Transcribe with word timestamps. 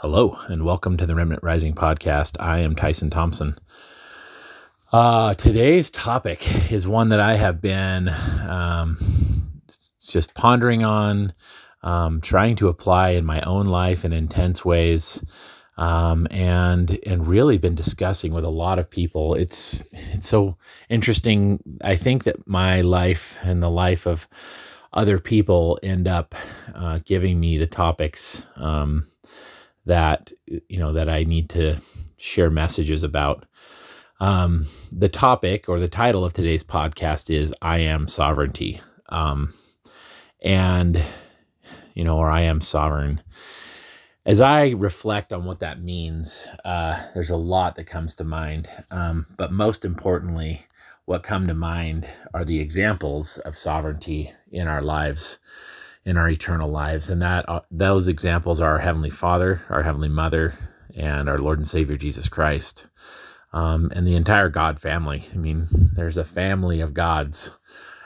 Hello, 0.00 0.38
and 0.48 0.62
welcome 0.62 0.98
to 0.98 1.06
the 1.06 1.14
Remnant 1.14 1.42
Rising 1.42 1.72
podcast. 1.72 2.36
I 2.38 2.58
am 2.58 2.76
Tyson 2.76 3.08
Thompson. 3.08 3.56
Uh, 4.92 5.32
today's 5.32 5.90
topic 5.90 6.70
is 6.70 6.86
one 6.86 7.08
that 7.08 7.18
I 7.18 7.36
have 7.36 7.62
been 7.62 8.10
um, 8.46 8.98
just 9.98 10.34
pondering 10.34 10.84
on, 10.84 11.32
um, 11.82 12.20
trying 12.20 12.56
to 12.56 12.68
apply 12.68 13.12
in 13.12 13.24
my 13.24 13.40
own 13.40 13.68
life 13.68 14.04
in 14.04 14.12
intense 14.12 14.66
ways, 14.66 15.24
um, 15.78 16.28
and 16.30 16.98
and 17.06 17.26
really 17.26 17.56
been 17.56 17.74
discussing 17.74 18.34
with 18.34 18.44
a 18.44 18.50
lot 18.50 18.78
of 18.78 18.90
people. 18.90 19.32
It's 19.32 19.88
it's 20.12 20.28
so 20.28 20.58
interesting. 20.90 21.78
I 21.82 21.96
think 21.96 22.24
that 22.24 22.46
my 22.46 22.82
life 22.82 23.38
and 23.42 23.62
the 23.62 23.70
life 23.70 24.06
of 24.06 24.28
other 24.92 25.18
people 25.18 25.78
end 25.82 26.06
up 26.06 26.34
uh, 26.74 26.98
giving 27.04 27.40
me 27.40 27.56
the 27.56 27.66
topics 27.66 28.46
um, 28.56 29.06
that 29.86 30.32
you 30.46 30.78
know 30.78 30.92
that 30.92 31.08
I 31.08 31.24
need 31.24 31.48
to 31.50 31.80
share 32.16 32.50
messages 32.50 33.02
about. 33.02 33.46
Um, 34.18 34.66
the 34.92 35.08
topic 35.08 35.68
or 35.68 35.78
the 35.78 35.88
title 35.88 36.24
of 36.24 36.34
today's 36.34 36.64
podcast 36.64 37.30
is 37.30 37.54
"I 37.62 37.78
Am 37.78 38.08
Sovereignty," 38.08 38.80
um, 39.08 39.54
and 40.42 41.02
you 41.94 42.04
know, 42.04 42.18
or 42.18 42.30
"I 42.30 42.42
Am 42.42 42.60
Sovereign." 42.60 43.22
As 44.24 44.40
I 44.40 44.70
reflect 44.70 45.32
on 45.32 45.44
what 45.44 45.60
that 45.60 45.80
means, 45.80 46.48
uh, 46.64 47.00
there's 47.14 47.30
a 47.30 47.36
lot 47.36 47.76
that 47.76 47.84
comes 47.84 48.16
to 48.16 48.24
mind. 48.24 48.68
Um, 48.90 49.26
but 49.36 49.52
most 49.52 49.84
importantly, 49.84 50.66
what 51.04 51.22
come 51.22 51.46
to 51.46 51.54
mind 51.54 52.08
are 52.34 52.44
the 52.44 52.58
examples 52.58 53.38
of 53.38 53.54
sovereignty 53.54 54.32
in 54.50 54.66
our 54.66 54.82
lives 54.82 55.38
in 56.06 56.16
our 56.16 56.30
eternal 56.30 56.70
lives. 56.70 57.10
And 57.10 57.20
that 57.20 57.46
uh, 57.48 57.60
those 57.70 58.08
examples 58.08 58.60
are 58.60 58.74
our 58.74 58.78
Heavenly 58.78 59.10
Father, 59.10 59.62
our 59.68 59.82
Heavenly 59.82 60.08
Mother, 60.08 60.54
and 60.96 61.28
our 61.28 61.38
Lord 61.38 61.58
and 61.58 61.66
Savior 61.66 61.96
Jesus 61.96 62.28
Christ, 62.28 62.86
um, 63.52 63.90
and 63.94 64.06
the 64.06 64.14
entire 64.14 64.48
God 64.48 64.78
family. 64.80 65.24
I 65.34 65.36
mean, 65.36 65.66
there's 65.94 66.16
a 66.16 66.24
family 66.24 66.80
of 66.80 66.94
gods 66.94 67.58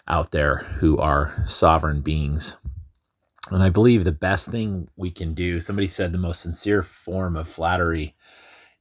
out 0.08 0.32
there 0.32 0.56
who 0.80 0.98
are 0.98 1.44
sovereign 1.46 2.00
beings. 2.00 2.56
And 3.52 3.62
I 3.62 3.68
believe 3.68 4.04
the 4.04 4.12
best 4.12 4.50
thing 4.50 4.88
we 4.96 5.10
can 5.10 5.34
do, 5.34 5.60
somebody 5.60 5.86
said 5.86 6.12
the 6.12 6.18
most 6.18 6.40
sincere 6.40 6.82
form 6.82 7.36
of 7.36 7.48
flattery 7.48 8.14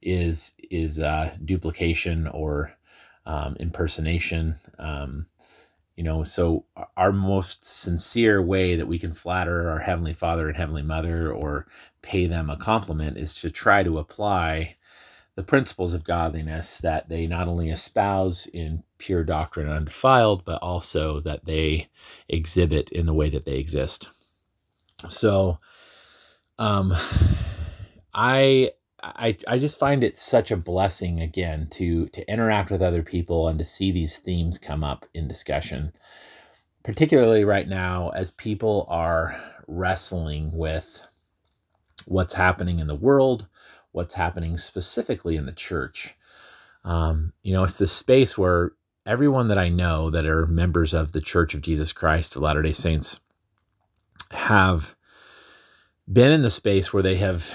is 0.02 0.54
is 0.70 0.98
uh, 0.98 1.34
duplication 1.44 2.26
or 2.26 2.72
um, 3.26 3.56
impersonation. 3.60 4.56
Um, 4.78 5.26
you 6.00 6.04
know, 6.04 6.24
so 6.24 6.64
our 6.96 7.12
most 7.12 7.62
sincere 7.62 8.40
way 8.40 8.74
that 8.74 8.86
we 8.86 8.98
can 8.98 9.12
flatter 9.12 9.68
our 9.68 9.80
Heavenly 9.80 10.14
Father 10.14 10.48
and 10.48 10.56
Heavenly 10.56 10.80
Mother 10.80 11.30
or 11.30 11.66
pay 12.00 12.26
them 12.26 12.48
a 12.48 12.56
compliment 12.56 13.18
is 13.18 13.34
to 13.34 13.50
try 13.50 13.82
to 13.82 13.98
apply 13.98 14.76
the 15.34 15.42
principles 15.42 15.92
of 15.92 16.02
godliness 16.02 16.78
that 16.78 17.10
they 17.10 17.26
not 17.26 17.48
only 17.48 17.68
espouse 17.68 18.46
in 18.46 18.82
pure 18.96 19.22
doctrine 19.22 19.68
undefiled, 19.68 20.42
but 20.46 20.62
also 20.62 21.20
that 21.20 21.44
they 21.44 21.90
exhibit 22.30 22.88
in 22.88 23.04
the 23.04 23.12
way 23.12 23.28
that 23.28 23.44
they 23.44 23.58
exist. 23.58 24.08
So, 25.10 25.58
um, 26.58 26.94
I 28.14 28.70
I, 29.02 29.36
I 29.48 29.58
just 29.58 29.78
find 29.78 30.04
it 30.04 30.16
such 30.16 30.50
a 30.50 30.56
blessing 30.56 31.20
again 31.20 31.68
to 31.72 32.06
to 32.08 32.30
interact 32.30 32.70
with 32.70 32.82
other 32.82 33.02
people 33.02 33.48
and 33.48 33.58
to 33.58 33.64
see 33.64 33.90
these 33.92 34.18
themes 34.18 34.58
come 34.58 34.84
up 34.84 35.06
in 35.14 35.28
discussion. 35.28 35.92
Particularly 36.82 37.44
right 37.44 37.68
now 37.68 38.10
as 38.10 38.30
people 38.30 38.86
are 38.88 39.40
wrestling 39.66 40.50
with 40.52 41.06
what's 42.06 42.34
happening 42.34 42.78
in 42.78 42.86
the 42.86 42.94
world 42.94 43.46
what's 43.92 44.14
happening 44.14 44.56
specifically 44.56 45.36
in 45.36 45.46
the 45.46 45.52
church. 45.52 46.14
Um, 46.84 47.32
you 47.42 47.52
know 47.52 47.64
it's 47.64 47.78
this 47.78 47.92
space 47.92 48.38
where 48.38 48.72
everyone 49.06 49.48
that 49.48 49.58
i 49.58 49.68
know 49.68 50.10
that 50.10 50.26
are 50.26 50.46
members 50.46 50.94
of 50.94 51.12
the 51.12 51.20
church 51.20 51.54
of 51.54 51.62
jesus 51.62 51.92
christ 51.92 52.36
of 52.36 52.42
latter 52.42 52.62
day 52.62 52.72
saints 52.72 53.20
have 54.30 54.94
been 56.10 56.30
in 56.30 56.42
the 56.42 56.50
space 56.50 56.92
where 56.92 57.02
they 57.02 57.16
have 57.16 57.50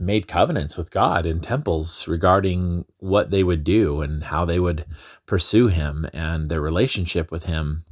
made 0.00 0.28
covenants 0.28 0.76
with 0.76 0.90
God 0.90 1.26
in 1.26 1.40
temples 1.40 2.08
regarding 2.08 2.84
what 2.98 3.30
they 3.30 3.42
would 3.42 3.64
do 3.64 4.00
and 4.00 4.24
how 4.24 4.44
they 4.44 4.58
would 4.58 4.84
pursue 5.26 5.68
Him 5.68 6.08
and 6.12 6.48
their 6.48 6.60
relationship 6.60 7.30
with 7.30 7.44
Him. 7.44 7.84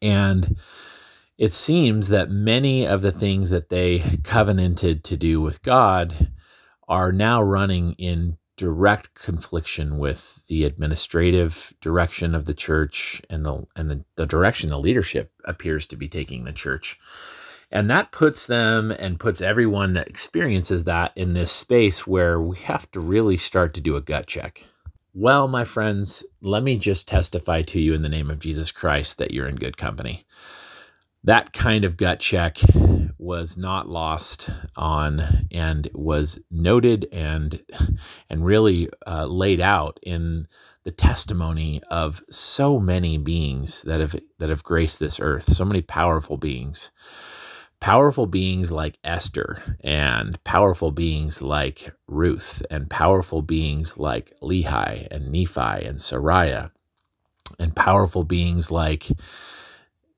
And 0.00 0.56
it 1.38 1.52
seems 1.52 2.08
that 2.08 2.30
many 2.30 2.86
of 2.86 3.02
the 3.02 3.12
things 3.12 3.50
that 3.50 3.68
they 3.68 4.18
covenanted 4.22 5.04
to 5.04 5.16
do 5.16 5.40
with 5.40 5.62
God 5.62 6.30
are 6.88 7.12
now 7.12 7.42
running 7.42 7.92
in 7.94 8.38
direct 8.56 9.14
confliction 9.14 9.98
with 9.98 10.46
the 10.46 10.64
administrative 10.64 11.72
direction 11.80 12.34
of 12.34 12.44
the 12.44 12.54
church 12.54 13.22
and 13.30 13.44
the 13.44 13.66
and 13.74 13.90
the, 13.90 14.04
the 14.16 14.26
direction 14.26 14.68
the 14.68 14.78
leadership 14.78 15.32
appears 15.44 15.86
to 15.86 15.96
be 15.96 16.08
taking 16.08 16.44
the 16.44 16.52
church. 16.52 16.98
And 17.72 17.88
that 17.88 18.12
puts 18.12 18.46
them 18.46 18.90
and 18.90 19.18
puts 19.18 19.40
everyone 19.40 19.94
that 19.94 20.06
experiences 20.06 20.84
that 20.84 21.12
in 21.16 21.32
this 21.32 21.50
space 21.50 22.06
where 22.06 22.38
we 22.38 22.58
have 22.58 22.90
to 22.90 23.00
really 23.00 23.38
start 23.38 23.72
to 23.74 23.80
do 23.80 23.96
a 23.96 24.02
gut 24.02 24.26
check. 24.26 24.66
Well, 25.14 25.48
my 25.48 25.64
friends, 25.64 26.26
let 26.42 26.62
me 26.62 26.76
just 26.76 27.08
testify 27.08 27.62
to 27.62 27.80
you 27.80 27.94
in 27.94 28.02
the 28.02 28.10
name 28.10 28.30
of 28.30 28.40
Jesus 28.40 28.72
Christ 28.72 29.16
that 29.16 29.30
you're 29.30 29.48
in 29.48 29.56
good 29.56 29.78
company. 29.78 30.26
That 31.24 31.54
kind 31.54 31.86
of 31.86 31.96
gut 31.96 32.20
check 32.20 32.58
was 33.16 33.56
not 33.56 33.88
lost 33.88 34.50
on 34.76 35.46
and 35.50 35.88
was 35.94 36.40
noted 36.50 37.06
and 37.10 37.62
and 38.28 38.44
really 38.44 38.90
uh, 39.06 39.26
laid 39.26 39.60
out 39.60 39.98
in 40.02 40.46
the 40.82 40.90
testimony 40.90 41.80
of 41.88 42.22
so 42.28 42.80
many 42.80 43.16
beings 43.16 43.82
that 43.82 44.00
have 44.00 44.16
that 44.38 44.50
have 44.50 44.64
graced 44.64 44.98
this 44.98 45.20
earth, 45.20 45.52
so 45.52 45.64
many 45.64 45.80
powerful 45.80 46.36
beings 46.36 46.90
powerful 47.82 48.26
beings 48.26 48.70
like 48.70 48.96
Esther 49.02 49.60
and 49.80 50.42
powerful 50.44 50.92
beings 50.92 51.42
like 51.42 51.92
Ruth 52.06 52.62
and 52.70 52.88
powerful 52.88 53.42
beings 53.42 53.98
like 53.98 54.32
Lehi 54.40 55.08
and 55.10 55.32
Nephi 55.32 55.84
and 55.84 55.98
Sariah 55.98 56.70
and 57.58 57.74
powerful 57.74 58.22
beings 58.22 58.70
like 58.70 59.08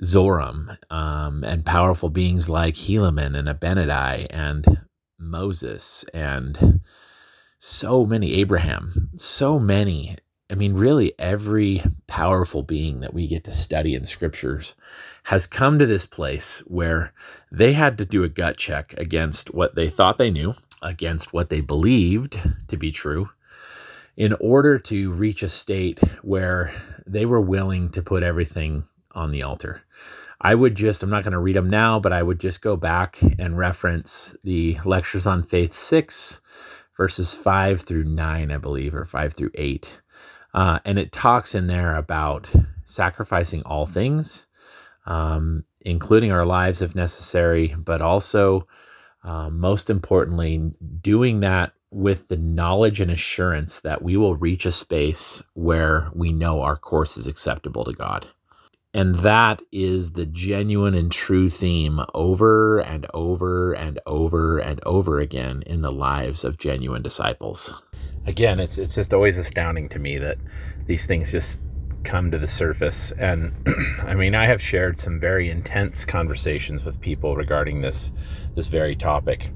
Zoram 0.03 0.77
um, 0.93 1.43
and 1.43 1.65
powerful 1.65 2.11
beings 2.11 2.51
like 2.51 2.75
Helaman 2.75 3.35
and 3.35 3.49
Abinadi 3.49 4.27
and 4.29 4.83
Moses 5.19 6.05
and 6.13 6.83
so 7.59 8.05
many 8.05 8.35
Abraham, 8.35 9.09
so 9.17 9.59
many. 9.59 10.17
I 10.51 10.55
mean, 10.55 10.75
really, 10.75 11.15
every 11.19 11.83
powerful 12.07 12.63
being 12.63 13.01
that 13.01 13.15
we 13.15 13.27
get 13.27 13.45
to 13.45 13.53
study 13.53 13.95
in 13.95 14.05
scriptures 14.05 14.77
has 15.25 15.47
come 15.47 15.79
to 15.79 15.87
this 15.87 16.07
place 16.07 16.61
where 16.67 17.13
they 17.51 17.73
had 17.73 17.97
to 17.99 18.05
do 18.05 18.25
a 18.25 18.29
gut 18.29 18.57
check 18.57 18.95
against 18.99 19.55
what 19.55 19.75
they 19.75 19.89
thought 19.89 20.19
they 20.19 20.31
knew, 20.31 20.55
against 20.83 21.33
what 21.33 21.49
they 21.49 21.61
believed 21.61 22.39
to 22.69 22.77
be 22.77 22.91
true, 22.91 23.31
in 24.17 24.35
order 24.41 24.79
to 24.79 25.13
reach 25.13 25.43
a 25.43 25.49
state 25.49 25.99
where 26.23 26.75
they 27.07 27.25
were 27.25 27.41
willing 27.41 27.89
to 27.91 28.03
put 28.03 28.23
everything 28.23 28.85
on 29.13 29.31
the 29.31 29.43
altar. 29.43 29.83
I 30.41 30.55
would 30.55 30.75
just, 30.75 31.03
I'm 31.03 31.11
not 31.11 31.25
going 31.25 31.33
to 31.33 31.39
read 31.39 31.57
them 31.57 31.71
now, 31.71 31.99
but 31.99 32.13
I 32.13 32.23
would 32.23 32.39
just 32.39 32.61
go 32.61 32.77
back 32.77 33.19
and 33.39 33.57
reference 33.57 34.37
the 34.45 34.79
Lectures 34.85 35.27
on 35.27 35.43
Faith 35.43 35.73
6, 35.73 36.43
verses 36.95 37.33
5 37.33 37.81
through 37.81 38.05
9, 38.05 38.53
I 38.53 38.59
believe, 38.59 38.95
or 38.95 39.07
5 39.07 39.33
through 39.33 39.53
8. 39.55 40.01
Uh, 40.53 40.81
and 40.85 40.99
it 40.99 41.13
talks 41.13 41.55
in 41.55 41.67
there 41.67 41.97
about 41.97 42.53
sacrificing 42.85 43.63
all 43.63 43.87
things, 43.87 44.47
um, 45.07 45.65
including 45.81 46.33
our 46.33 46.45
lives 46.45 46.83
if 46.83 46.95
necessary, 46.95 47.75
but 47.79 48.01
also, 48.01 48.67
um, 49.23 49.59
most 49.59 49.91
importantly, 49.91 50.73
doing 51.01 51.41
that 51.41 51.73
with 51.91 52.29
the 52.29 52.37
knowledge 52.37 53.01
and 53.01 53.11
assurance 53.11 53.81
that 53.81 54.03
we 54.03 54.17
will 54.17 54.37
reach 54.37 54.67
a 54.67 54.73
space 54.73 55.43
where 55.55 56.11
we 56.15 56.33
know 56.33 56.61
our 56.61 56.77
course 56.77 57.17
is 57.17 57.27
acceptable 57.27 57.85
to 57.85 57.93
God. 57.93 58.27
And 58.93 59.17
that 59.17 59.61
is 59.73 60.13
the 60.13 60.27
genuine 60.27 60.95
and 60.95 61.11
true 61.11 61.49
theme 61.49 62.01
over 62.15 62.79
and 62.79 63.07
over 63.13 63.73
and 63.73 63.99
over 64.07 64.59
and 64.59 64.81
over 64.87 65.19
again 65.19 65.63
in 65.67 65.83
the 65.83 65.91
lives 65.91 66.45
of 66.45 66.59
genuine 66.59 67.03
disciples. 67.03 67.75
Again, 68.27 68.61
it's, 68.61 68.79
it's 68.79 68.95
just 68.95 69.13
always 69.13 69.37
astounding 69.37 69.89
to 69.91 69.99
me 69.99 70.19
that 70.19 70.39
these 70.87 71.07
things 71.07 71.33
just 71.33 71.61
come 72.05 72.31
to 72.31 72.39
the 72.39 72.47
surface. 72.47 73.11
And 73.13 73.53
I 74.03 74.15
mean, 74.15 74.35
I 74.35 74.47
have 74.47 74.61
shared 74.61 74.99
some 74.99 75.19
very 75.19 75.49
intense 75.49 76.05
conversations 76.05 76.85
with 76.85 77.01
people 77.01 77.37
regarding 77.37 77.81
this 77.81 78.13
this 78.55 78.69
very 78.69 78.95
topic. 78.95 79.51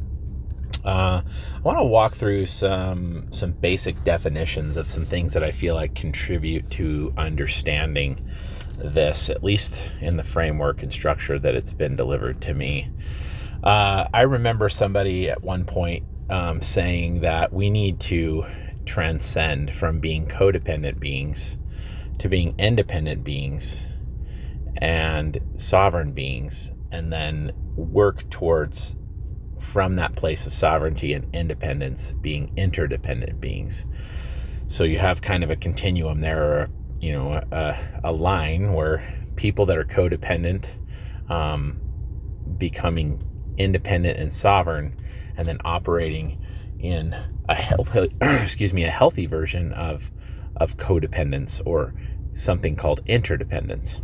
Uh, 0.85 1.23
I 1.57 1.61
want 1.61 1.79
to 1.79 1.85
walk 1.85 2.15
through 2.15 2.47
some 2.47 3.31
some 3.31 3.53
basic 3.53 4.03
definitions 4.05 4.77
of 4.77 4.87
some 4.87 5.05
things 5.05 5.35
that 5.35 5.45
I 5.45 5.51
feel 5.51 5.75
like 5.75 5.95
contribute 5.95 6.71
to 6.73 7.13
understanding 7.17 8.25
this, 8.77 9.29
at 9.29 9.43
least 9.43 9.83
in 10.01 10.17
the 10.17 10.25
framework 10.25 10.83
and 10.83 10.93
structure 10.93 11.39
that 11.39 11.55
it's 11.55 11.73
been 11.73 11.97
delivered 11.97 12.41
to 12.43 12.55
me. 12.55 12.91
Uh, 13.63 14.07
I 14.15 14.23
remember 14.23 14.69
somebody 14.69 15.29
at 15.29 15.43
one 15.43 15.65
point 15.65 16.05
um, 16.31 16.63
saying 16.63 17.21
that 17.23 17.53
we 17.53 17.71
need 17.71 17.99
to 18.01 18.47
transcend 18.85 19.75
from 19.75 20.01
being 20.01 20.27
codependent 20.27 20.99
beings 21.01 21.58
to 22.19 22.29
being 22.29 22.55
independent 22.59 23.25
beings 23.25 23.87
and 24.77 25.39
sovereign 25.55 26.13
beings, 26.13 26.73
and 26.91 27.13
then 27.13 27.53
work 27.77 28.29
towards 28.31 28.97
from 29.59 29.97
that 29.97 30.15
place 30.15 30.47
of 30.47 30.53
sovereignty 30.53 31.13
and 31.13 31.27
independence 31.35 32.13
being 32.13 32.53
interdependent 32.57 33.41
beings. 33.41 33.87
So 34.69 34.85
you 34.85 34.99
have 34.99 35.23
kind 35.23 35.43
of 35.43 35.51
a 35.51 35.57
continuum 35.57 36.21
there, 36.21 36.43
or 36.43 36.71
you 37.01 37.13
know, 37.13 37.43
a, 37.51 38.01
a 38.05 38.13
line 38.13 38.73
where 38.73 39.21
people 39.37 39.67
that 39.67 39.79
are 39.79 39.85
codependent 39.85 40.79
um, 41.31 41.81
becoming 42.57 43.25
independent 43.57 44.19
and 44.19 44.33
sovereign, 44.33 44.97
and 45.37 45.47
then 45.47 45.59
operating 45.65 46.41
in 46.79 47.17
a 47.49 47.55
healthy, 47.55 48.15
excuse 48.21 48.73
me, 48.73 48.85
a 48.85 48.91
healthy 48.91 49.27
version 49.27 49.73
of 49.73 50.11
of 50.59 50.77
codependence 50.77 51.61
or 51.65 51.95
something 52.33 52.77
called 52.77 53.01
interdependence. 53.07 54.01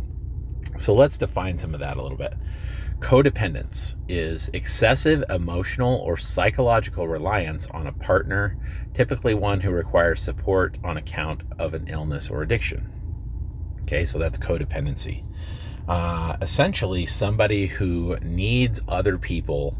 So 0.77 0.93
let's 0.93 1.17
define 1.17 1.57
some 1.57 1.73
of 1.73 1.79
that 1.79 1.97
a 1.97 2.01
little 2.01 2.17
bit. 2.17 2.33
Codependence 2.99 3.95
is 4.07 4.49
excessive 4.53 5.23
emotional 5.29 5.97
or 5.97 6.17
psychological 6.17 7.07
reliance 7.07 7.67
on 7.67 7.87
a 7.87 7.91
partner, 7.91 8.57
typically 8.93 9.33
one 9.33 9.61
who 9.61 9.71
requires 9.71 10.21
support 10.21 10.77
on 10.83 10.97
account 10.97 11.43
of 11.59 11.73
an 11.73 11.87
illness 11.87 12.29
or 12.29 12.41
addiction. 12.41 12.89
Okay, 13.81 14.05
so 14.05 14.17
that's 14.17 14.37
codependency. 14.37 15.23
Uh, 15.87 16.37
essentially, 16.41 17.05
somebody 17.05 17.67
who 17.67 18.17
needs 18.21 18.81
other 18.87 19.17
people, 19.17 19.77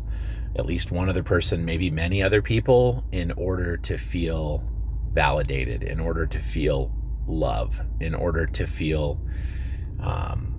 at 0.56 0.66
least 0.66 0.92
one 0.92 1.10
other 1.10 1.24
person, 1.24 1.66
maybe 1.66 1.90
many 1.90 2.22
other 2.22 2.42
people, 2.42 3.06
in 3.12 3.32
order 3.32 3.76
to 3.78 3.98
feel 3.98 4.70
validated, 5.16 5.82
in 5.82 6.00
order 6.00 6.28
to 6.28 6.38
feel 6.38 6.92
love, 7.26 7.80
in 8.00 8.14
order 8.14 8.46
to 8.46 8.68
feel, 8.68 9.20
um, 10.00 10.54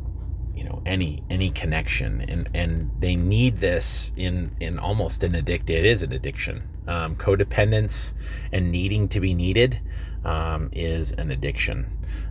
you 0.55 0.65
know, 0.65 0.83
any 0.85 1.23
any 1.31 1.51
connection, 1.51 2.21
and 2.23 2.49
and 2.55 2.91
they 2.99 3.15
need 3.15 3.59
this 3.59 4.13
in 4.17 4.57
in 4.59 4.79
almost 4.79 5.23
an 5.23 5.35
addict. 5.35 5.71
It 5.71 5.85
is 5.85 6.03
an 6.03 6.13
addiction. 6.13 6.63
Um, 6.89 7.17
codependence 7.17 8.15
and 8.53 8.73
needing 8.73 9.09
to 9.09 9.21
be 9.21 9.35
needed 9.35 9.81
um, 10.25 10.71
is 10.73 11.13
an 11.13 11.31
addiction. 11.31 11.87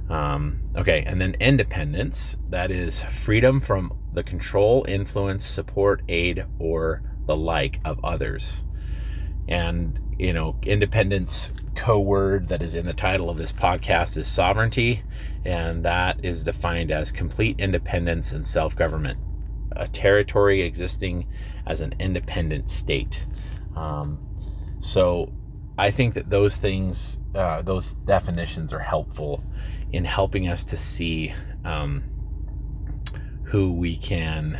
Um, 0.09 0.61
okay, 0.75 1.03
and 1.05 1.19
then 1.21 1.35
independence 1.39 2.37
that 2.49 2.71
is 2.71 3.03
freedom 3.03 3.59
from 3.59 3.91
the 4.13 4.23
control, 4.23 4.85
influence, 4.87 5.45
support, 5.45 6.01
aid, 6.07 6.45
or 6.59 7.01
the 7.25 7.35
like 7.35 7.79
of 7.83 8.03
others. 8.03 8.63
And, 9.47 9.99
you 10.17 10.33
know, 10.33 10.57
independence 10.63 11.51
co 11.75 11.99
word 11.99 12.47
that 12.47 12.61
is 12.61 12.75
in 12.75 12.85
the 12.85 12.93
title 12.93 13.29
of 13.29 13.37
this 13.37 13.51
podcast 13.51 14.17
is 14.17 14.27
sovereignty, 14.27 15.03
and 15.43 15.83
that 15.83 16.23
is 16.23 16.43
defined 16.43 16.91
as 16.91 17.11
complete 17.11 17.59
independence 17.59 18.31
and 18.31 18.45
self 18.45 18.75
government, 18.75 19.19
a 19.75 19.87
territory 19.87 20.61
existing 20.61 21.27
as 21.65 21.81
an 21.81 21.93
independent 21.99 22.69
state. 22.69 23.25
Um, 23.75 24.19
so 24.79 25.31
I 25.77 25.91
think 25.91 26.13
that 26.13 26.29
those 26.29 26.57
things, 26.57 27.19
uh, 27.33 27.61
those 27.61 27.93
definitions 27.93 28.71
are 28.71 28.79
helpful 28.79 29.43
in 29.91 30.05
helping 30.05 30.47
us 30.47 30.63
to 30.65 30.77
see 30.77 31.33
um, 31.63 32.03
who 33.45 33.73
we 33.73 33.97
can 33.97 34.59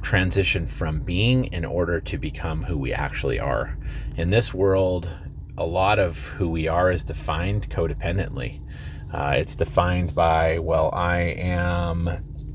transition 0.00 0.66
from 0.66 1.00
being 1.00 1.44
in 1.46 1.64
order 1.64 2.00
to 2.00 2.16
become 2.16 2.64
who 2.64 2.78
we 2.78 2.92
actually 2.92 3.38
are. 3.38 3.76
In 4.16 4.30
this 4.30 4.54
world, 4.54 5.08
a 5.58 5.66
lot 5.66 5.98
of 5.98 6.28
who 6.28 6.48
we 6.48 6.68
are 6.68 6.90
is 6.90 7.02
defined 7.04 7.68
codependently. 7.68 8.62
Uh, 9.12 9.34
it's 9.36 9.56
defined 9.56 10.14
by, 10.14 10.58
well, 10.60 10.90
I 10.94 11.18
am, 11.18 12.08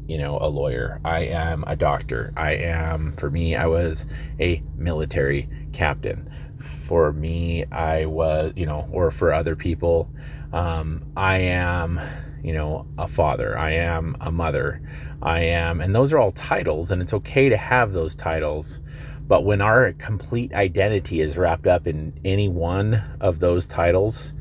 you 0.07 0.17
know, 0.17 0.38
a 0.39 0.47
lawyer. 0.47 1.01
I 1.03 1.25
am 1.25 1.65
a 1.67 1.75
doctor. 1.75 2.31
I 2.38 2.53
am, 2.53 3.11
for 3.13 3.29
me, 3.29 3.55
I 3.55 3.65
was 3.65 4.07
a 4.39 4.63
military 4.77 5.50
captain. 5.73 6.29
For 6.57 7.11
me, 7.11 7.65
I 7.65 8.05
was, 8.05 8.53
you 8.55 8.65
know, 8.65 8.88
or 8.91 9.11
for 9.11 9.33
other 9.33 9.57
people, 9.57 10.09
um, 10.53 11.03
I 11.17 11.39
am, 11.39 12.00
you 12.41 12.53
know, 12.53 12.88
a 12.97 13.07
father. 13.07 13.57
I 13.57 13.71
am 13.71 14.15
a 14.21 14.31
mother. 14.31 14.81
I 15.21 15.41
am, 15.41 15.81
and 15.81 15.94
those 15.94 16.13
are 16.13 16.19
all 16.19 16.31
titles, 16.31 16.91
and 16.91 17.01
it's 17.01 17.13
okay 17.13 17.50
to 17.50 17.57
have 17.57 17.91
those 17.91 18.15
titles. 18.15 18.79
But 19.28 19.46
when 19.46 19.62
our 19.62 19.94
complete 19.94 20.54
identity 20.54 21.22
is 21.22 21.38
wrapped 21.38 21.68
up 21.68 21.88
in 21.88 22.14
any 22.25 22.50
one 22.50 23.18
of 23.22 23.40
those 23.40 23.68
titles, 23.68 24.34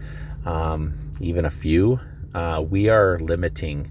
um, 0.44 0.94
even 1.20 1.44
a 1.44 1.50
few, 1.50 2.00
uh, 2.34 2.64
we 2.68 2.88
are 2.88 3.18
limiting 3.18 3.90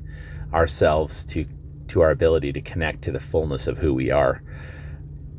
ourselves 0.54 1.24
to 1.26 1.46
to 1.88 2.02
our 2.02 2.12
ability 2.12 2.54
to 2.54 2.62
connect 2.62 3.02
to 3.02 3.12
the 3.12 3.20
fullness 3.20 3.68
of 3.68 3.80
who 3.80 3.94
we 3.94 4.10
are. 4.10 4.42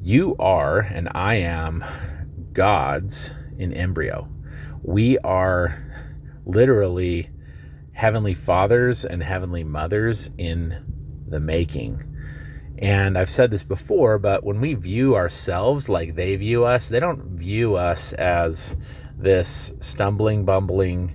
You 0.03 0.37
are, 0.39 0.81
and 0.81 1.09
I 1.15 1.37
am, 1.37 1.83
gods 2.53 3.33
in 3.57 3.73
embryo. 3.73 4.29
We 4.83 5.17
are 5.21 5.83
literally 6.45 7.31
heavenly 7.93 8.35
fathers 8.35 9.05
and 9.05 9.23
heavenly 9.23 9.65
mothers 9.65 10.29
in 10.37 10.85
the 11.27 11.41
making. 11.41 12.01
And 12.83 13.17
I've 13.17 13.29
said 13.29 13.53
this 13.53 13.63
before, 13.63 14.19
but 14.19 14.43
when 14.43 14.61
we 14.61 14.75
view 14.75 15.15
ourselves 15.15 15.89
like 15.89 16.17
they 16.17 16.35
view 16.35 16.65
us, 16.65 16.89
they 16.89 16.99
don't 16.99 17.23
view 17.39 17.77
us 17.77 18.13
as 18.15 18.77
this 19.17 19.73
stumbling, 19.79 20.45
bumbling 20.45 21.15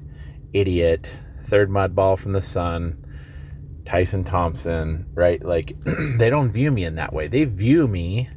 idiot, 0.54 1.14
third 1.44 1.70
mud 1.70 1.94
ball 1.94 2.16
from 2.16 2.32
the 2.32 2.42
sun, 2.42 3.04
Tyson 3.84 4.24
Thompson, 4.24 5.08
right? 5.14 5.44
Like, 5.44 5.74
they 6.18 6.30
don't 6.30 6.50
view 6.50 6.72
me 6.72 6.86
in 6.86 6.96
that 6.96 7.12
way. 7.12 7.28
They 7.28 7.44
view 7.44 7.90
me 7.90 8.30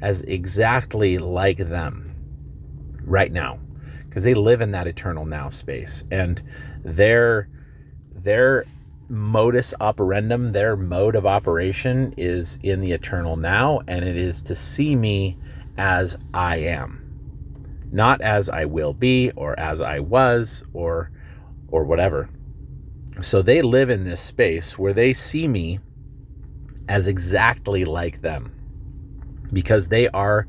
as 0.00 0.22
exactly 0.22 1.18
like 1.18 1.58
them 1.58 2.12
right 3.04 3.30
now 3.30 3.60
because 4.08 4.24
they 4.24 4.34
live 4.34 4.60
in 4.60 4.70
that 4.70 4.88
eternal 4.88 5.24
now 5.24 5.50
space 5.50 6.02
and 6.10 6.42
their 6.84 7.48
their 8.12 8.64
modus 9.08 9.74
operandum 9.80 10.52
their 10.52 10.76
mode 10.76 11.16
of 11.16 11.26
operation 11.26 12.14
is 12.16 12.58
in 12.62 12.80
the 12.80 12.92
eternal 12.92 13.36
now 13.36 13.80
and 13.86 14.04
it 14.04 14.16
is 14.16 14.42
to 14.42 14.54
see 14.54 14.96
me 14.96 15.36
as 15.76 16.16
I 16.32 16.56
am. 16.56 16.98
Not 17.90 18.20
as 18.20 18.48
I 18.48 18.64
will 18.64 18.94
be 18.94 19.30
or 19.32 19.58
as 19.58 19.80
I 19.80 20.00
was 20.00 20.64
or 20.72 21.10
or 21.68 21.84
whatever. 21.84 22.28
So 23.20 23.42
they 23.42 23.60
live 23.60 23.90
in 23.90 24.04
this 24.04 24.20
space 24.20 24.78
where 24.78 24.92
they 24.92 25.12
see 25.12 25.46
me 25.46 25.80
as 26.88 27.06
exactly 27.06 27.84
like 27.84 28.22
them 28.22 28.52
because 29.52 29.88
they 29.88 30.08
are 30.08 30.46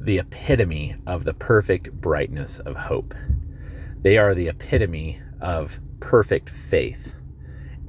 the 0.00 0.18
epitome 0.18 0.96
of 1.06 1.24
the 1.24 1.34
perfect 1.34 1.92
brightness 1.92 2.58
of 2.58 2.76
hope. 2.76 3.14
They 4.00 4.18
are 4.18 4.34
the 4.34 4.48
epitome 4.48 5.20
of 5.40 5.80
perfect 6.00 6.50
faith, 6.50 7.14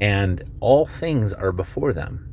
and 0.03 0.43
all 0.59 0.85
things 0.85 1.31
are 1.31 1.53
before 1.53 1.93
them. 1.93 2.27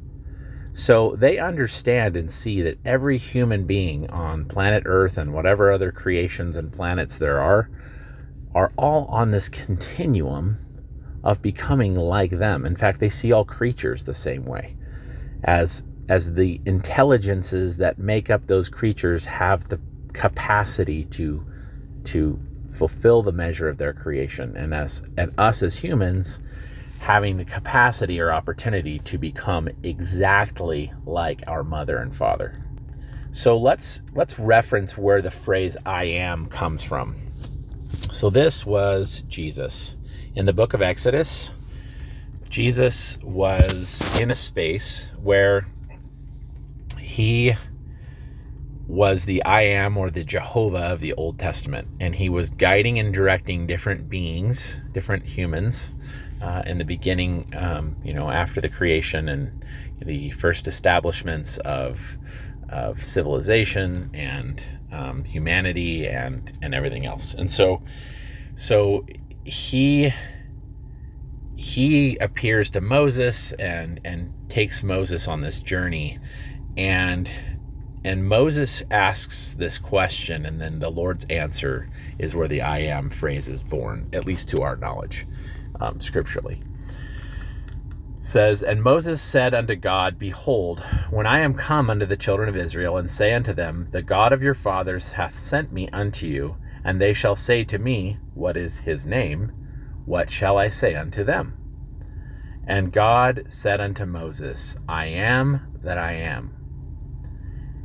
So 0.73 1.15
they 1.15 1.39
understand 1.39 2.17
and 2.17 2.29
see 2.29 2.63
that 2.63 2.81
every 2.85 3.17
human 3.17 3.65
being 3.65 4.11
on 4.11 4.47
planet 4.47 4.83
Earth 4.87 5.17
and 5.17 5.33
whatever 5.33 5.71
other 5.71 5.93
creations 5.93 6.57
and 6.57 6.73
planets 6.73 7.17
there 7.17 7.39
are 7.41 7.71
are 8.57 8.73
all 8.77 9.05
on 9.05 9.31
this 9.31 9.49
continuum 9.49 10.57
of 11.23 11.43
becoming 11.43 11.95
like 11.95 12.33
them. 12.33 12.67
In 12.67 12.75
fact, 12.75 12.99
they 12.99 13.09
see 13.09 13.31
all 13.31 13.45
creatures 13.45 14.03
the 14.03 14.15
same 14.15 14.45
way 14.45 14.77
as 15.45 15.85
as 16.09 16.35
the 16.35 16.61
intelligences 16.67 17.77
that 17.77 18.01
make 18.01 18.31
up 18.31 18.49
those 18.49 18.69
creatures 18.69 19.27
have 19.27 19.69
the 19.69 19.81
capacity 20.13 21.05
to 21.05 21.47
to 22.03 22.41
fulfill 22.69 23.23
the 23.23 23.31
measure 23.31 23.69
of 23.69 23.79
their 23.79 23.93
creation 23.93 24.57
and 24.57 24.75
as 24.75 25.05
and 25.17 25.33
us 25.39 25.63
as 25.63 25.85
humans 25.85 26.41
having 27.01 27.39
the 27.39 27.45
capacity 27.45 28.21
or 28.21 28.31
opportunity 28.31 28.99
to 28.99 29.17
become 29.17 29.69
exactly 29.83 30.93
like 31.07 31.43
our 31.47 31.65
mother 31.65 31.97
and 31.97 32.15
father. 32.15 32.61
So 33.33 33.57
let's 33.57 34.03
let's 34.15 34.39
reference 34.39 34.99
where 34.99 35.23
the 35.23 35.31
phrase 35.31 35.79
I 35.87 36.05
am 36.05 36.47
comes 36.47 36.85
from. 36.85 37.17
So 38.11 38.29
this 38.29 38.67
was 38.67 39.23
Jesus. 39.29 39.97
In 40.35 40.45
the 40.45 40.53
book 40.53 40.75
of 40.75 40.83
Exodus, 40.83 41.51
Jesus 42.51 43.17
was 43.23 44.03
in 44.19 44.31
a 44.31 44.35
space 44.35 45.11
where 45.21 45.67
he 46.99 47.55
was 48.87 49.25
the 49.25 49.43
I 49.45 49.63
am 49.63 49.97
or 49.97 50.11
the 50.11 50.25
Jehovah 50.25 50.93
of 50.93 51.01
the 51.01 51.15
Old 51.15 51.39
Testament. 51.39 51.89
And 51.99 52.17
he 52.17 52.29
was 52.29 52.51
guiding 52.51 52.99
and 52.99 53.15
directing 53.15 53.67
different 53.67 54.11
beings, 54.11 54.81
different 54.93 55.27
humans 55.29 55.93
uh, 56.41 56.63
in 56.67 56.79
the 56.79 56.85
beginning, 56.85 57.53
um, 57.57 57.97
you 58.03 58.15
know, 58.15 58.31
after 58.31 58.61
the 58.61 58.69
creation 58.69 59.29
and 59.29 59.65
the 59.99 60.31
first 60.31 60.67
establishments 60.67 61.59
of, 61.59 62.17
of 62.69 63.03
civilization 63.03 64.11
and 64.15 64.63
um, 64.93 65.25
humanity 65.25 66.07
and 66.07 66.59
and 66.63 66.75
everything 66.75 67.07
else. 67.07 67.35
And 67.35 67.51
so, 67.51 67.83
so 68.57 69.07
he 69.45 70.13
he 71.57 72.17
appears 72.17 72.71
to 72.71 72.81
Moses 72.81 73.53
and 73.53 74.01
and 74.05 74.33
takes 74.49 74.83
Moses 74.83 75.29
on 75.29 75.43
this 75.43 75.63
journey, 75.63 76.19
and 76.77 77.31
and 78.03 78.27
Moses 78.27 78.83
asks 78.91 79.55
this 79.55 79.79
question, 79.79 80.47
and 80.47 80.61
then 80.61 80.79
the 80.79 80.91
Lord's 80.91 81.27
answer 81.27 81.91
is 82.19 82.35
where 82.35 82.49
the 82.49 82.63
"I 82.63 82.79
am" 82.79 83.11
phrase 83.11 83.49
is 83.49 83.63
born, 83.63 84.09
at 84.13 84.25
least 84.25 84.49
to 84.51 84.63
our 84.63 84.77
knowledge, 84.77 85.27
um, 85.81 86.01
scripturally 86.01 86.63
says, 88.21 88.63
And 88.63 88.83
Moses 88.83 89.21
said 89.21 89.55
unto 89.55 89.75
God, 89.75 90.19
Behold, 90.19 90.81
when 91.11 91.27
I 91.27 91.41
am 91.41 91.55
come 91.55 91.89
unto 91.91 92.07
the 92.07 92.17
children 92.17 92.49
of 92.49 92.57
Israel, 92.57 92.97
and 92.97 93.11
say 93.11 93.33
unto 93.33 93.53
them, 93.53 93.87
The 93.91 94.03
God 94.03 94.33
of 94.33 94.43
your 94.43 94.55
fathers 94.55 95.13
hath 95.13 95.35
sent 95.35 95.73
me 95.73 95.89
unto 95.89 96.27
you, 96.27 96.57
and 96.85 97.01
they 97.01 97.13
shall 97.13 97.35
say 97.35 97.65
to 97.65 97.79
me, 97.79 98.19
What 98.35 98.57
is 98.57 98.81
his 98.81 99.07
name? 99.07 99.53
What 100.05 100.31
shall 100.31 100.59
I 100.59 100.69
say 100.69 100.95
unto 100.95 101.25
them? 101.25 101.57
And 102.67 102.93
God 102.93 103.45
said 103.49 103.81
unto 103.81 104.05
Moses, 104.05 104.77
I 104.89 105.07
am 105.07 105.79
that 105.83 105.99
I 105.99 106.13
am. 106.13 106.55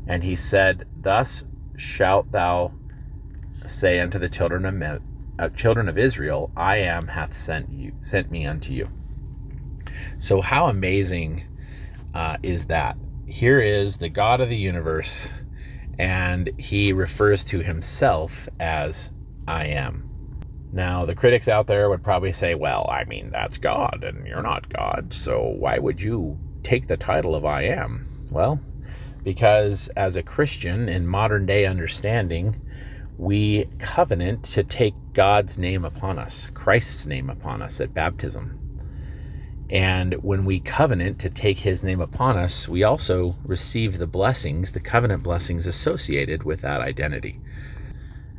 And 0.06 0.24
he 0.24 0.36
said, 0.36 0.88
Thus 1.02 1.46
shalt 1.76 2.32
thou 2.32 2.74
say 3.66 4.00
unto 4.00 4.20
the 4.20 4.30
children 4.30 4.66
of, 4.66 5.02
uh, 5.38 5.50
children 5.50 5.90
of 5.90 5.98
Israel, 5.98 6.52
I 6.56 6.78
am 6.78 7.08
hath 7.08 7.34
sent 7.34 7.70
you 7.70 7.94
sent 8.00 8.32
me 8.32 8.46
unto 8.46 8.74
you. 8.74 8.90
So, 10.18 10.42
how 10.42 10.68
amazing 10.68 11.46
uh, 12.14 12.38
is 12.44 12.68
that? 12.68 12.98
Here 13.28 13.60
is 13.60 13.98
the 13.98 14.10
God 14.10 14.40
of 14.42 14.50
the 14.50 14.56
universe, 14.56 15.32
and 15.98 16.52
he 16.58 16.94
refers 16.94 17.44
to 17.46 17.60
himself 17.60 18.48
as 18.60 19.12
I 19.48 19.66
am. 19.66 20.10
Now, 20.72 21.06
the 21.06 21.16
critics 21.16 21.48
out 21.48 21.68
there 21.68 21.90
would 21.90 22.04
probably 22.04 22.32
say, 22.32 22.54
well, 22.54 22.88
I 22.92 23.06
mean, 23.06 23.30
that's 23.32 23.58
God, 23.58 24.04
and 24.04 24.28
you're 24.28 24.42
not 24.42 24.70
God, 24.70 25.14
so 25.14 25.42
why 25.42 25.80
would 25.80 26.02
you 26.02 26.38
take 26.64 26.88
the 26.88 26.98
title 26.98 27.34
of 27.34 27.46
I 27.46 27.64
am? 27.64 28.06
Well, 28.30 28.60
because 29.24 29.88
as 29.96 30.18
a 30.18 30.24
Christian 30.24 30.90
in 30.90 31.08
modern 31.08 31.46
day 31.46 31.66
understanding, 31.66 32.62
we 33.18 33.66
covenant 33.80 34.44
to 34.44 34.64
take 34.64 34.94
God's 35.14 35.58
name 35.58 35.86
upon 35.86 36.20
us, 36.20 36.50
Christ's 36.54 37.08
name 37.08 37.30
upon 37.30 37.62
us 37.62 37.80
at 37.80 37.94
baptism. 37.94 38.60
And 39.70 40.14
when 40.24 40.46
we 40.46 40.60
covenant 40.60 41.20
to 41.20 41.30
take 41.30 41.60
his 41.60 41.84
name 41.84 42.00
upon 42.00 42.38
us, 42.38 42.70
we 42.70 42.84
also 42.84 43.36
receive 43.44 43.98
the 43.98 44.08
blessings, 44.08 44.74
the 44.74 44.80
covenant 44.80 45.24
blessings 45.24 45.66
associated 45.66 46.44
with 46.44 46.62
that 46.62 46.82
identity. 46.82 47.40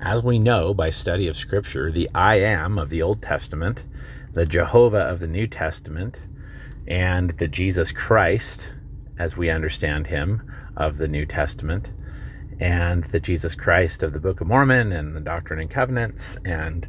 As 0.00 0.22
we 0.22 0.38
know 0.38 0.72
by 0.72 0.90
study 0.90 1.26
of 1.26 1.36
Scripture, 1.36 1.90
the 1.90 2.08
I 2.14 2.36
am 2.36 2.78
of 2.78 2.90
the 2.90 3.02
Old 3.02 3.22
Testament, 3.22 3.86
the 4.32 4.46
Jehovah 4.46 5.00
of 5.00 5.18
the 5.20 5.26
New 5.26 5.46
Testament, 5.46 6.26
and 6.86 7.30
the 7.30 7.48
Jesus 7.48 7.90
Christ, 7.90 8.74
as 9.18 9.36
we 9.36 9.50
understand 9.50 10.08
him, 10.08 10.42
of 10.76 10.98
the 10.98 11.08
New 11.08 11.26
Testament, 11.26 11.92
and 12.58 13.04
the 13.04 13.20
Jesus 13.20 13.54
Christ 13.54 14.02
of 14.02 14.12
the 14.12 14.20
Book 14.20 14.40
of 14.40 14.46
Mormon 14.46 14.92
and 14.92 15.14
the 15.14 15.20
Doctrine 15.20 15.60
and 15.60 15.70
Covenants, 15.70 16.38
and 16.44 16.86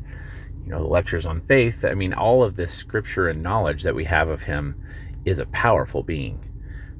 you 0.64 0.70
know, 0.72 0.80
the 0.80 0.88
lectures 0.88 1.26
on 1.26 1.42
faith. 1.42 1.86
I 1.86 1.94
mean, 1.94 2.14
all 2.14 2.44
of 2.44 2.56
this 2.56 2.74
scripture 2.74 3.28
and 3.28 3.42
knowledge 3.42 3.84
that 3.84 3.96
we 3.96 4.06
have 4.06 4.30
of 4.30 4.44
him 4.44 4.82
is 5.26 5.40
a 5.40 5.46
powerful 5.48 6.04
being 6.04 6.44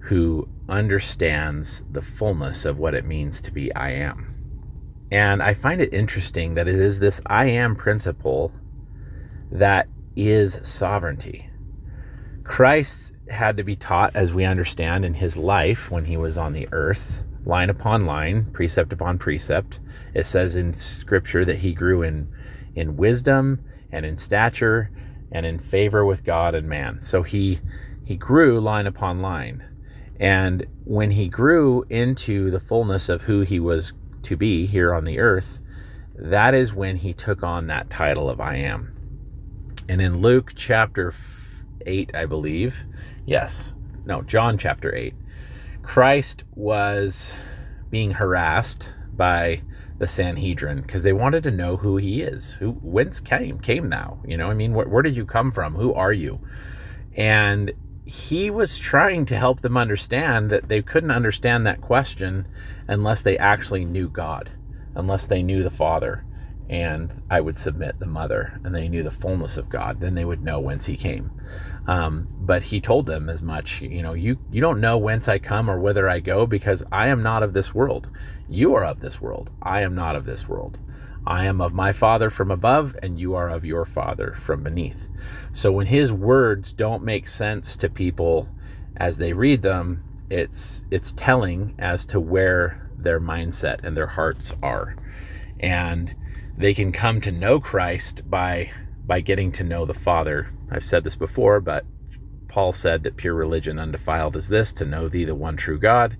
who 0.02 0.48
understands 0.70 1.84
the 1.92 2.02
fullness 2.02 2.66
of 2.66 2.80
what 2.80 2.94
it 2.94 3.06
means 3.06 3.42
to 3.42 3.52
be 3.52 3.74
I 3.76 3.92
am. 3.92 4.34
And 5.12 5.42
I 5.42 5.54
find 5.54 5.82
it 5.82 5.94
interesting 5.94 6.56
that 6.56 6.68
it 6.68 6.76
is 6.76 7.00
this 7.00 7.22
I 7.26 7.46
am 7.46 7.76
principle 7.76 8.54
that 9.52 9.88
is 10.16 10.68
sovereignty. 10.68 11.50
Christ 12.44 13.14
had 13.30 13.58
to 13.58 13.64
be 13.64 13.76
taught, 13.76 14.16
as 14.16 14.34
we 14.34 14.46
understand, 14.46 15.04
in 15.06 15.16
his 15.16 15.38
life 15.38 15.92
when 15.92 16.06
he 16.06 16.18
was 16.18 16.38
on 16.38 16.54
the 16.54 16.68
earth, 16.72 17.24
line 17.48 17.70
upon 17.70 18.06
line, 18.06 18.46
precept 18.52 18.92
upon 18.92 19.18
precept. 19.18 19.80
It 20.14 20.26
says 20.26 20.56
in 20.56 20.74
Scripture 20.74 21.46
that 21.46 21.60
he 21.60 21.74
grew 21.74 22.02
in 22.02 22.30
in 22.76 22.98
wisdom 22.98 23.64
and 23.92 24.06
in 24.06 24.18
stature 24.18 24.92
and 25.32 25.46
in 25.46 25.58
favor 25.58 26.06
with 26.06 26.24
God 26.24 26.54
and 26.54 26.68
man. 26.68 27.02
So 27.02 27.24
he 27.24 27.60
he 28.04 28.18
grew 28.18 28.60
line 28.60 28.86
upon 28.86 29.22
line. 29.22 29.64
And 30.20 30.66
when 30.84 31.12
he 31.12 31.28
grew 31.30 31.86
into 31.90 32.52
the 32.52 32.60
fullness 32.60 33.08
of 33.08 33.24
who 33.24 33.42
he 33.42 33.60
was 33.60 33.94
to 34.24 34.36
be 34.36 34.66
here 34.66 34.94
on 34.94 35.06
the 35.06 35.20
earth, 35.20 35.60
that 36.16 36.54
is 36.54 36.74
when 36.74 36.98
he 36.98 37.14
took 37.14 37.44
on 37.44 37.68
that 37.68 37.90
title 37.90 38.30
of 38.30 38.42
I 38.42 38.56
am. 38.56 38.94
And 39.88 40.02
in 40.02 40.18
Luke 40.18 40.54
chapter 40.56 41.14
8, 41.86 42.16
I 42.16 42.26
believe, 42.26 42.86
yes, 43.26 43.74
no, 44.06 44.22
John 44.22 44.58
chapter 44.58 44.94
8, 44.94 45.14
Christ 45.88 46.44
was 46.54 47.34
being 47.90 48.12
harassed 48.12 48.92
by 49.14 49.62
the 49.98 50.06
Sanhedrin 50.06 50.82
because 50.82 51.04
they 51.04 51.14
wanted 51.14 51.44
to 51.44 51.50
know 51.50 51.78
who 51.78 51.96
he 51.96 52.22
is. 52.22 52.56
Who 52.56 52.74
whence 52.74 53.22
came 53.22 53.58
came 53.58 53.88
thou? 53.88 54.22
You 54.28 54.36
know, 54.36 54.50
I 54.50 54.54
mean, 54.54 54.74
where, 54.74 54.86
where 54.86 55.02
did 55.02 55.16
you 55.16 55.26
come 55.26 55.50
from? 55.50 55.76
Who 55.76 55.94
are 55.94 56.12
you? 56.12 56.42
And 57.16 57.72
he 58.06 58.50
was 58.50 58.78
trying 58.78 59.26
to 59.28 59.38
help 59.38 59.62
them 59.62 59.78
understand 59.78 60.50
that 60.50 60.68
they 60.68 60.82
couldn't 60.82 61.10
understand 61.10 61.66
that 61.66 61.80
question 61.80 62.50
unless 62.90 63.24
they 63.24 63.38
actually 63.38 63.86
knew 63.86 64.10
God, 64.10 64.52
unless 64.94 65.26
they 65.26 65.42
knew 65.42 65.64
the 65.64 65.70
Father, 65.70 66.26
and 66.70 67.22
I 67.30 67.40
would 67.40 67.58
submit 67.58 68.00
the 68.00 68.08
Mother, 68.08 68.60
and 68.64 68.76
they 68.76 68.90
knew 68.90 69.04
the 69.04 69.12
fullness 69.12 69.58
of 69.58 69.70
God. 69.70 70.02
Then 70.02 70.16
they 70.16 70.26
would 70.26 70.44
know 70.44 70.60
whence 70.60 70.86
He 70.86 70.98
came. 70.98 71.32
Um, 71.86 72.28
but 72.40 72.64
He 72.64 72.82
told 72.82 73.06
them 73.06 73.30
as 73.30 73.42
much. 73.42 73.82
You 73.82 74.02
know, 74.02 74.14
you 74.14 74.40
you 74.52 74.60
don't 74.60 74.82
know 74.82 74.98
whence 74.98 75.28
I 75.28 75.40
come 75.40 75.70
or 75.70 75.80
whither 75.80 76.10
I 76.10 76.20
go 76.20 76.46
because 76.46 76.84
I 76.92 77.08
am 77.08 77.24
not 77.24 77.44
of 77.44 77.54
this 77.54 77.74
world. 77.74 78.10
You 78.50 78.76
are 78.76 78.84
of 78.84 79.00
this 79.00 79.22
world. 79.22 79.52
I 79.62 79.82
am 79.82 79.96
not 79.96 80.16
of 80.16 80.26
this 80.26 80.50
world. 80.50 80.78
I 81.26 81.46
am 81.46 81.60
of 81.60 81.74
my 81.74 81.92
Father 81.92 82.30
from 82.30 82.52
above, 82.52 82.96
and 83.04 83.20
you 83.20 83.36
are 83.36 83.50
of 83.50 83.66
your 83.66 83.84
Father 83.84 84.34
from 84.34 84.64
beneath. 84.64 85.10
So 85.52 85.74
when 85.74 85.88
his 85.88 86.14
words 86.14 86.72
don't 86.72 87.04
make 87.04 87.28
sense 87.28 87.76
to 87.78 87.90
people 87.90 88.48
as 88.96 89.18
they 89.18 89.34
read 89.34 89.62
them, 89.62 90.04
it's 90.30 90.86
it's 90.90 91.12
telling 91.12 91.76
as 91.78 92.06
to 92.08 92.20
where 92.20 92.90
their 92.98 93.20
mindset 93.20 93.84
and 93.84 93.96
their 93.96 94.08
hearts 94.08 94.56
are. 94.64 94.96
And 95.60 96.16
they 96.58 96.74
can 96.74 96.92
come 96.92 97.22
to 97.22 97.32
know 97.32 97.60
Christ 97.60 98.30
by 98.30 98.72
by 99.06 99.22
getting 99.22 99.52
to 99.54 99.64
know 99.64 99.86
the 99.86 99.94
Father. 99.94 100.50
I've 100.70 100.84
said 100.84 101.06
this 101.06 101.16
before, 101.16 101.62
but 101.62 101.86
Paul 102.50 102.74
said 102.74 103.04
that 103.04 103.16
pure 103.16 103.34
religion 103.34 103.80
undefiled 103.80 104.36
is 104.36 104.50
this 104.50 104.74
to 104.74 104.86
know 104.86 105.08
thee 105.08 105.24
the 105.24 105.36
one 105.36 105.56
true 105.56 105.80
God 105.80 106.18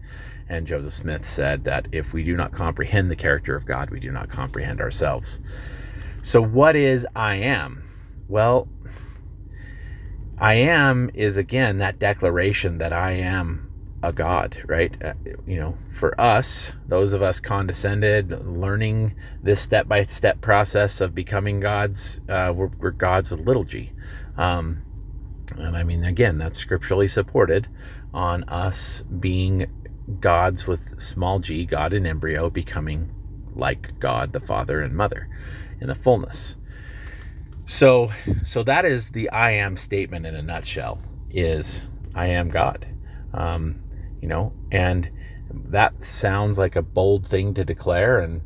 and 0.50 0.68
Joseph 0.68 0.94
Smith 0.94 1.26
said 1.26 1.64
that 1.66 1.88
if 1.92 2.14
we 2.14 2.24
do 2.24 2.38
not 2.38 2.52
comprehend 2.52 3.12
the 3.12 3.16
character 3.16 3.56
of 3.56 3.66
God, 3.66 3.90
we 3.90 4.00
do 4.00 4.12
not 4.12 4.30
comprehend 4.30 4.80
ourselves. 4.80 5.40
So, 6.24 6.42
what 6.42 6.76
is 6.76 7.06
I 7.16 7.36
am? 7.36 7.84
Well, 8.28 8.68
I 10.38 10.56
am 10.56 11.10
is 11.14 11.38
again 11.38 11.78
that 11.80 12.00
declaration 12.00 12.78
that 12.78 12.94
I 12.94 13.12
am 13.12 13.67
a 14.08 14.14
God, 14.14 14.58
right? 14.68 14.96
Uh, 15.04 15.14
you 15.46 15.58
know, 15.58 15.74
for 15.90 16.20
us, 16.20 16.74
those 16.88 17.14
of 17.14 17.22
us 17.22 17.40
condescended, 17.40 18.32
learning 18.46 19.16
this 19.44 19.60
step 19.60 19.88
by 19.88 20.04
step 20.04 20.40
process 20.40 21.02
of 21.02 21.14
becoming 21.14 21.60
gods, 21.60 22.22
uh, 22.30 22.54
we're, 22.56 22.72
we're, 22.80 22.92
gods 22.92 23.30
with 23.30 23.42
little 23.42 23.66
g. 23.66 23.92
Um, 24.38 24.82
and 25.58 25.76
I 25.76 25.84
mean, 25.84 26.04
again, 26.04 26.38
that's 26.38 26.58
scripturally 26.58 27.08
supported 27.08 27.68
on 28.14 28.44
us 28.46 29.02
being 29.02 29.68
gods 30.22 30.68
with 30.68 31.00
small 31.00 31.40
g, 31.40 31.66
God 31.66 31.92
in 31.92 32.06
embryo, 32.06 32.50
becoming 32.50 33.14
like 33.54 34.00
God 34.00 34.32
the 34.32 34.40
Father 34.40 34.82
and 34.82 34.96
Mother 34.96 35.28
in 35.82 35.90
a 35.90 35.96
fullness. 35.96 36.56
So, 37.66 38.12
so 38.44 38.64
that 38.64 38.86
is 38.86 39.10
the 39.10 39.30
I 39.32 39.52
am 39.52 39.76
statement 39.76 40.26
in 40.26 40.36
a 40.36 40.42
nutshell. 40.42 41.00
Is 41.30 41.90
I 42.16 42.28
am 42.28 42.48
God, 42.48 42.88
um, 43.34 43.84
you 44.22 44.28
know, 44.28 44.54
and 44.72 45.10
that 45.52 46.04
sounds 46.04 46.58
like 46.58 46.76
a 46.76 46.82
bold 46.82 47.26
thing 47.26 47.54
to 47.54 47.64
declare, 47.64 48.20
and 48.20 48.42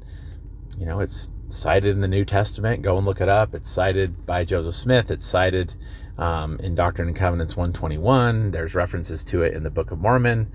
you 0.78 0.86
know, 0.86 1.00
it's 1.00 1.32
cited 1.48 1.94
in 1.96 2.02
the 2.02 2.08
New 2.08 2.26
Testament. 2.26 2.82
Go 2.82 2.98
and 2.98 3.06
look 3.06 3.22
it 3.22 3.30
up. 3.30 3.54
It's 3.54 3.70
cited 3.70 4.26
by 4.26 4.46
Joseph 4.46 4.76
Smith. 4.76 5.12
It's 5.12 5.26
cited 5.26 5.74
um, 6.18 6.58
in 6.60 6.76
Doctrine 6.76 7.10
and 7.10 7.18
Covenants 7.18 7.58
121. 7.58 8.52
There's 8.52 8.74
references 8.74 9.24
to 9.26 9.42
it 9.44 9.54
in 9.54 9.64
the 9.64 9.70
Book 9.70 9.92
of 9.92 10.00
Mormon 10.00 10.52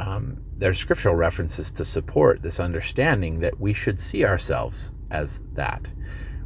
um, 0.00 0.38
there's 0.56 0.78
scriptural 0.78 1.14
references 1.14 1.70
to 1.72 1.84
support 1.84 2.42
this 2.42 2.58
understanding 2.58 3.40
that 3.40 3.60
we 3.60 3.74
should 3.74 4.00
see 4.00 4.24
ourselves 4.24 4.92
as 5.10 5.40
that, 5.52 5.92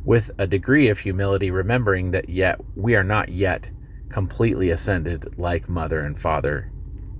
with 0.04 0.30
a 0.38 0.46
degree 0.46 0.88
of 0.88 0.98
humility, 0.98 1.52
remembering 1.52 2.10
that 2.10 2.28
yet 2.28 2.60
we 2.74 2.96
are 2.96 3.04
not 3.04 3.28
yet 3.28 3.70
completely 4.08 4.70
ascended 4.70 5.38
like 5.38 5.68
mother 5.68 6.00
and 6.00 6.18
father 6.18 6.72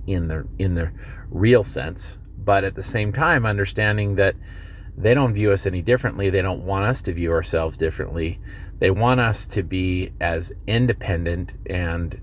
in 0.07 0.27
the 0.27 0.47
in 0.57 0.75
the 0.75 0.91
real 1.29 1.63
sense, 1.63 2.17
but 2.37 2.63
at 2.63 2.75
the 2.75 2.83
same 2.83 3.11
time 3.11 3.45
understanding 3.45 4.15
that 4.15 4.35
they 4.97 5.13
don't 5.13 5.33
view 5.33 5.51
us 5.51 5.65
any 5.65 5.81
differently. 5.81 6.29
They 6.29 6.41
don't 6.41 6.63
want 6.63 6.85
us 6.85 7.01
to 7.03 7.13
view 7.13 7.31
ourselves 7.31 7.75
differently. 7.75 8.39
They 8.79 8.91
want 8.91 9.19
us 9.19 9.45
to 9.47 9.63
be 9.63 10.11
as 10.21 10.53
independent 10.67 11.55
and 11.65 12.21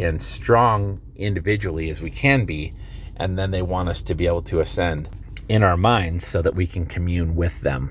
and 0.00 0.20
strong 0.20 1.00
individually 1.16 1.88
as 1.88 2.02
we 2.02 2.10
can 2.10 2.44
be, 2.44 2.72
and 3.16 3.38
then 3.38 3.50
they 3.50 3.62
want 3.62 3.88
us 3.88 4.02
to 4.02 4.14
be 4.14 4.26
able 4.26 4.42
to 4.42 4.60
ascend 4.60 5.08
in 5.48 5.62
our 5.62 5.76
minds 5.76 6.26
so 6.26 6.42
that 6.42 6.54
we 6.54 6.66
can 6.66 6.86
commune 6.86 7.36
with 7.36 7.60
them. 7.60 7.90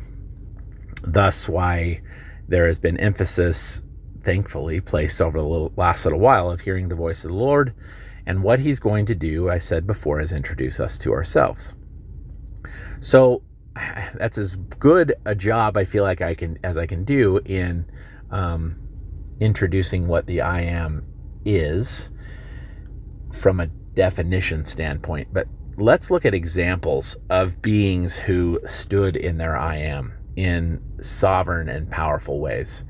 Thus, 1.01 1.47
why 1.47 2.01
there 2.47 2.67
has 2.67 2.79
been 2.79 2.97
emphasis, 2.97 3.83
thankfully, 4.19 4.81
placed 4.81 5.21
over 5.21 5.37
the 5.37 5.69
last 5.75 6.05
little 6.05 6.19
while 6.19 6.49
of 6.49 6.61
hearing 6.61 6.89
the 6.89 6.95
voice 6.95 7.23
of 7.23 7.31
the 7.31 7.37
Lord. 7.37 7.73
And 8.25 8.43
what 8.43 8.59
he's 8.59 8.79
going 8.79 9.05
to 9.05 9.15
do, 9.15 9.49
I 9.49 9.57
said 9.57 9.85
before, 9.85 10.19
is 10.19 10.31
introduce 10.31 10.79
us 10.79 10.97
to 10.99 11.11
ourselves. 11.11 11.75
So 12.99 13.43
that's 14.15 14.37
as 14.37 14.55
good 14.55 15.13
a 15.25 15.35
job 15.35 15.77
I 15.77 15.85
feel 15.85 16.03
like 16.03 16.21
I 16.21 16.33
can 16.35 16.57
as 16.63 16.77
I 16.77 16.85
can 16.85 17.03
do 17.03 17.39
in 17.45 17.85
um, 18.31 18.81
introducing 19.39 20.07
what 20.07 20.27
the 20.27 20.41
I 20.41 20.61
am 20.61 21.05
is 21.45 22.09
from 23.31 23.59
a 23.59 23.67
definition 23.67 24.65
standpoint. 24.65 25.29
But 25.33 25.47
let's 25.77 26.09
look 26.11 26.25
at 26.25 26.33
examples 26.33 27.17
of 27.29 27.61
beings 27.61 28.17
who 28.17 28.59
stood 28.65 29.15
in 29.15 29.37
their 29.37 29.57
I 29.57 29.77
am 29.77 30.13
in 30.35 30.81
sovereign 31.01 31.69
and 31.69 31.89
powerful 31.91 32.39
ways. 32.39 32.85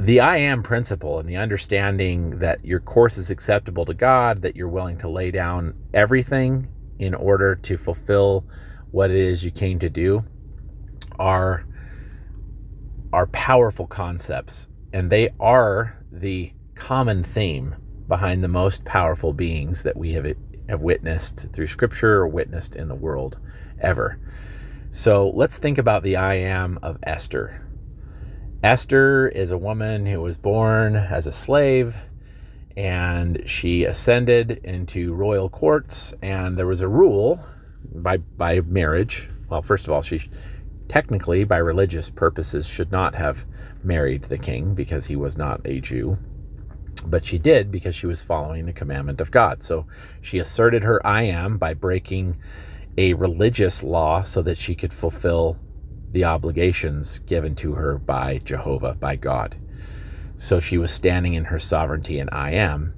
The 0.00 0.20
I 0.20 0.36
am 0.36 0.62
principle 0.62 1.18
and 1.18 1.28
the 1.28 1.36
understanding 1.36 2.38
that 2.38 2.64
your 2.64 2.78
course 2.78 3.18
is 3.18 3.30
acceptable 3.30 3.84
to 3.84 3.94
God, 3.94 4.42
that 4.42 4.54
you're 4.54 4.68
willing 4.68 4.96
to 4.98 5.08
lay 5.08 5.32
down 5.32 5.74
everything 5.92 6.68
in 7.00 7.14
order 7.14 7.56
to 7.56 7.76
fulfill 7.76 8.44
what 8.92 9.10
it 9.10 9.16
is 9.16 9.44
you 9.44 9.50
came 9.50 9.78
to 9.80 9.90
do 9.90 10.22
are 11.18 11.66
are 13.12 13.26
powerful 13.26 13.86
concepts 13.86 14.68
and 14.92 15.10
they 15.10 15.30
are 15.40 15.98
the 16.12 16.52
common 16.74 17.22
theme 17.22 17.74
behind 18.06 18.44
the 18.44 18.48
most 18.48 18.84
powerful 18.84 19.32
beings 19.32 19.82
that 19.82 19.96
we 19.96 20.12
have 20.12 20.32
have 20.68 20.82
witnessed 20.82 21.52
through 21.52 21.66
scripture 21.66 22.16
or 22.16 22.28
witnessed 22.28 22.76
in 22.76 22.88
the 22.88 22.94
world 22.94 23.38
ever. 23.80 24.18
So 24.90 25.30
let's 25.30 25.58
think 25.58 25.76
about 25.76 26.02
the 26.02 26.16
I 26.16 26.34
am 26.34 26.78
of 26.82 26.98
Esther. 27.02 27.67
Esther 28.62 29.28
is 29.28 29.52
a 29.52 29.58
woman 29.58 30.06
who 30.06 30.20
was 30.20 30.36
born 30.36 30.96
as 30.96 31.26
a 31.26 31.32
slave 31.32 31.96
and 32.76 33.42
she 33.48 33.84
ascended 33.84 34.50
into 34.64 35.14
royal 35.14 35.48
courts 35.48 36.12
and 36.22 36.58
there 36.58 36.66
was 36.66 36.80
a 36.80 36.88
rule 36.88 37.40
by 37.94 38.16
by 38.16 38.60
marriage. 38.60 39.28
Well, 39.48 39.62
first 39.62 39.86
of 39.86 39.92
all, 39.92 40.02
she 40.02 40.28
technically 40.88 41.44
by 41.44 41.58
religious 41.58 42.10
purposes 42.10 42.68
should 42.68 42.90
not 42.90 43.14
have 43.14 43.44
married 43.84 44.22
the 44.24 44.38
king 44.38 44.74
because 44.74 45.06
he 45.06 45.14
was 45.14 45.38
not 45.38 45.60
a 45.64 45.80
Jew 45.80 46.18
but 47.06 47.24
she 47.24 47.38
did 47.38 47.70
because 47.70 47.94
she 47.94 48.06
was 48.06 48.22
following 48.22 48.66
the 48.66 48.72
commandment 48.72 49.20
of 49.20 49.30
God. 49.30 49.62
So 49.62 49.86
she 50.20 50.38
asserted 50.38 50.82
her 50.82 51.04
I 51.06 51.22
am 51.22 51.58
by 51.58 51.74
breaking 51.74 52.36
a 52.96 53.14
religious 53.14 53.84
law 53.84 54.22
so 54.22 54.42
that 54.42 54.58
she 54.58 54.74
could 54.74 54.92
fulfill 54.92 55.58
the 56.12 56.24
obligations 56.24 57.18
given 57.20 57.54
to 57.56 57.74
her 57.74 57.98
by 57.98 58.38
Jehovah, 58.38 58.94
by 58.94 59.16
God. 59.16 59.56
So 60.36 60.60
she 60.60 60.78
was 60.78 60.92
standing 60.92 61.34
in 61.34 61.46
her 61.46 61.58
sovereignty 61.58 62.18
and 62.18 62.30
I 62.32 62.52
am 62.52 62.94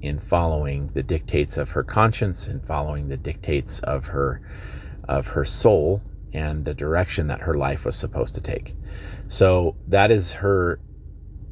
in 0.00 0.18
following 0.18 0.88
the 0.88 1.02
dictates 1.02 1.56
of 1.56 1.70
her 1.70 1.82
conscience 1.82 2.48
and 2.48 2.64
following 2.64 3.08
the 3.08 3.16
dictates 3.16 3.78
of 3.80 4.08
her 4.08 4.42
of 5.08 5.28
her 5.28 5.44
soul 5.44 6.02
and 6.32 6.64
the 6.64 6.74
direction 6.74 7.26
that 7.26 7.42
her 7.42 7.54
life 7.54 7.84
was 7.84 7.96
supposed 7.96 8.34
to 8.34 8.40
take. 8.40 8.74
So 9.26 9.76
that 9.88 10.10
is 10.10 10.34
her 10.34 10.80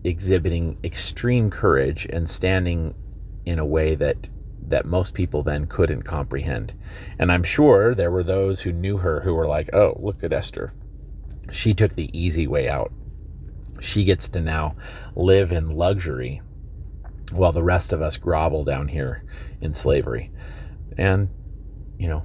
exhibiting 0.04 0.78
extreme 0.82 1.50
courage 1.50 2.06
and 2.06 2.28
standing 2.28 2.94
in 3.44 3.58
a 3.58 3.66
way 3.66 3.94
that 3.94 4.28
that 4.62 4.86
most 4.86 5.14
people 5.14 5.42
then 5.42 5.66
couldn't 5.66 6.02
comprehend. 6.02 6.75
And 7.18 7.32
I'm 7.32 7.42
sure 7.42 7.94
there 7.94 8.10
were 8.10 8.23
those 8.23 8.60
who 8.60 8.73
knew 8.73 8.99
her 8.99 9.20
who 9.20 9.34
were 9.34 9.46
like, 9.46 9.75
"Oh, 9.75 9.96
look 10.00 10.23
at 10.23 10.32
Esther. 10.32 10.73
She 11.50 11.75
took 11.75 11.95
the 11.95 12.08
easy 12.13 12.47
way 12.47 12.69
out. 12.69 12.93
She 13.80 14.04
gets 14.04 14.28
to 14.30 14.41
now 14.41 14.75
live 15.15 15.52
in 15.52 15.71
luxury 15.71 16.43
while 17.32 17.52
the 17.52 17.63
rest 17.63 17.93
of 17.93 18.02
us 18.02 18.17
grovel 18.17 18.65
down 18.65 18.89
here 18.89 19.25
in 19.60 19.73
slavery." 19.73 20.30
And 20.97 21.28
you 21.99 22.08
know, 22.08 22.23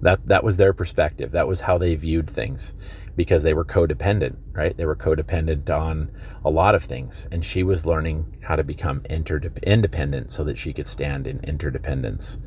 that 0.00 0.26
that 0.26 0.44
was 0.44 0.56
their 0.56 0.72
perspective. 0.72 1.32
That 1.32 1.48
was 1.48 1.62
how 1.62 1.78
they 1.78 1.94
viewed 1.94 2.28
things 2.30 2.74
because 3.16 3.42
they 3.42 3.52
were 3.52 3.64
codependent, 3.64 4.36
right? 4.52 4.76
They 4.76 4.86
were 4.86 4.96
codependent 4.96 5.68
on 5.68 6.10
a 6.44 6.50
lot 6.50 6.74
of 6.74 6.84
things. 6.84 7.26
And 7.30 7.44
she 7.44 7.62
was 7.62 7.84
learning 7.84 8.36
how 8.42 8.56
to 8.56 8.64
become 8.64 9.00
interde- 9.02 9.62
independent 9.64 10.30
so 10.30 10.44
that 10.44 10.56
she 10.56 10.72
could 10.72 10.86
stand 10.86 11.26
in 11.26 11.40
interdependence. 11.40 12.38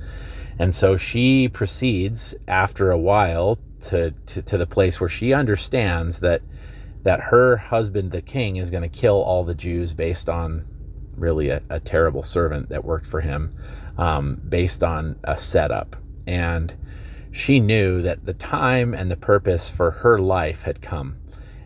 And 0.57 0.73
so 0.73 0.97
she 0.97 1.47
proceeds 1.47 2.35
after 2.47 2.91
a 2.91 2.97
while 2.97 3.59
to, 3.83 4.11
to, 4.11 4.41
to 4.41 4.57
the 4.57 4.67
place 4.67 4.99
where 4.99 5.09
she 5.09 5.33
understands 5.33 6.19
that 6.19 6.41
that 7.03 7.19
her 7.19 7.57
husband, 7.57 8.11
the 8.11 8.21
king, 8.21 8.55
is 8.55 8.69
going 8.69 8.81
to 8.81 8.89
kill 8.89 9.21
all 9.21 9.43
the 9.43 9.53
Jews 9.53 9.93
based 9.93 10.29
on 10.29 10.65
really 11.17 11.49
a, 11.49 11.61
a 11.69 11.79
terrible 11.79 12.23
servant 12.23 12.69
that 12.69 12.85
worked 12.85 13.05
for 13.05 13.19
him, 13.21 13.51
um, 13.97 14.41
based 14.47 14.83
on 14.83 15.19
a 15.25 15.37
setup. 15.37 15.97
And 16.25 16.75
she 17.29 17.59
knew 17.59 18.01
that 18.01 18.25
the 18.25 18.33
time 18.33 18.93
and 18.93 19.11
the 19.11 19.17
purpose 19.17 19.69
for 19.69 19.91
her 19.91 20.17
life 20.17 20.63
had 20.63 20.81
come, 20.81 21.17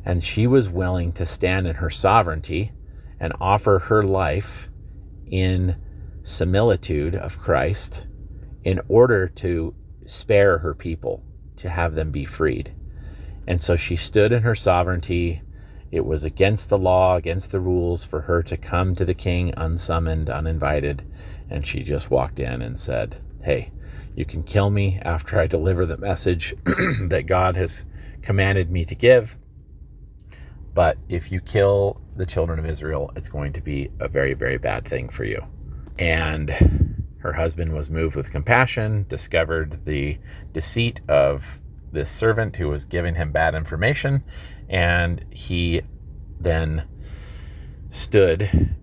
and 0.04 0.24
she 0.24 0.48
was 0.48 0.70
willing 0.70 1.12
to 1.14 1.26
stand 1.26 1.68
in 1.68 1.76
her 1.76 1.90
sovereignty 1.90 2.72
and 3.20 3.34
offer 3.40 3.80
her 3.80 4.02
life 4.02 4.70
in 5.30 5.76
similitude 6.24 7.16
of 7.16 7.38
Christ 7.38 8.08
in 8.64 8.82
order 8.88 9.28
to 9.28 9.76
spare 10.06 10.60
her 10.60 10.74
people, 10.74 11.24
to 11.58 11.70
have 11.70 11.96
them 11.96 12.12
be 12.12 12.26
freed. 12.26 12.74
And 13.48 13.62
so 13.62 13.76
she 13.76 13.96
stood 13.96 14.32
in 14.32 14.43
her 14.43 14.56
sovereignty. 14.56 15.41
It 15.91 16.06
was 16.06 16.24
against 16.24 16.70
the 16.70 16.78
law, 16.78 17.15
against 17.15 17.52
the 17.52 17.60
rules 17.60 18.04
for 18.04 18.22
her 18.22 18.43
to 18.43 18.58
come 18.58 18.93
to 18.96 19.06
the 19.06 19.13
king 19.13 19.54
unsummoned, 19.56 20.30
uninvited. 20.30 21.04
And 21.50 21.65
she 21.65 21.82
just 21.82 22.12
walked 22.12 22.39
in 22.39 22.62
and 22.62 22.78
said, 22.78 23.22
Hey, 23.43 23.72
you 24.15 24.26
can 24.26 24.43
kill 24.43 24.70
me 24.70 25.00
after 25.04 25.39
I 25.39 25.48
deliver 25.48 25.86
the 25.86 25.98
message 25.98 26.54
that 26.65 27.26
God 27.28 27.56
has 27.56 27.86
commanded 28.22 28.72
me 28.72 28.84
to 28.86 28.96
give. 28.96 29.38
But 30.74 30.98
if 31.08 31.32
you 31.32 31.39
kill 31.39 32.02
the 32.15 32.26
children 32.26 32.60
of 32.60 32.65
Israel, 32.65 33.12
it's 33.15 33.30
going 33.30 33.54
to 33.54 33.62
be 33.62 33.89
a 34.00 34.08
very, 34.08 34.34
very 34.34 34.58
bad 34.58 34.86
thing 34.86 35.08
for 35.08 35.24
you. 35.24 35.46
And 35.98 36.97
her 37.20 37.34
husband 37.34 37.74
was 37.74 37.90
moved 37.90 38.16
with 38.16 38.32
compassion, 38.32 39.06
discovered 39.08 39.86
the 39.86 40.18
deceit 40.54 41.02
of 41.08 41.60
this 41.92 42.10
servant 42.10 42.58
who 42.58 42.68
was 42.70 42.86
giving 42.86 43.16
him 43.16 43.32
bad 43.32 43.56
information, 43.56 44.24
and 44.70 45.26
he 45.32 45.82
then 46.40 46.88
stood 47.90 48.76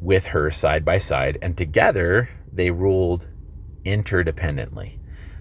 with 0.00 0.26
her 0.26 0.50
side 0.50 0.84
by 0.84 0.98
side, 0.98 1.38
and 1.40 1.56
together 1.56 2.28
they 2.52 2.70
ruled 2.70 3.28
interdependently 3.84 4.98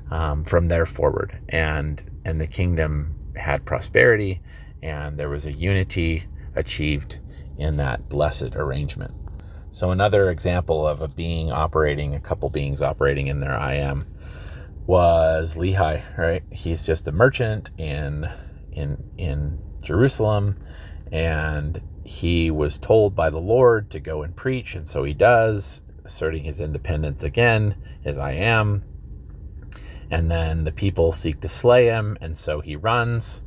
um, 0.09 0.43
from 0.43 0.67
there 0.67 0.85
forward. 0.85 1.41
And, 1.49 2.01
and 2.25 2.39
the 2.39 2.47
kingdom 2.47 3.15
had 3.35 3.65
prosperity 3.65 4.41
and 4.81 5.17
there 5.17 5.29
was 5.29 5.45
a 5.45 5.51
unity 5.51 6.25
achieved 6.55 7.19
in 7.57 7.77
that 7.77 8.09
blessed 8.09 8.55
arrangement. 8.55 9.13
So, 9.73 9.91
another 9.91 10.29
example 10.29 10.85
of 10.85 11.01
a 11.01 11.07
being 11.07 11.49
operating, 11.49 12.13
a 12.13 12.19
couple 12.19 12.49
beings 12.49 12.81
operating 12.81 13.27
in 13.27 13.39
their 13.39 13.57
I 13.57 13.75
am, 13.75 14.05
was 14.85 15.55
Lehi, 15.55 16.17
right? 16.17 16.43
He's 16.51 16.85
just 16.85 17.07
a 17.07 17.11
merchant 17.13 17.71
in 17.77 18.29
in 18.73 19.01
in 19.17 19.59
Jerusalem, 19.81 20.57
and 21.09 21.81
he 22.03 22.51
was 22.51 22.79
told 22.79 23.15
by 23.15 23.29
the 23.29 23.39
Lord 23.39 23.89
to 23.91 23.99
go 24.01 24.23
and 24.23 24.35
preach, 24.35 24.75
and 24.75 24.85
so 24.85 25.05
he 25.05 25.13
does 25.13 25.83
asserting 26.03 26.43
his 26.43 26.59
independence 26.59 27.23
again, 27.23 27.75
as 28.03 28.17
I 28.17 28.33
am. 28.33 28.83
And 30.09 30.29
then 30.29 30.65
the 30.65 30.73
people 30.73 31.13
seek 31.13 31.39
to 31.39 31.47
slay 31.47 31.85
him, 31.85 32.17
and 32.19 32.37
so 32.37 32.59
he 32.59 32.75
runs. 32.75 33.41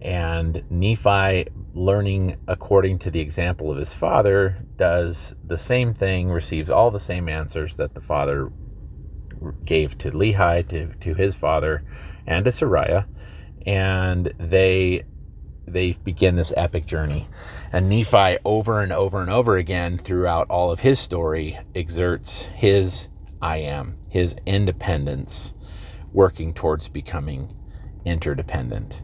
And 0.00 0.62
Nephi, 0.70 1.46
learning 1.74 2.36
according 2.46 2.98
to 3.00 3.10
the 3.10 3.20
example 3.20 3.70
of 3.70 3.78
his 3.78 3.94
father, 3.94 4.64
does 4.76 5.34
the 5.44 5.58
same 5.58 5.92
thing, 5.92 6.30
receives 6.30 6.70
all 6.70 6.90
the 6.90 7.00
same 7.00 7.28
answers 7.28 7.76
that 7.76 7.94
the 7.94 8.00
father 8.00 8.52
gave 9.64 9.98
to 9.98 10.10
Lehi, 10.10 10.66
to, 10.68 10.94
to 10.94 11.14
his 11.14 11.34
father, 11.34 11.84
and 12.26 12.44
to 12.44 12.50
Sariah. 12.50 13.06
And 13.66 14.32
they 14.38 15.04
they 15.66 15.92
begin 16.02 16.36
this 16.36 16.52
epic 16.56 16.86
journey. 16.86 17.28
And 17.72 17.90
Nephi, 17.90 18.38
over 18.44 18.80
and 18.80 18.92
over 18.92 19.20
and 19.20 19.30
over 19.30 19.56
again 19.56 19.98
throughout 19.98 20.48
all 20.48 20.70
of 20.70 20.80
his 20.80 20.98
story, 20.98 21.58
exerts 21.74 22.42
his 22.46 23.08
I 23.40 23.58
am, 23.58 23.98
his 24.08 24.36
independence, 24.46 25.54
working 26.12 26.54
towards 26.54 26.88
becoming 26.88 27.54
interdependent. 28.04 29.02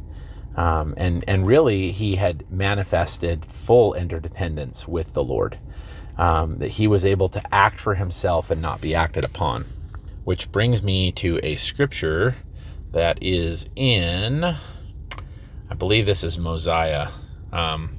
Um, 0.57 0.95
and, 0.97 1.25
and 1.27 1.47
really, 1.47 1.91
he 1.91 2.17
had 2.17 2.51
manifested 2.51 3.45
full 3.45 3.95
interdependence 3.95 4.87
with 4.87 5.13
the 5.13 5.25
Lord, 5.25 5.59
um, 6.17 6.59
that 6.59 6.73
he 6.73 6.87
was 6.87 7.05
able 7.05 7.29
to 7.31 7.55
act 7.55 7.81
for 7.81 7.97
himself 7.97 8.51
and 8.51 8.63
not 8.63 8.81
be 8.81 8.95
acted 8.95 9.25
upon. 9.25 9.65
Which 10.23 10.53
brings 10.53 10.83
me 10.83 11.13
to 11.13 11.41
a 11.43 11.57
scripture 11.57 12.37
that 12.93 13.19
is 13.21 13.69
in, 13.75 14.45
I 14.45 15.75
believe 15.77 16.07
this 16.07 16.23
is 16.23 16.39
Mosiah, 16.39 17.09
um, 17.53 17.91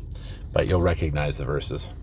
but 0.53 0.67
you'll 0.67 0.81
recognize 0.81 1.37
the 1.37 1.45
verses. 1.45 1.93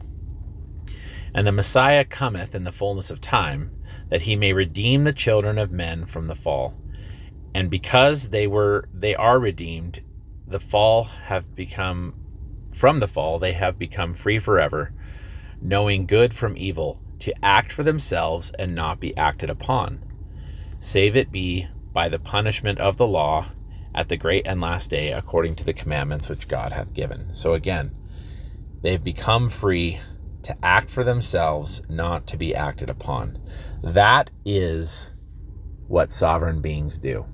And 1.35 1.47
the 1.47 1.53
Messiah 1.53 2.05
cometh 2.05 2.55
in 2.55 2.65
the 2.65 2.73
fullness 2.73 3.11
of 3.11 3.21
time, 3.21 3.71
that 4.11 4.23
he 4.23 4.37
may 4.37 4.53
redeem 4.53 5.05
the 5.05 5.15
children 5.15 5.57
of 5.57 5.73
men 5.73 6.05
from 6.05 6.27
the 6.27 6.35
fall. 6.35 6.75
And 7.55 7.71
because 7.71 8.29
they 8.29 8.47
were 8.47 8.89
they 8.93 9.15
are 9.15 9.39
redeemed, 9.39 10.03
the 10.53 10.61
fall 10.61 11.05
have 11.05 11.55
become 11.55 12.15
from 12.73 13.01
the 13.01 13.09
fall 13.09 13.39
they 13.39 13.53
have 13.53 13.79
become 13.79 14.15
free 14.15 14.39
forever, 14.39 14.93
knowing 15.61 16.07
good 16.07 16.33
from 16.33 16.57
evil, 16.57 17.01
to 17.19 17.35
act 17.45 17.71
for 17.71 17.83
themselves 17.83 18.51
and 18.59 18.75
not 18.75 18.99
be 18.99 19.17
acted 19.17 19.51
upon, 19.51 20.03
save 20.79 21.17
it 21.17 21.31
be 21.31 21.69
by 21.93 22.09
the 22.09 22.19
punishment 22.19 22.79
of 22.81 22.97
the 22.97 23.07
law 23.07 23.47
at 23.95 24.09
the 24.09 24.17
great 24.17 24.47
and 24.47 24.61
last 24.61 24.91
day, 24.91 25.13
according 25.13 25.55
to 25.55 25.65
the 25.65 25.73
commandments 25.73 26.29
which 26.29 26.49
God 26.49 26.73
hath 26.73 26.95
given. 26.95 27.33
So 27.33 27.53
again, 27.53 27.95
they've 28.81 29.03
become 29.03 29.51
free 29.51 30.01
to 30.43 30.57
act 30.65 30.91
for 30.91 31.05
themselves, 31.05 31.83
not 31.89 32.27
to 32.29 32.37
be 32.37 32.55
acted 32.55 32.91
upon. 32.91 33.39
That 33.83 34.31
is 34.45 35.13
what 35.87 36.11
sovereign 36.11 36.61
beings 36.61 36.99
do. 36.99 37.27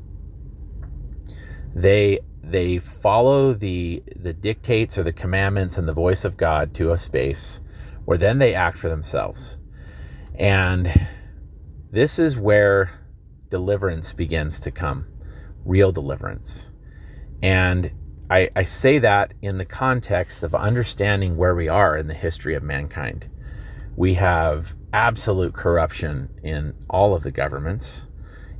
They 1.74 2.18
they 2.50 2.78
follow 2.78 3.52
the 3.52 4.02
the 4.16 4.32
dictates 4.32 4.96
or 4.96 5.02
the 5.02 5.12
commandments 5.12 5.76
and 5.76 5.88
the 5.88 5.92
voice 5.92 6.24
of 6.24 6.36
God 6.36 6.74
to 6.74 6.90
a 6.90 6.98
space 6.98 7.60
where 8.04 8.18
then 8.18 8.38
they 8.38 8.54
act 8.54 8.78
for 8.78 8.88
themselves. 8.88 9.58
And 10.34 11.08
this 11.90 12.18
is 12.18 12.38
where 12.38 12.90
deliverance 13.50 14.12
begins 14.12 14.60
to 14.60 14.70
come, 14.70 15.06
real 15.64 15.90
deliverance. 15.90 16.72
And 17.42 17.92
I, 18.30 18.48
I 18.56 18.64
say 18.64 18.98
that 18.98 19.34
in 19.42 19.58
the 19.58 19.64
context 19.64 20.42
of 20.42 20.54
understanding 20.54 21.36
where 21.36 21.54
we 21.54 21.68
are 21.68 21.96
in 21.96 22.08
the 22.08 22.14
history 22.14 22.54
of 22.54 22.62
mankind. 22.62 23.28
We 23.96 24.14
have 24.14 24.74
absolute 24.92 25.54
corruption 25.54 26.38
in 26.42 26.74
all 26.88 27.14
of 27.14 27.22
the 27.22 27.30
governments, 27.30 28.06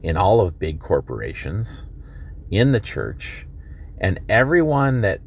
in 0.03 0.17
all 0.17 0.41
of 0.41 0.59
big 0.59 0.81
corporations, 0.81 1.89
in 2.51 2.73
the 2.73 2.81
church, 2.81 3.47
and 4.01 4.21
everyone 4.29 5.01
that 5.03 5.21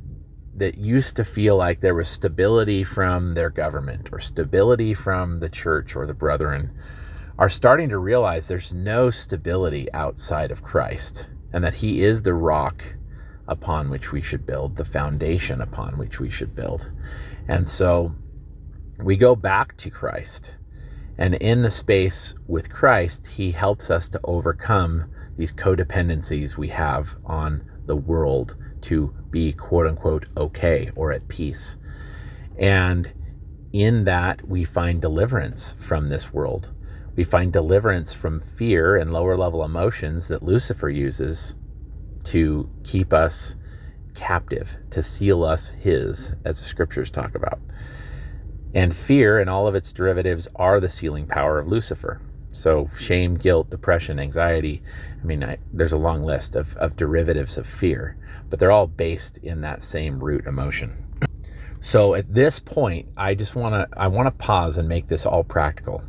that 0.53 0.77
used 0.77 1.15
to 1.15 1.23
feel 1.23 1.55
like 1.55 1.79
there 1.79 1.95
was 1.95 2.09
stability 2.09 2.83
from 2.83 3.33
their 3.33 3.49
government 3.49 4.09
or 4.11 4.19
stability 4.19 4.93
from 4.93 5.39
the 5.39 5.49
church 5.49 5.95
or 5.95 6.05
the 6.05 6.13
brethren 6.13 6.71
are 7.37 7.49
starting 7.49 7.89
to 7.89 7.97
realize 7.97 8.47
there's 8.47 8.73
no 8.73 9.09
stability 9.09 9.91
outside 9.93 10.51
of 10.51 10.61
Christ 10.61 11.29
and 11.53 11.63
that 11.63 11.75
he 11.75 12.03
is 12.03 12.21
the 12.21 12.33
rock 12.33 12.95
upon 13.47 13.89
which 13.89 14.11
we 14.11 14.21
should 14.21 14.45
build, 14.45 14.75
the 14.75 14.85
foundation 14.85 15.61
upon 15.61 15.97
which 15.97 16.19
we 16.19 16.29
should 16.29 16.55
build. 16.55 16.91
And 17.47 17.67
so 17.67 18.15
we 19.03 19.17
go 19.17 19.35
back 19.35 19.75
to 19.77 19.89
Christ. 19.89 20.55
And 21.17 21.35
in 21.35 21.61
the 21.61 21.69
space 21.69 22.35
with 22.47 22.71
Christ, 22.71 23.37
he 23.37 23.51
helps 23.51 23.89
us 23.89 24.09
to 24.09 24.19
overcome 24.23 25.11
these 25.35 25.51
codependencies 25.51 26.57
we 26.57 26.69
have 26.69 27.15
on 27.25 27.63
the 27.85 27.95
world 27.95 28.55
to 28.81 29.13
be 29.29 29.53
quote 29.53 29.87
unquote 29.87 30.25
okay 30.35 30.89
or 30.95 31.11
at 31.11 31.27
peace. 31.27 31.77
And 32.57 33.11
in 33.73 34.03
that, 34.03 34.47
we 34.47 34.63
find 34.63 35.01
deliverance 35.01 35.73
from 35.73 36.09
this 36.09 36.33
world. 36.33 36.71
We 37.15 37.23
find 37.23 37.51
deliverance 37.51 38.13
from 38.13 38.39
fear 38.39 38.95
and 38.95 39.11
lower 39.11 39.37
level 39.37 39.63
emotions 39.63 40.27
that 40.27 40.43
Lucifer 40.43 40.89
uses 40.89 41.55
to 42.25 42.69
keep 42.83 43.13
us 43.13 43.55
captive, 44.15 44.77
to 44.91 45.01
seal 45.01 45.43
us 45.43 45.69
his, 45.69 46.33
as 46.45 46.59
the 46.59 46.65
scriptures 46.65 47.11
talk 47.11 47.35
about. 47.35 47.59
And 48.73 48.95
fear 48.95 49.39
and 49.39 49.49
all 49.49 49.67
of 49.67 49.75
its 49.75 49.91
derivatives 49.91 50.47
are 50.55 50.79
the 50.79 50.89
sealing 50.89 51.27
power 51.27 51.59
of 51.59 51.67
Lucifer. 51.67 52.21
So, 52.53 52.89
shame, 52.97 53.35
guilt, 53.35 53.69
depression, 53.69 54.19
anxiety. 54.19 54.81
I 55.21 55.25
mean, 55.25 55.43
I, 55.43 55.57
there's 55.71 55.93
a 55.93 55.97
long 55.97 56.23
list 56.23 56.55
of, 56.55 56.75
of 56.75 56.95
derivatives 56.95 57.57
of 57.57 57.65
fear, 57.65 58.17
but 58.49 58.59
they're 58.59 58.71
all 58.71 58.87
based 58.87 59.37
in 59.37 59.61
that 59.61 59.83
same 59.83 60.23
root 60.23 60.45
emotion. 60.45 61.07
So, 61.79 62.13
at 62.13 62.33
this 62.33 62.59
point, 62.59 63.07
I 63.15 63.35
just 63.35 63.55
want 63.55 63.73
to 63.73 63.99
I 63.99 64.07
want 64.07 64.27
to 64.27 64.45
pause 64.45 64.77
and 64.77 64.87
make 64.87 65.07
this 65.07 65.25
all 65.25 65.43
practical. 65.43 66.03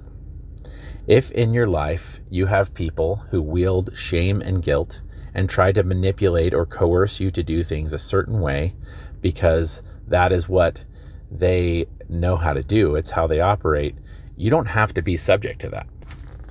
If 1.07 1.31
in 1.31 1.53
your 1.53 1.67
life 1.67 2.21
you 2.29 2.47
have 2.47 2.75
people 2.75 3.17
who 3.31 3.43
wield 3.43 3.97
shame 3.97 4.41
and 4.41 4.63
guilt 4.63 5.03
and 5.35 5.49
try 5.49 5.73
to 5.73 5.83
manipulate 5.83 6.55
or 6.55 6.67
coerce 6.67 7.21
you 7.21 7.31
to 7.31 7.43
do 7.43 7.63
things 7.63 7.93
a 7.93 7.99
certain 7.99 8.41
way 8.41 8.75
because 9.21 9.83
that 10.07 10.33
is 10.33 10.49
what 10.49 10.85
they 11.31 11.87
know 12.09 12.37
how 12.37 12.53
to 12.53 12.63
do, 12.63 12.95
it's 12.95 13.13
how 13.13 13.27
they 13.27 13.41
operate, 13.41 13.97
you 14.37 14.51
don't 14.51 14.69
have 14.69 14.93
to 14.95 15.03
be 15.03 15.17
subject 15.17 15.61
to 15.61 15.69
that. 15.71 15.87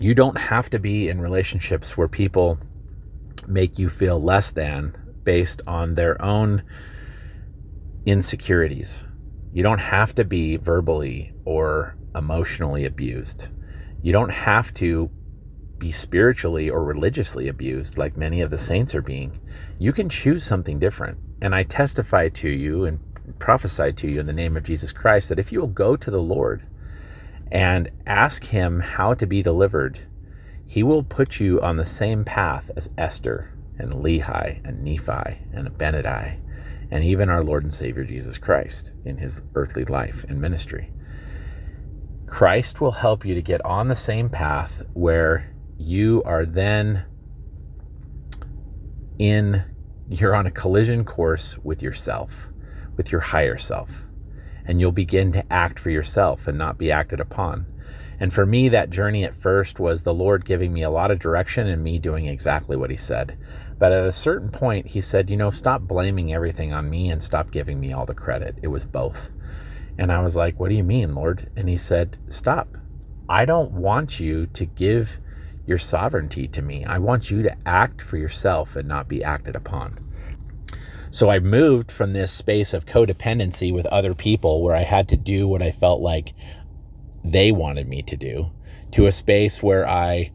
You 0.02 0.16
don't 0.16 0.40
have 0.40 0.68
to 0.72 0.80
be 0.80 1.10
in 1.10 1.22
relationships 1.22 1.96
where 1.96 2.08
people 2.08 2.58
make 3.48 3.78
you 3.78 3.88
feel 3.88 4.20
less 4.20 4.50
than 4.50 4.96
based 5.24 5.62
on 5.68 5.94
their 5.94 6.20
own 6.20 6.64
insecurities. 8.08 9.06
You 9.54 9.62
don't 9.62 9.80
have 9.80 10.16
to 10.16 10.26
be 10.26 10.58
verbally 10.58 11.34
or 11.46 11.98
emotionally 12.16 12.84
abused. 12.84 13.50
You 14.02 14.12
don't 14.12 14.32
have 14.32 14.74
to 14.76 15.12
be 15.78 15.92
spiritually 15.92 16.68
or 16.68 16.84
religiously 16.84 17.48
abused 17.48 18.00
like 18.00 18.18
many 18.18 18.42
of 18.42 18.50
the 18.50 18.58
saints 18.58 18.96
are 18.96 19.04
being. 19.04 19.40
You 19.78 19.94
can 19.94 20.10
choose 20.10 20.44
something 20.44 20.80
different. 20.80 21.20
And 21.44 21.54
I 21.54 21.62
testify 21.62 22.30
to 22.30 22.50
you 22.50 22.86
and 22.86 23.00
prophesy 23.38 23.94
to 23.94 24.08
you 24.08 24.20
in 24.20 24.26
the 24.26 24.34
name 24.34 24.58
of 24.58 24.64
Jesus 24.64 24.92
Christ 24.92 25.30
that 25.30 25.38
if 25.38 25.52
you 25.52 25.60
will 25.60 25.68
go 25.68 25.96
to 25.96 26.10
the 26.10 26.22
Lord 26.22 26.66
and 27.52 27.92
ask 28.06 28.46
Him 28.46 28.80
how 28.80 29.14
to 29.14 29.26
be 29.26 29.42
delivered, 29.42 30.00
He 30.66 30.84
will 30.84 31.04
put 31.04 31.40
you 31.40 31.62
on 31.62 31.76
the 31.76 31.86
same 31.86 32.24
path 32.24 32.72
as 32.76 32.90
Esther 32.98 33.54
and 33.78 33.92
Lehi 33.94 34.64
and 34.64 34.84
Nephi 34.84 35.42
and 35.54 35.68
Abinadi 35.68 36.40
and 36.90 37.04
even 37.04 37.30
our 37.30 37.42
Lord 37.42 37.64
and 37.64 37.74
Savior 37.74 38.04
Jesus 38.04 38.38
Christ 38.38 38.96
in 39.06 39.18
His 39.18 39.42
earthly 39.56 39.86
life 39.86 40.24
and 40.26 40.40
ministry. 40.40 40.92
Christ 42.26 42.80
will 42.80 42.92
help 42.92 43.26
you 43.26 43.36
to 43.36 43.42
get 43.42 43.64
on 43.66 43.90
the 43.90 43.96
same 43.96 44.30
path 44.30 44.82
where 44.94 45.54
you 45.78 46.24
are 46.26 46.46
then 46.46 47.06
in 49.20 49.64
you're 50.10 50.36
on 50.36 50.46
a 50.46 50.52
collision 50.52 51.06
course 51.06 51.58
with 51.60 51.82
yourself, 51.82 52.50
with 52.98 53.12
your 53.12 53.22
higher 53.22 53.58
self 53.58 54.08
and 54.66 54.80
you'll 54.80 54.92
begin 54.92 55.32
to 55.34 55.54
act 55.54 55.80
for 55.80 55.90
yourself 55.90 56.48
and 56.48 56.58
not 56.58 56.78
be 56.78 56.92
acted 56.92 57.20
upon. 57.20 57.66
And 58.20 58.32
for 58.32 58.46
me, 58.46 58.70
that 58.70 58.92
journey 58.92 59.24
at 59.24 59.34
first 59.34 59.80
was 59.80 60.04
the 60.04 60.14
Lord 60.14 60.46
giving 60.46 60.72
me 60.72 60.84
a 60.84 60.92
lot 60.92 61.10
of 61.10 61.18
direction 61.18 61.66
and 61.66 61.84
me 61.84 61.98
doing 61.98 62.28
exactly 62.28 62.78
what 62.78 62.92
He 62.92 62.98
said. 62.98 63.36
But 63.80 63.92
at 63.92 64.06
a 64.06 64.12
certain 64.12 64.50
point, 64.50 64.90
He 64.90 65.02
said, 65.02 65.32
You 65.32 65.38
know, 65.38 65.50
stop 65.50 65.82
blaming 65.82 66.32
everything 66.32 66.72
on 66.72 66.88
me 66.88 67.10
and 67.10 67.22
stop 67.22 67.50
giving 67.50 67.80
me 67.80 67.92
all 67.92 68.06
the 68.06 68.14
credit. 68.14 68.60
It 68.62 68.68
was 68.68 68.86
both. 68.86 69.32
And 69.98 70.12
I 70.12 70.22
was 70.22 70.36
like, 70.36 70.60
What 70.60 70.70
do 70.70 70.76
you 70.76 70.84
mean, 70.84 71.16
Lord? 71.16 71.50
And 71.56 71.68
He 71.68 71.78
said, 71.78 72.18
Stop. 72.28 72.78
I 73.28 73.46
don't 73.46 73.72
want 73.72 74.20
you 74.20 74.46
to 74.46 74.66
give 74.68 75.18
your 75.66 75.80
sovereignty 75.80 76.48
to 76.50 76.62
me. 76.62 76.86
I 76.86 77.00
want 77.00 77.32
you 77.32 77.42
to 77.42 77.58
act 77.66 78.02
for 78.02 78.18
yourself 78.18 78.76
and 78.76 78.88
not 78.88 79.08
be 79.08 79.24
acted 79.24 79.56
upon. 79.56 79.98
So 81.12 81.30
I 81.30 81.40
moved 81.40 81.92
from 81.92 82.14
this 82.14 82.32
space 82.32 82.74
of 82.74 82.86
codependency 82.86 83.74
with 83.74 83.86
other 83.88 84.16
people 84.16 84.64
where 84.64 84.76
I 84.76 84.84
had 84.84 85.10
to 85.10 85.18
do 85.18 85.46
what 85.46 85.62
I 85.62 85.70
felt 85.70 86.00
like 86.00 86.34
they 87.22 87.52
wanted 87.52 87.90
me 87.90 88.02
to 88.04 88.16
do 88.16 88.52
to 88.94 89.08
a 89.08 89.12
space 89.12 89.62
where 89.62 89.88
I 89.88 90.32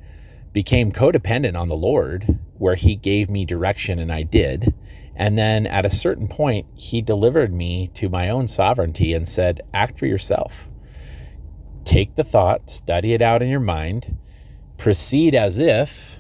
became 0.53 0.93
codependent 0.93 1.59
on 1.59 1.69
the 1.69 1.77
Lord, 1.77 2.39
where 2.59 2.75
He 2.75 2.95
gave 2.95 3.31
me 3.31 3.47
direction 3.47 3.99
and 3.99 4.13
I 4.13 4.23
did. 4.23 4.75
And 5.15 5.39
then 5.39 5.67
at 5.67 5.87
a 5.87 5.91
certain 5.91 6.29
point, 6.29 6.67
He 6.75 7.01
delivered 7.01 7.55
me 7.55 7.89
to 7.95 8.11
my 8.11 8.29
own 8.29 8.47
sovereignty 8.47 9.15
and 9.15 9.27
said, 9.27 9.63
Act 9.73 9.99
for 9.99 10.05
yourself. 10.05 10.69
Take 11.85 12.17
the 12.17 12.25
thought, 12.25 12.69
study 12.69 13.15
it 13.15 13.23
out 13.23 13.43
in 13.43 13.49
your 13.49 13.61
mind, 13.61 14.19
proceed 14.77 15.35
as 15.35 15.59
if 15.59 16.19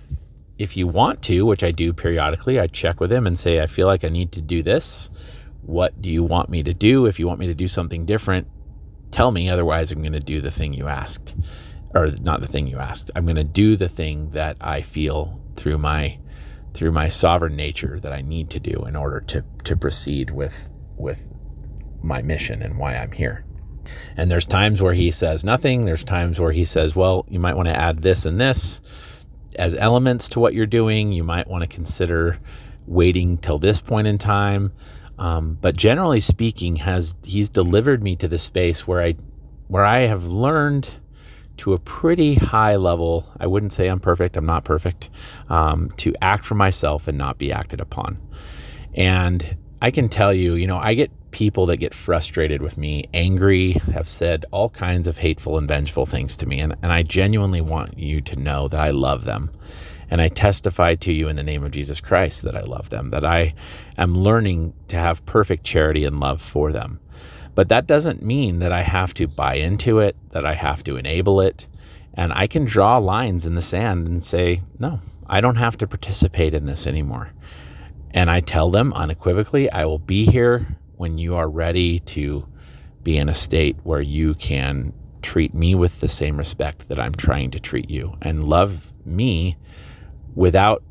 if 0.58 0.76
you 0.76 0.86
want 0.86 1.22
to, 1.22 1.44
which 1.44 1.62
I 1.62 1.70
do 1.70 1.92
periodically, 1.92 2.58
I 2.58 2.66
check 2.66 3.00
with 3.00 3.12
him 3.12 3.26
and 3.26 3.38
say, 3.38 3.60
I 3.60 3.66
feel 3.66 3.86
like 3.86 4.04
I 4.04 4.08
need 4.08 4.32
to 4.32 4.40
do 4.40 4.62
this. 4.62 5.10
What 5.62 6.00
do 6.00 6.10
you 6.10 6.22
want 6.22 6.48
me 6.48 6.62
to 6.62 6.72
do? 6.72 7.06
If 7.06 7.18
you 7.18 7.26
want 7.26 7.40
me 7.40 7.46
to 7.46 7.54
do 7.54 7.68
something 7.68 8.06
different, 8.06 8.48
tell 9.10 9.30
me. 9.30 9.50
Otherwise, 9.50 9.92
I'm 9.92 10.00
going 10.00 10.12
to 10.12 10.20
do 10.20 10.40
the 10.40 10.50
thing 10.50 10.72
you 10.72 10.86
asked, 10.86 11.34
or 11.94 12.06
not 12.06 12.40
the 12.40 12.46
thing 12.46 12.66
you 12.66 12.78
asked. 12.78 13.10
I'm 13.14 13.24
going 13.24 13.36
to 13.36 13.44
do 13.44 13.76
the 13.76 13.88
thing 13.88 14.30
that 14.30 14.56
I 14.60 14.82
feel 14.82 15.42
through 15.56 15.78
my 15.78 16.18
through 16.72 16.92
my 16.92 17.08
sovereign 17.08 17.56
nature 17.56 17.98
that 18.00 18.12
I 18.12 18.20
need 18.20 18.50
to 18.50 18.60
do 18.60 18.84
in 18.86 18.96
order 18.96 19.20
to 19.20 19.44
to 19.64 19.76
proceed 19.76 20.30
with 20.30 20.68
with 20.96 21.28
my 22.02 22.22
mission 22.22 22.62
and 22.62 22.78
why 22.78 22.94
I'm 22.94 23.12
here. 23.12 23.44
And 24.16 24.30
there's 24.30 24.46
times 24.46 24.82
where 24.82 24.94
he 24.94 25.10
says 25.10 25.44
nothing. 25.44 25.84
There's 25.84 26.04
times 26.04 26.40
where 26.40 26.52
he 26.52 26.64
says, 26.64 26.96
well, 26.96 27.24
you 27.28 27.38
might 27.38 27.56
want 27.56 27.68
to 27.68 27.76
add 27.76 28.02
this 28.02 28.24
and 28.24 28.40
this 28.40 28.80
as 29.58 29.74
elements 29.74 30.28
to 30.30 30.40
what 30.40 30.54
you're 30.54 30.66
doing. 30.66 31.12
You 31.12 31.24
might 31.24 31.48
want 31.48 31.62
to 31.62 31.68
consider 31.68 32.38
waiting 32.86 33.38
till 33.38 33.58
this 33.58 33.80
point 33.80 34.06
in 34.06 34.18
time. 34.18 34.72
Um, 35.18 35.58
but 35.60 35.76
generally 35.76 36.20
speaking, 36.20 36.76
has 36.76 37.16
he's 37.24 37.48
delivered 37.48 38.02
me 38.02 38.16
to 38.16 38.28
the 38.28 38.38
space 38.38 38.86
where 38.86 39.02
I 39.02 39.14
where 39.68 39.84
I 39.84 40.00
have 40.00 40.24
learned 40.26 40.88
to 41.58 41.72
a 41.72 41.78
pretty 41.78 42.34
high 42.34 42.76
level. 42.76 43.32
I 43.40 43.46
wouldn't 43.46 43.72
say 43.72 43.88
I'm 43.88 44.00
perfect. 44.00 44.36
I'm 44.36 44.46
not 44.46 44.64
perfect. 44.64 45.10
Um, 45.48 45.90
to 45.96 46.14
act 46.20 46.44
for 46.44 46.54
myself 46.54 47.08
and 47.08 47.16
not 47.16 47.38
be 47.38 47.50
acted 47.50 47.80
upon. 47.80 48.18
And 48.94 49.56
I 49.80 49.90
can 49.90 50.08
tell 50.08 50.32
you, 50.32 50.54
you 50.54 50.66
know, 50.66 50.78
I 50.78 50.94
get 50.94 51.10
people 51.30 51.66
that 51.66 51.76
get 51.76 51.92
frustrated 51.92 52.62
with 52.62 52.78
me, 52.78 53.04
angry, 53.12 53.72
have 53.92 54.08
said 54.08 54.46
all 54.50 54.70
kinds 54.70 55.06
of 55.06 55.18
hateful 55.18 55.58
and 55.58 55.68
vengeful 55.68 56.06
things 56.06 56.36
to 56.38 56.46
me. 56.46 56.60
And, 56.60 56.74
and 56.82 56.90
I 56.90 57.02
genuinely 57.02 57.60
want 57.60 57.98
you 57.98 58.22
to 58.22 58.36
know 58.36 58.68
that 58.68 58.80
I 58.80 58.90
love 58.90 59.24
them. 59.24 59.50
And 60.08 60.20
I 60.20 60.28
testify 60.28 60.94
to 60.94 61.12
you 61.12 61.28
in 61.28 61.36
the 61.36 61.42
name 61.42 61.62
of 61.62 61.72
Jesus 61.72 62.00
Christ 62.00 62.42
that 62.42 62.56
I 62.56 62.62
love 62.62 62.90
them, 62.90 63.10
that 63.10 63.24
I 63.24 63.54
am 63.98 64.14
learning 64.14 64.72
to 64.88 64.96
have 64.96 65.26
perfect 65.26 65.64
charity 65.64 66.04
and 66.04 66.20
love 66.20 66.40
for 66.40 66.72
them. 66.72 67.00
But 67.54 67.68
that 67.68 67.86
doesn't 67.86 68.22
mean 68.22 68.60
that 68.60 68.72
I 68.72 68.82
have 68.82 69.12
to 69.14 69.26
buy 69.26 69.54
into 69.54 69.98
it, 69.98 70.16
that 70.30 70.46
I 70.46 70.54
have 70.54 70.84
to 70.84 70.96
enable 70.96 71.40
it. 71.40 71.66
And 72.14 72.32
I 72.32 72.46
can 72.46 72.64
draw 72.64 72.96
lines 72.98 73.46
in 73.46 73.54
the 73.54 73.60
sand 73.60 74.06
and 74.06 74.22
say, 74.22 74.62
no, 74.78 75.00
I 75.26 75.40
don't 75.40 75.56
have 75.56 75.76
to 75.78 75.86
participate 75.86 76.54
in 76.54 76.66
this 76.66 76.86
anymore. 76.86 77.32
And 78.16 78.30
I 78.30 78.40
tell 78.40 78.70
them 78.70 78.94
unequivocally, 78.94 79.70
I 79.70 79.84
will 79.84 79.98
be 79.98 80.24
here 80.24 80.78
when 80.96 81.18
you 81.18 81.36
are 81.36 81.50
ready 81.50 81.98
to 81.98 82.48
be 83.02 83.18
in 83.18 83.28
a 83.28 83.34
state 83.34 83.76
where 83.82 84.00
you 84.00 84.34
can 84.34 84.94
treat 85.20 85.52
me 85.52 85.74
with 85.74 86.00
the 86.00 86.08
same 86.08 86.38
respect 86.38 86.88
that 86.88 86.98
I'm 86.98 87.14
trying 87.14 87.50
to 87.50 87.60
treat 87.60 87.90
you 87.90 88.16
and 88.22 88.48
love 88.48 88.90
me 89.04 89.58
without 90.34 90.82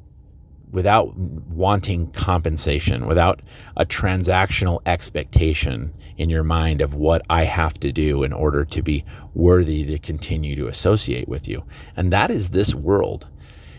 without 0.72 1.16
wanting 1.16 2.12
compensation, 2.12 3.08
without 3.08 3.42
a 3.78 3.86
transactional 3.86 4.82
expectation 4.86 5.94
in 6.18 6.30
your 6.30 6.44
mind 6.44 6.82
of 6.82 6.94
what 6.94 7.22
I 7.30 7.46
have 7.46 7.80
to 7.80 7.94
do 7.94 8.24
in 8.24 8.34
order 8.34 8.66
to 8.66 8.82
be 8.82 9.06
worthy 9.34 9.86
to 9.86 9.98
continue 9.98 10.56
to 10.58 10.68
associate 10.68 11.30
with 11.30 11.48
you. 11.48 11.64
And 11.96 12.12
that 12.12 12.30
is 12.30 12.50
this 12.50 12.76
world. 12.76 13.30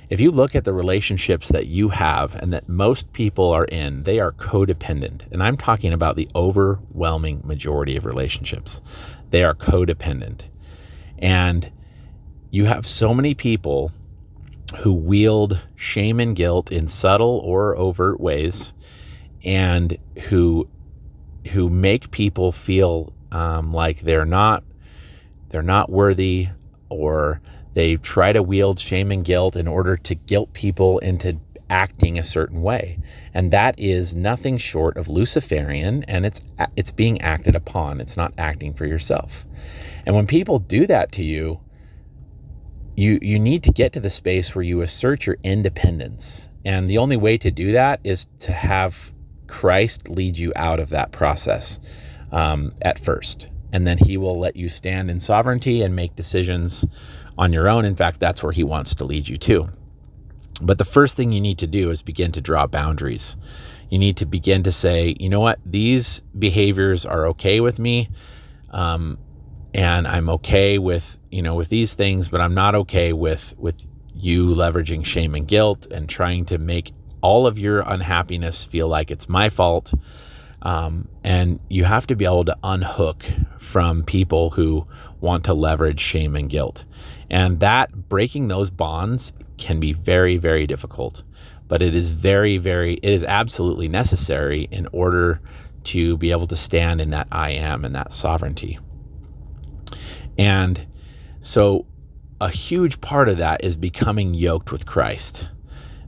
If 0.09 0.21
you 0.21 0.31
look 0.31 0.55
at 0.55 0.65
the 0.65 0.73
relationships 0.73 1.49
that 1.49 1.67
you 1.67 1.89
have 1.89 2.37
and 2.37 2.53
that 2.53 2.69
most 2.69 3.13
people 3.13 3.51
are 3.51 3.65
in, 3.65 4.05
they 4.05 4.21
are 4.21 4.31
codependent. 4.31 5.31
And 5.33 5.43
I'm 5.43 5.57
talking 5.57 5.93
about 5.93 6.15
the 6.15 6.29
overwhelming 6.35 7.43
majority 7.45 7.97
of 7.97 8.05
relationships. 8.05 8.81
They 9.31 9.43
are 9.43 9.55
codependent. 9.55 10.49
And 11.19 11.73
you 12.51 12.67
have 12.67 12.87
so 12.87 13.13
many 13.13 13.35
people 13.35 13.91
who 14.79 14.95
wield 14.95 15.61
shame 15.75 16.21
and 16.21 16.37
guilt 16.37 16.71
in 16.71 16.87
subtle 16.87 17.41
or 17.45 17.77
overt 17.77 18.21
ways 18.21 18.75
and 19.45 19.97
who 20.29 20.69
who 21.53 21.71
make 21.71 22.11
people 22.11 22.51
feel 22.51 23.13
um, 23.31 23.71
like 23.71 24.01
they're 24.01 24.25
not 24.25 24.65
they're 25.51 25.63
not 25.63 25.91
worthy 25.91 26.49
or 26.89 27.41
they 27.77 27.95
try 27.97 28.33
to 28.33 28.43
wield 28.43 28.79
shame 28.79 29.13
and 29.13 29.23
guilt 29.23 29.55
in 29.55 29.69
order 29.69 29.99
to 29.99 30.15
guilt 30.15 30.55
people 30.55 30.99
into 31.01 31.39
acting 31.69 32.19
a 32.19 32.23
certain 32.23 32.63
way. 32.63 32.99
And 33.35 33.51
that 33.51 33.79
is 33.79 34.17
nothing 34.17 34.57
short 34.57 34.97
of 34.97 35.09
Luciferian 35.09 36.03
and 36.05 36.25
it's 36.25 36.41
it's 36.75 36.91
being 36.91 37.21
acted 37.21 37.55
upon. 37.55 38.01
It's 38.01 38.17
not 38.17 38.33
acting 38.39 38.73
for 38.73 38.87
yourself. 38.87 39.45
And 40.07 40.17
when 40.17 40.27
people 40.27 40.59
do 40.59 40.87
that 40.87 41.13
to 41.13 41.23
you, 41.23 41.61
you 42.97 43.19
you 43.21 43.39
need 43.39 43.63
to 43.65 43.73
get 43.73 43.93
to 43.93 44.01
the 44.01 44.09
space 44.09 44.55
where 44.55 44.63
you 44.63 44.81
assert 44.81 45.27
your 45.27 45.37
independence. 45.43 46.49
And 46.65 46.89
the 46.89 46.97
only 46.97 47.19
way 47.19 47.37
to 47.37 47.51
do 47.51 47.73
that 47.73 48.01
is 48.03 48.25
to 48.39 48.53
have 48.53 49.13
Christ 49.49 50.09
lead 50.09 50.39
you 50.39 50.51
out 50.57 50.81
of 50.81 50.89
that 50.89 51.13
process 51.13 51.79
um, 52.33 52.73
at 52.81 52.99
first. 52.99 53.51
And 53.71 53.87
then 53.87 53.99
he 53.99 54.17
will 54.17 54.39
let 54.39 54.57
you 54.57 54.71
stand 54.71 55.11
in 55.11 55.21
sovereignty 55.21 55.83
and 55.83 55.95
make 55.95 56.17
decisions 56.17 56.87
on 57.39 57.53
your 57.53 57.69
own. 57.69 57.85
In 57.85 57.97
fact, 57.97 58.21
that's 58.21 58.43
where 58.43 58.53
he 58.53 58.65
wants 58.65 58.95
to 58.97 59.05
lead 59.05 59.29
you 59.29 59.37
to. 59.39 59.69
But 60.61 60.79
the 60.79 60.85
first 60.85 61.17
thing 61.17 61.33
you 61.33 61.41
need 61.41 61.59
to 61.59 61.67
do 61.67 61.91
is 61.91 62.03
begin 62.03 62.33
to 62.33 62.41
draw 62.41 62.67
boundaries. 62.67 63.37
You 63.91 63.99
need 63.99 64.17
to 64.19 64.27
begin 64.27 64.63
to 64.63 64.73
say, 64.73 65.15
you 65.21 65.29
know 65.29 65.41
what, 65.41 65.59
these 65.65 66.21
behaviors 66.37 67.05
are 67.05 67.27
okay 67.29 67.61
with 67.61 67.79
me. 67.79 68.09
Um, 68.71 69.19
and 69.75 70.09
I'm 70.09 70.29
okay 70.31 70.79
with, 70.79 71.19
you 71.31 71.43
know, 71.43 71.55
with 71.55 71.69
these 71.69 71.95
things, 71.95 72.31
but 72.31 72.41
I'm 72.41 72.55
not 72.55 72.75
okay 72.75 73.13
with, 73.13 73.55
with 73.59 73.87
you 74.15 74.55
leveraging 74.55 75.05
shame 75.05 75.35
and 75.35 75.47
guilt 75.47 75.87
and 75.91 76.09
trying 76.09 76.47
to 76.47 76.59
make 76.59 76.93
all 77.21 77.47
of 77.47 77.59
your 77.59 77.81
unhappiness 77.81 78.65
feel 78.65 78.89
like 78.89 79.11
it's 79.11 79.29
my 79.29 79.51
fault. 79.51 79.93
Um, 80.63 81.09
and 81.23 81.61
you 81.69 81.85
have 81.85 82.07
to 82.09 82.17
be 82.17 82.25
able 82.25 82.47
to 82.47 82.57
unhook 82.65 83.25
from 83.59 84.03
people 84.03 84.51
who 84.51 84.87
want 85.21 85.45
to 85.45 85.55
leverage 85.55 86.01
shame 86.01 86.35
and 86.35 86.49
guilt. 86.49 86.85
And 87.31 87.61
that 87.61 88.09
breaking 88.09 88.49
those 88.49 88.71
bonds 88.71 89.33
can 89.59 89.81
be 89.81 89.93
very, 89.93 90.37
very 90.37 90.67
difficult. 90.67 91.23
But 91.69 91.83
it 91.83 91.95
is 91.95 92.11
very, 92.11 92.59
very, 92.59 92.95
it 92.95 93.13
is 93.13 93.25
absolutely 93.25 93.89
necessary 93.89 94.69
in 94.71 94.87
order 94.93 95.41
to 95.85 96.17
be 96.17 96.31
able 96.31 96.47
to 96.49 96.57
stand 96.57 97.01
in 97.01 97.11
that 97.11 97.29
I 97.31 97.51
am 97.51 97.85
and 97.85 97.95
that 97.95 98.13
sovereignty. 98.13 98.79
And 100.39 100.87
so 101.41 101.87
a 102.41 102.51
huge 102.51 103.01
part 103.01 103.29
of 103.29 103.39
that 103.39 103.65
is 103.65 103.77
becoming 103.77 104.35
yoked 104.35 104.71
with 104.71 104.87
Christ. 104.87 105.49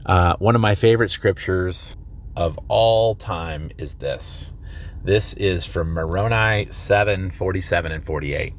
Uh, 0.05 0.35
one 0.37 0.55
of 0.55 0.61
my 0.61 0.75
favorite 0.75 1.11
scriptures 1.11 1.95
of 2.35 2.57
all 2.67 3.15
time 3.15 3.71
is 3.77 3.95
this. 3.95 4.51
This 5.03 5.33
is 5.33 5.65
from 5.65 5.93
Moroni 5.93 6.67
7 6.69 7.31
47 7.31 7.91
and 7.91 8.03
48. 8.03 8.53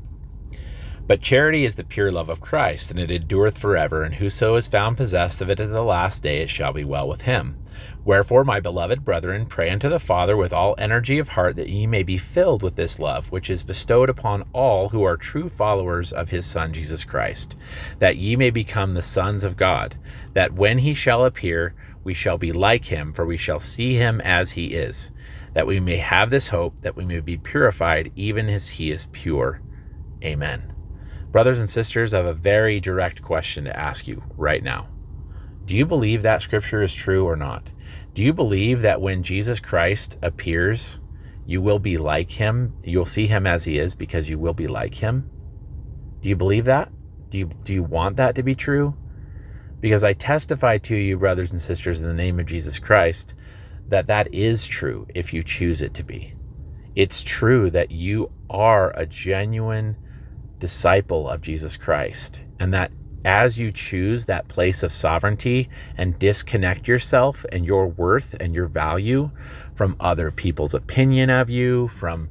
But 1.10 1.22
charity 1.22 1.64
is 1.64 1.74
the 1.74 1.82
pure 1.82 2.12
love 2.12 2.28
of 2.28 2.40
Christ, 2.40 2.92
and 2.92 3.00
it 3.00 3.10
endureth 3.10 3.58
forever, 3.58 4.04
and 4.04 4.14
whoso 4.14 4.54
is 4.54 4.68
found 4.68 4.96
possessed 4.96 5.42
of 5.42 5.50
it 5.50 5.58
at 5.58 5.70
the 5.70 5.82
last 5.82 6.22
day, 6.22 6.40
it 6.40 6.50
shall 6.50 6.72
be 6.72 6.84
well 6.84 7.08
with 7.08 7.22
him. 7.22 7.56
Wherefore, 8.04 8.44
my 8.44 8.60
beloved 8.60 9.04
brethren, 9.04 9.46
pray 9.46 9.70
unto 9.70 9.88
the 9.88 9.98
Father 9.98 10.36
with 10.36 10.52
all 10.52 10.76
energy 10.78 11.18
of 11.18 11.30
heart 11.30 11.56
that 11.56 11.68
ye 11.68 11.84
may 11.84 12.04
be 12.04 12.16
filled 12.16 12.62
with 12.62 12.76
this 12.76 13.00
love, 13.00 13.32
which 13.32 13.50
is 13.50 13.64
bestowed 13.64 14.08
upon 14.08 14.44
all 14.52 14.90
who 14.90 15.02
are 15.02 15.16
true 15.16 15.48
followers 15.48 16.12
of 16.12 16.30
his 16.30 16.46
Son 16.46 16.72
Jesus 16.72 17.04
Christ, 17.04 17.56
that 17.98 18.16
ye 18.16 18.36
may 18.36 18.50
become 18.50 18.94
the 18.94 19.02
sons 19.02 19.42
of 19.42 19.56
God, 19.56 19.96
that 20.34 20.52
when 20.52 20.78
he 20.78 20.94
shall 20.94 21.24
appear, 21.24 21.74
we 22.04 22.14
shall 22.14 22.38
be 22.38 22.52
like 22.52 22.84
him, 22.84 23.12
for 23.12 23.26
we 23.26 23.36
shall 23.36 23.58
see 23.58 23.94
him 23.94 24.20
as 24.20 24.52
he 24.52 24.66
is, 24.66 25.10
that 25.54 25.66
we 25.66 25.80
may 25.80 25.96
have 25.96 26.30
this 26.30 26.50
hope, 26.50 26.82
that 26.82 26.94
we 26.94 27.04
may 27.04 27.18
be 27.18 27.36
purified 27.36 28.12
even 28.14 28.48
as 28.48 28.68
he 28.68 28.92
is 28.92 29.08
pure. 29.10 29.60
Amen. 30.22 30.72
Brothers 31.30 31.60
and 31.60 31.70
sisters, 31.70 32.12
I 32.12 32.18
have 32.18 32.26
a 32.26 32.34
very 32.34 32.80
direct 32.80 33.22
question 33.22 33.64
to 33.64 33.78
ask 33.78 34.08
you 34.08 34.24
right 34.36 34.64
now. 34.64 34.88
Do 35.64 35.76
you 35.76 35.86
believe 35.86 36.22
that 36.22 36.42
scripture 36.42 36.82
is 36.82 36.92
true 36.92 37.24
or 37.24 37.36
not? 37.36 37.70
Do 38.14 38.22
you 38.22 38.32
believe 38.32 38.82
that 38.82 39.00
when 39.00 39.22
Jesus 39.22 39.60
Christ 39.60 40.18
appears, 40.22 40.98
you 41.46 41.62
will 41.62 41.78
be 41.78 41.96
like 41.96 42.32
him? 42.32 42.74
You'll 42.82 43.06
see 43.06 43.28
him 43.28 43.46
as 43.46 43.64
he 43.64 43.78
is 43.78 43.94
because 43.94 44.28
you 44.28 44.40
will 44.40 44.54
be 44.54 44.66
like 44.66 44.94
him? 44.94 45.30
Do 46.20 46.28
you 46.28 46.34
believe 46.34 46.64
that? 46.64 46.90
Do 47.28 47.38
you, 47.38 47.50
do 47.62 47.72
you 47.72 47.84
want 47.84 48.16
that 48.16 48.34
to 48.34 48.42
be 48.42 48.56
true? 48.56 48.96
Because 49.78 50.02
I 50.02 50.12
testify 50.14 50.78
to 50.78 50.96
you, 50.96 51.16
brothers 51.16 51.52
and 51.52 51.60
sisters, 51.60 52.00
in 52.00 52.08
the 52.08 52.12
name 52.12 52.40
of 52.40 52.46
Jesus 52.46 52.80
Christ, 52.80 53.34
that 53.86 54.08
that 54.08 54.34
is 54.34 54.66
true 54.66 55.06
if 55.14 55.32
you 55.32 55.44
choose 55.44 55.80
it 55.80 55.94
to 55.94 56.02
be. 56.02 56.34
It's 56.96 57.22
true 57.22 57.70
that 57.70 57.92
you 57.92 58.32
are 58.50 58.90
a 58.96 59.06
genuine 59.06 59.96
disciple 60.60 61.28
of 61.28 61.40
Jesus 61.40 61.76
Christ. 61.76 62.40
And 62.60 62.72
that 62.72 62.92
as 63.24 63.58
you 63.58 63.70
choose 63.70 64.24
that 64.24 64.48
place 64.48 64.82
of 64.82 64.92
sovereignty 64.92 65.68
and 65.96 66.18
disconnect 66.18 66.88
yourself 66.88 67.44
and 67.52 67.66
your 67.66 67.86
worth 67.88 68.34
and 68.40 68.54
your 68.54 68.66
value 68.66 69.30
from 69.74 69.96
other 70.00 70.30
people's 70.30 70.74
opinion 70.74 71.28
of 71.28 71.50
you, 71.50 71.88
from 71.88 72.28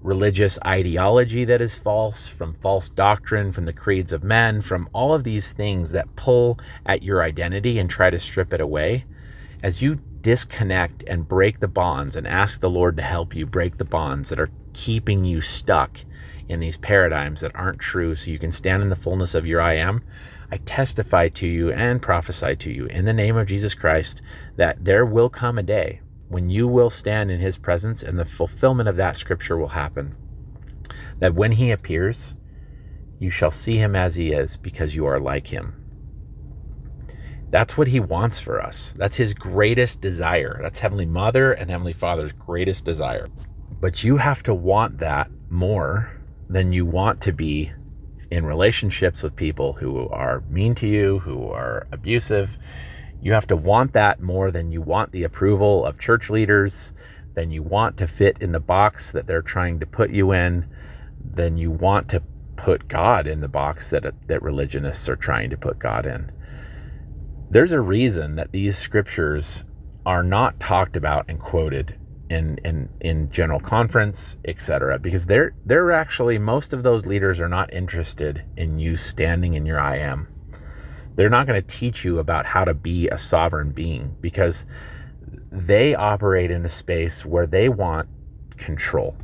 religious 0.00 0.58
ideology 0.66 1.44
that 1.44 1.60
is 1.60 1.78
false, 1.78 2.26
from 2.26 2.52
false 2.54 2.88
doctrine, 2.88 3.52
from 3.52 3.66
the 3.66 3.72
creeds 3.72 4.12
of 4.12 4.24
men, 4.24 4.60
from 4.60 4.88
all 4.92 5.14
of 5.14 5.22
these 5.22 5.52
things 5.52 5.92
that 5.92 6.16
pull 6.16 6.58
at 6.84 7.02
your 7.02 7.22
identity 7.22 7.78
and 7.78 7.88
try 7.88 8.10
to 8.10 8.18
strip 8.18 8.52
it 8.52 8.60
away, 8.60 9.04
as 9.62 9.80
you 9.80 10.00
disconnect 10.22 11.04
and 11.06 11.28
break 11.28 11.60
the 11.60 11.68
bonds 11.68 12.16
and 12.16 12.26
ask 12.26 12.60
the 12.60 12.70
Lord 12.70 12.96
to 12.96 13.02
help 13.02 13.34
you 13.34 13.46
break 13.46 13.76
the 13.76 13.84
bonds 13.84 14.28
that 14.28 14.40
are 14.40 14.50
keeping 14.72 15.24
you 15.24 15.40
stuck 15.40 15.98
in 16.52 16.60
these 16.60 16.76
paradigms 16.76 17.40
that 17.40 17.54
aren't 17.56 17.80
true 17.80 18.14
so 18.14 18.30
you 18.30 18.38
can 18.38 18.52
stand 18.52 18.82
in 18.82 18.88
the 18.88 18.96
fullness 18.96 19.34
of 19.34 19.46
your 19.46 19.60
I 19.60 19.74
am, 19.74 20.02
I 20.52 20.58
testify 20.58 21.28
to 21.30 21.46
you 21.46 21.72
and 21.72 22.00
prophesy 22.00 22.54
to 22.56 22.70
you 22.70 22.86
in 22.86 23.04
the 23.04 23.12
name 23.12 23.36
of 23.36 23.48
Jesus 23.48 23.74
Christ 23.74 24.22
that 24.56 24.84
there 24.84 25.04
will 25.04 25.28
come 25.28 25.58
a 25.58 25.62
day 25.62 26.00
when 26.28 26.50
you 26.50 26.68
will 26.68 26.90
stand 26.90 27.30
in 27.30 27.40
his 27.40 27.58
presence 27.58 28.02
and 28.02 28.18
the 28.18 28.24
fulfillment 28.24 28.88
of 28.88 28.96
that 28.96 29.16
scripture 29.16 29.56
will 29.56 29.68
happen. 29.68 30.14
That 31.18 31.34
when 31.34 31.52
he 31.52 31.70
appears, 31.70 32.36
you 33.18 33.30
shall 33.30 33.50
see 33.50 33.76
him 33.76 33.96
as 33.96 34.16
he 34.16 34.32
is 34.32 34.56
because 34.56 34.94
you 34.94 35.06
are 35.06 35.18
like 35.18 35.48
him. 35.48 35.82
That's 37.50 37.76
what 37.76 37.88
he 37.88 38.00
wants 38.00 38.40
for 38.40 38.62
us. 38.62 38.94
That's 38.96 39.16
his 39.16 39.34
greatest 39.34 40.00
desire. 40.00 40.58
That's 40.62 40.80
Heavenly 40.80 41.04
Mother 41.04 41.52
and 41.52 41.70
Heavenly 41.70 41.92
Father's 41.92 42.32
greatest 42.32 42.86
desire. 42.86 43.28
But 43.78 44.02
you 44.02 44.16
have 44.16 44.42
to 44.44 44.54
want 44.54 44.98
that 44.98 45.30
more 45.50 46.18
than 46.52 46.70
you 46.70 46.84
want 46.84 47.22
to 47.22 47.32
be 47.32 47.72
in 48.30 48.44
relationships 48.44 49.22
with 49.22 49.34
people 49.34 49.74
who 49.74 50.06
are 50.10 50.42
mean 50.50 50.74
to 50.74 50.86
you, 50.86 51.20
who 51.20 51.48
are 51.48 51.86
abusive. 51.90 52.58
You 53.22 53.32
have 53.32 53.46
to 53.46 53.56
want 53.56 53.94
that 53.94 54.20
more 54.20 54.50
than 54.50 54.70
you 54.70 54.82
want 54.82 55.12
the 55.12 55.24
approval 55.24 55.84
of 55.86 55.98
church 55.98 56.28
leaders, 56.28 56.92
than 57.32 57.50
you 57.50 57.62
want 57.62 57.96
to 57.96 58.06
fit 58.06 58.36
in 58.40 58.52
the 58.52 58.60
box 58.60 59.12
that 59.12 59.26
they're 59.26 59.40
trying 59.40 59.80
to 59.80 59.86
put 59.86 60.10
you 60.10 60.32
in, 60.32 60.68
than 61.24 61.56
you 61.56 61.70
want 61.70 62.08
to 62.10 62.22
put 62.56 62.86
God 62.86 63.26
in 63.26 63.40
the 63.40 63.48
box 63.48 63.88
that, 63.88 64.28
that 64.28 64.42
religionists 64.42 65.08
are 65.08 65.16
trying 65.16 65.48
to 65.50 65.56
put 65.56 65.78
God 65.78 66.04
in. 66.04 66.30
There's 67.48 67.72
a 67.72 67.80
reason 67.80 68.34
that 68.34 68.52
these 68.52 68.76
scriptures 68.76 69.64
are 70.04 70.22
not 70.22 70.60
talked 70.60 70.96
about 70.96 71.24
and 71.28 71.38
quoted 71.38 71.98
in 72.32 72.58
in 72.64 72.88
in 73.00 73.30
general 73.30 73.60
conference, 73.60 74.38
etc. 74.44 74.98
Because 74.98 75.26
they're 75.26 75.54
they're 75.64 75.92
actually 75.92 76.38
most 76.38 76.72
of 76.72 76.82
those 76.82 77.06
leaders 77.06 77.40
are 77.40 77.48
not 77.48 77.72
interested 77.72 78.44
in 78.56 78.78
you 78.78 78.96
standing 78.96 79.54
in 79.54 79.66
your 79.66 79.78
I 79.78 79.98
am. 79.98 80.28
They're 81.14 81.28
not 81.28 81.46
going 81.46 81.60
to 81.60 81.66
teach 81.66 82.04
you 82.04 82.18
about 82.18 82.46
how 82.46 82.64
to 82.64 82.72
be 82.72 83.08
a 83.08 83.18
sovereign 83.18 83.72
being 83.72 84.16
because 84.20 84.64
they 85.50 85.94
operate 85.94 86.50
in 86.50 86.64
a 86.64 86.70
space 86.70 87.26
where 87.26 87.46
they 87.46 87.68
want 87.68 88.08
control. 88.56 89.18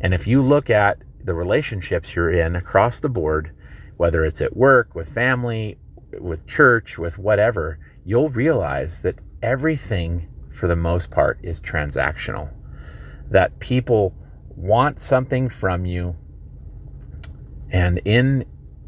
And 0.00 0.14
if 0.14 0.26
you 0.26 0.40
look 0.40 0.70
at 0.70 1.02
the 1.22 1.34
relationships 1.34 2.16
you're 2.16 2.30
in 2.30 2.56
across 2.56 3.00
the 3.00 3.10
board, 3.10 3.54
whether 3.98 4.24
it's 4.24 4.40
at 4.40 4.56
work, 4.56 4.94
with 4.94 5.10
family, 5.10 5.76
with 6.18 6.46
church, 6.46 6.96
with 6.96 7.18
whatever, 7.18 7.78
you'll 8.06 8.30
realize 8.30 9.02
that 9.02 9.18
everything 9.42 10.28
for 10.48 10.66
the 10.66 10.76
most 10.76 11.10
part, 11.10 11.38
is 11.42 11.60
transactional. 11.60 12.54
That 13.30 13.58
people 13.58 14.14
want 14.56 15.00
something 15.00 15.48
from 15.48 15.84
you, 15.84 16.16
and 17.70 18.00
in 18.04 18.44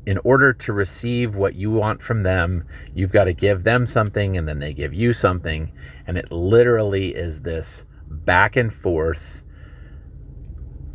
in 0.06 0.18
order 0.24 0.52
to 0.52 0.72
receive 0.72 1.36
what 1.36 1.54
you 1.54 1.70
want 1.70 2.00
from 2.00 2.22
them, 2.22 2.64
you've 2.94 3.12
got 3.12 3.24
to 3.24 3.32
give 3.32 3.64
them 3.64 3.86
something, 3.86 4.36
and 4.36 4.48
then 4.48 4.58
they 4.58 4.72
give 4.72 4.94
you 4.94 5.12
something, 5.12 5.72
and 6.06 6.16
it 6.16 6.32
literally 6.32 7.14
is 7.14 7.42
this 7.42 7.84
back 8.08 8.56
and 8.56 8.72
forth 8.72 9.42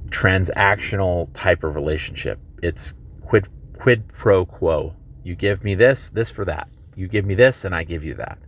transactional 0.09 1.29
type 1.33 1.63
of 1.63 1.75
relationship. 1.75 2.39
It's 2.61 2.93
quid 3.21 3.47
quid 3.77 4.07
pro 4.07 4.45
quo. 4.45 4.95
You 5.23 5.35
give 5.35 5.63
me 5.63 5.75
this, 5.75 6.09
this 6.09 6.31
for 6.31 6.45
that. 6.45 6.67
You 6.95 7.07
give 7.07 7.25
me 7.25 7.35
this, 7.35 7.65
and 7.65 7.75
I 7.75 7.83
give 7.83 8.03
you 8.03 8.13
that. 8.15 8.39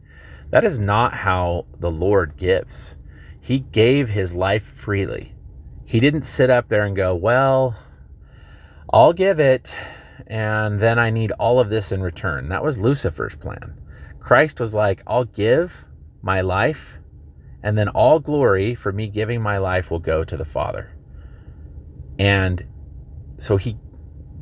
That 0.49 0.63
is 0.63 0.79
not 0.79 1.13
how 1.13 1.65
the 1.79 1.91
Lord 1.91 2.37
gives. 2.37 2.97
He 3.41 3.59
gave 3.59 4.09
his 4.09 4.35
life 4.35 4.63
freely. 4.63 5.33
He 5.85 5.99
didn't 5.99 6.23
sit 6.23 6.49
up 6.49 6.67
there 6.67 6.85
and 6.85 6.95
go, 6.95 7.15
Well, 7.15 7.75
I'll 8.91 9.13
give 9.13 9.39
it, 9.39 9.75
and 10.25 10.79
then 10.79 10.97
I 10.97 11.09
need 11.09 11.31
all 11.33 11.59
of 11.59 11.69
this 11.69 11.91
in 11.91 12.01
return. 12.01 12.49
That 12.49 12.63
was 12.63 12.79
Lucifer's 12.79 13.35
plan. 13.35 13.77
Christ 14.19 14.59
was 14.59 14.75
like, 14.75 15.01
I'll 15.05 15.25
give 15.25 15.87
my 16.21 16.41
life, 16.41 16.99
and 17.63 17.77
then 17.77 17.89
all 17.89 18.19
glory 18.19 18.75
for 18.75 18.91
me 18.91 19.07
giving 19.07 19.41
my 19.41 19.57
life 19.57 19.91
will 19.91 19.99
go 19.99 20.23
to 20.23 20.37
the 20.37 20.45
Father. 20.45 20.93
And 22.19 22.67
so 23.37 23.57
he 23.57 23.77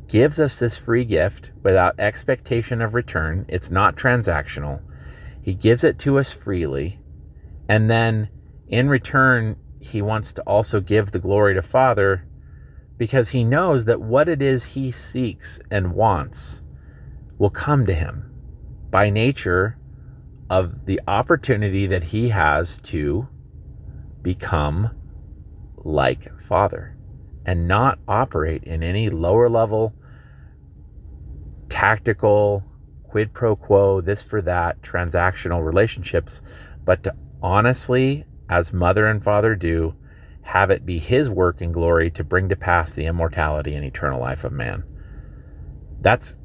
gives 0.08 0.38
us 0.38 0.58
this 0.58 0.78
free 0.78 1.04
gift 1.04 1.50
without 1.62 1.98
expectation 1.98 2.80
of 2.80 2.94
return. 2.94 3.44
It's 3.48 3.70
not 3.70 3.96
transactional. 3.96 4.82
He 5.46 5.54
gives 5.54 5.84
it 5.84 5.96
to 6.00 6.18
us 6.18 6.32
freely. 6.32 6.98
And 7.68 7.88
then 7.88 8.30
in 8.66 8.88
return, 8.88 9.54
he 9.80 10.02
wants 10.02 10.32
to 10.32 10.42
also 10.42 10.80
give 10.80 11.12
the 11.12 11.20
glory 11.20 11.54
to 11.54 11.62
Father 11.62 12.26
because 12.98 13.28
he 13.28 13.44
knows 13.44 13.84
that 13.84 14.00
what 14.00 14.28
it 14.28 14.42
is 14.42 14.74
he 14.74 14.90
seeks 14.90 15.60
and 15.70 15.92
wants 15.92 16.64
will 17.38 17.50
come 17.50 17.86
to 17.86 17.94
him 17.94 18.28
by 18.90 19.08
nature 19.08 19.78
of 20.50 20.86
the 20.86 21.00
opportunity 21.06 21.86
that 21.86 22.02
he 22.02 22.30
has 22.30 22.80
to 22.80 23.28
become 24.22 24.90
like 25.76 26.40
Father 26.40 26.96
and 27.44 27.68
not 27.68 28.00
operate 28.08 28.64
in 28.64 28.82
any 28.82 29.08
lower 29.08 29.48
level 29.48 29.94
tactical 31.68 32.64
quid 33.08 33.32
pro 33.32 33.56
quo, 33.56 34.00
this 34.00 34.22
for 34.22 34.42
that, 34.42 34.82
transactional 34.82 35.64
relationships, 35.64 36.42
but 36.84 37.02
to 37.04 37.14
honestly, 37.42 38.24
as 38.48 38.72
mother 38.72 39.06
and 39.06 39.22
father 39.22 39.54
do, 39.54 39.94
have 40.42 40.70
it 40.70 40.86
be 40.86 40.98
his 40.98 41.28
work 41.28 41.60
and 41.60 41.74
glory 41.74 42.10
to 42.10 42.22
bring 42.22 42.48
to 42.48 42.56
pass 42.56 42.94
the 42.94 43.06
immortality 43.06 43.74
and 43.74 43.84
eternal 43.84 44.20
life 44.20 44.44
of 44.44 44.52
man. 44.52 44.84
That's 46.00 46.36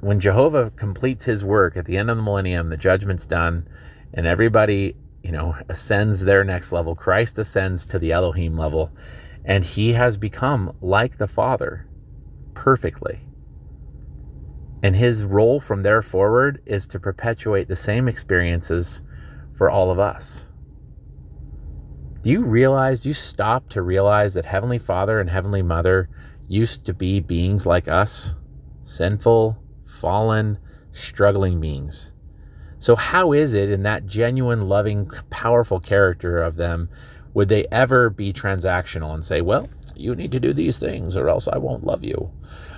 when 0.00 0.18
Jehovah 0.20 0.70
completes 0.70 1.24
his 1.24 1.44
work 1.44 1.76
at 1.76 1.84
the 1.84 1.96
end 1.96 2.10
of 2.10 2.16
the 2.16 2.22
millennium, 2.22 2.68
the 2.68 2.76
judgment's 2.76 3.26
done, 3.26 3.68
and 4.12 4.26
everybody, 4.26 4.96
you 5.22 5.32
know, 5.32 5.56
ascends 5.68 6.24
their 6.24 6.44
next 6.44 6.72
level. 6.72 6.94
Christ 6.94 7.38
ascends 7.38 7.86
to 7.86 7.98
the 7.98 8.12
Elohim 8.12 8.56
level, 8.56 8.90
and 9.44 9.64
he 9.64 9.92
has 9.92 10.16
become 10.16 10.76
like 10.80 11.18
the 11.18 11.28
Father 11.28 11.86
perfectly. 12.54 13.20
And 14.84 14.96
his 14.96 15.24
role 15.24 15.60
from 15.60 15.82
there 15.82 16.02
forward 16.02 16.60
is 16.66 16.86
to 16.88 17.00
perpetuate 17.00 17.68
the 17.68 17.74
same 17.74 18.06
experiences 18.06 19.00
for 19.50 19.70
all 19.70 19.90
of 19.90 19.98
us. 19.98 20.52
Do 22.20 22.28
you 22.28 22.44
realize, 22.44 23.06
you 23.06 23.14
stop 23.14 23.70
to 23.70 23.80
realize 23.80 24.34
that 24.34 24.44
Heavenly 24.44 24.76
Father 24.76 25.18
and 25.18 25.30
Heavenly 25.30 25.62
Mother 25.62 26.10
used 26.46 26.84
to 26.84 26.92
be 26.92 27.18
beings 27.20 27.64
like 27.64 27.88
us? 27.88 28.34
Sinful, 28.82 29.58
fallen, 29.86 30.58
struggling 30.92 31.62
beings. 31.62 32.12
So, 32.78 32.94
how 32.94 33.32
is 33.32 33.54
it 33.54 33.70
in 33.70 33.84
that 33.84 34.04
genuine, 34.04 34.68
loving, 34.68 35.10
powerful 35.30 35.80
character 35.80 36.42
of 36.42 36.56
them 36.56 36.90
would 37.32 37.48
they 37.48 37.64
ever 37.72 38.10
be 38.10 38.34
transactional 38.34 39.14
and 39.14 39.24
say, 39.24 39.40
well, 39.40 39.70
you 39.96 40.14
need 40.14 40.32
to 40.32 40.40
do 40.40 40.52
these 40.52 40.78
things 40.78 41.16
or 41.16 41.30
else 41.30 41.48
I 41.48 41.56
won't 41.56 41.84
love 41.84 42.04
you 42.04 42.32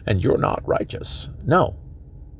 and 0.07 0.23
you're 0.23 0.39
not 0.39 0.63
righteous? 0.65 1.31
No, 1.45 1.77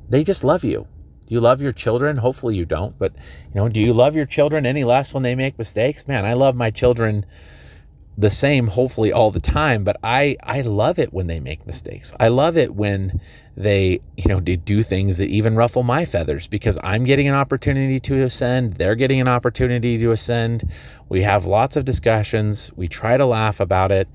they 0.09 0.23
just 0.23 0.43
love 0.43 0.63
you. 0.63 0.87
Do 1.27 1.33
you 1.33 1.41
love 1.41 1.61
your 1.61 1.73
children? 1.73 2.17
Hopefully 2.17 2.55
you 2.55 2.65
don't, 2.65 2.97
but 2.97 3.13
you 3.49 3.55
know, 3.55 3.67
do 3.67 3.81
you 3.81 3.93
love 3.93 4.15
your 4.15 4.25
children 4.25 4.65
any 4.65 4.83
less 4.83 5.13
when 5.13 5.23
they 5.23 5.35
make 5.35 5.57
mistakes? 5.57 6.07
Man, 6.07 6.25
I 6.25 6.33
love 6.33 6.55
my 6.55 6.71
children 6.71 7.25
the 8.17 8.29
same 8.31 8.67
hopefully 8.67 9.11
all 9.11 9.29
the 9.29 9.39
time, 9.39 9.83
but 9.83 9.97
I 10.01 10.37
I 10.41 10.61
love 10.61 10.97
it 10.97 11.13
when 11.13 11.27
they 11.27 11.39
make 11.39 11.67
mistakes. 11.67 12.13
I 12.19 12.29
love 12.29 12.57
it 12.57 12.73
when 12.73 13.21
they, 13.55 14.01
you 14.15 14.25
know, 14.27 14.39
do 14.39 14.81
things 14.83 15.17
that 15.17 15.29
even 15.29 15.55
ruffle 15.55 15.83
my 15.83 16.05
feathers 16.05 16.47
because 16.47 16.79
I'm 16.83 17.03
getting 17.03 17.27
an 17.27 17.35
opportunity 17.35 17.99
to 18.01 18.23
ascend, 18.23 18.73
they're 18.73 18.95
getting 18.95 19.21
an 19.21 19.27
opportunity 19.27 19.97
to 19.99 20.11
ascend. 20.11 20.71
We 21.09 21.23
have 21.23 21.45
lots 21.45 21.75
of 21.75 21.85
discussions, 21.85 22.71
we 22.75 22.87
try 22.87 23.17
to 23.17 23.25
laugh 23.25 23.59
about 23.59 23.91
it 23.91 24.07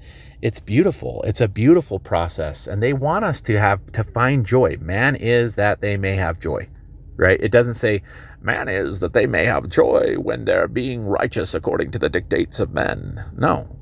it's 0.43 0.59
beautiful. 0.59 1.23
It's 1.25 1.41
a 1.41 1.47
beautiful 1.47 2.01
process. 2.01 2.67
And 2.67 2.83
they 2.83 2.93
want 2.93 3.25
us 3.25 3.41
to 3.43 3.59
have 3.59 3.87
to 3.93 4.03
find 4.03 4.45
joy. 4.45 4.77
Man 4.81 5.15
is 5.15 5.55
that 5.55 5.81
they 5.81 5.97
may 5.97 6.17
have 6.17 6.41
joy, 6.41 6.69
right? 7.15 7.41
It 7.41 7.53
doesn't 7.53 7.75
say, 7.75 8.03
man 8.41 8.69
is 8.69 8.99
that 8.99 9.13
they 9.13 9.29
may 9.29 9.45
have 9.45 9.69
joy 9.69 10.17
when 10.19 10.45
they're 10.45 10.67
being 10.67 11.07
righteous 11.07 11.55
according 11.55 11.93
to 11.93 11.99
the 12.01 12.09
dictates 12.09 12.59
of 12.59 12.75
men. 12.75 13.25
No, 13.37 13.79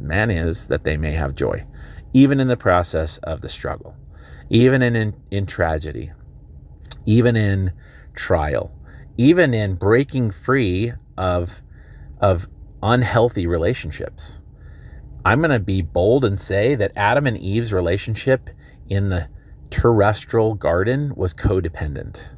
man 0.00 0.28
is 0.28 0.66
that 0.66 0.82
they 0.82 0.96
may 0.96 1.12
have 1.12 1.36
joy, 1.36 1.64
even 2.12 2.40
in 2.40 2.48
the 2.48 2.56
process 2.56 3.18
of 3.18 3.40
the 3.40 3.48
struggle, 3.48 3.96
even 4.50 4.82
in, 4.82 4.96
in, 4.96 5.14
in 5.30 5.46
tragedy, 5.46 6.10
even 7.06 7.36
in 7.36 7.72
trial, 8.12 8.76
even 9.16 9.54
in 9.54 9.76
breaking 9.76 10.32
free 10.32 10.94
of, 11.16 11.62
of 12.20 12.48
unhealthy 12.82 13.46
relationships 13.46 14.41
I'm 15.24 15.40
going 15.40 15.50
to 15.50 15.60
be 15.60 15.82
bold 15.82 16.24
and 16.24 16.38
say 16.38 16.74
that 16.74 16.92
Adam 16.96 17.26
and 17.26 17.36
Eve's 17.36 17.72
relationship 17.72 18.50
in 18.88 19.08
the 19.08 19.28
terrestrial 19.70 20.54
garden 20.54 21.14
was 21.14 21.34
codependent. 21.34 22.28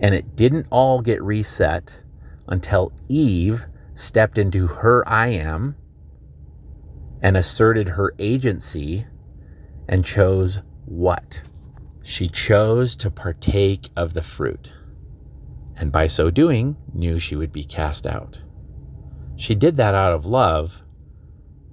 And 0.00 0.14
it 0.14 0.34
didn't 0.34 0.68
all 0.70 1.00
get 1.00 1.22
reset 1.22 2.02
until 2.48 2.92
Eve 3.08 3.66
stepped 3.94 4.38
into 4.38 4.66
her 4.66 5.06
I 5.08 5.28
am 5.28 5.76
and 7.22 7.36
asserted 7.36 7.90
her 7.90 8.14
agency 8.18 9.06
and 9.88 10.04
chose 10.04 10.62
what? 10.84 11.42
She 12.02 12.28
chose 12.28 12.94
to 12.96 13.10
partake 13.10 13.88
of 13.96 14.14
the 14.14 14.22
fruit, 14.22 14.72
and 15.76 15.90
by 15.90 16.06
so 16.06 16.30
doing, 16.30 16.76
knew 16.92 17.18
she 17.18 17.34
would 17.34 17.52
be 17.52 17.64
cast 17.64 18.06
out. 18.06 18.42
She 19.34 19.54
did 19.54 19.76
that 19.76 19.94
out 19.94 20.12
of 20.12 20.24
love, 20.24 20.84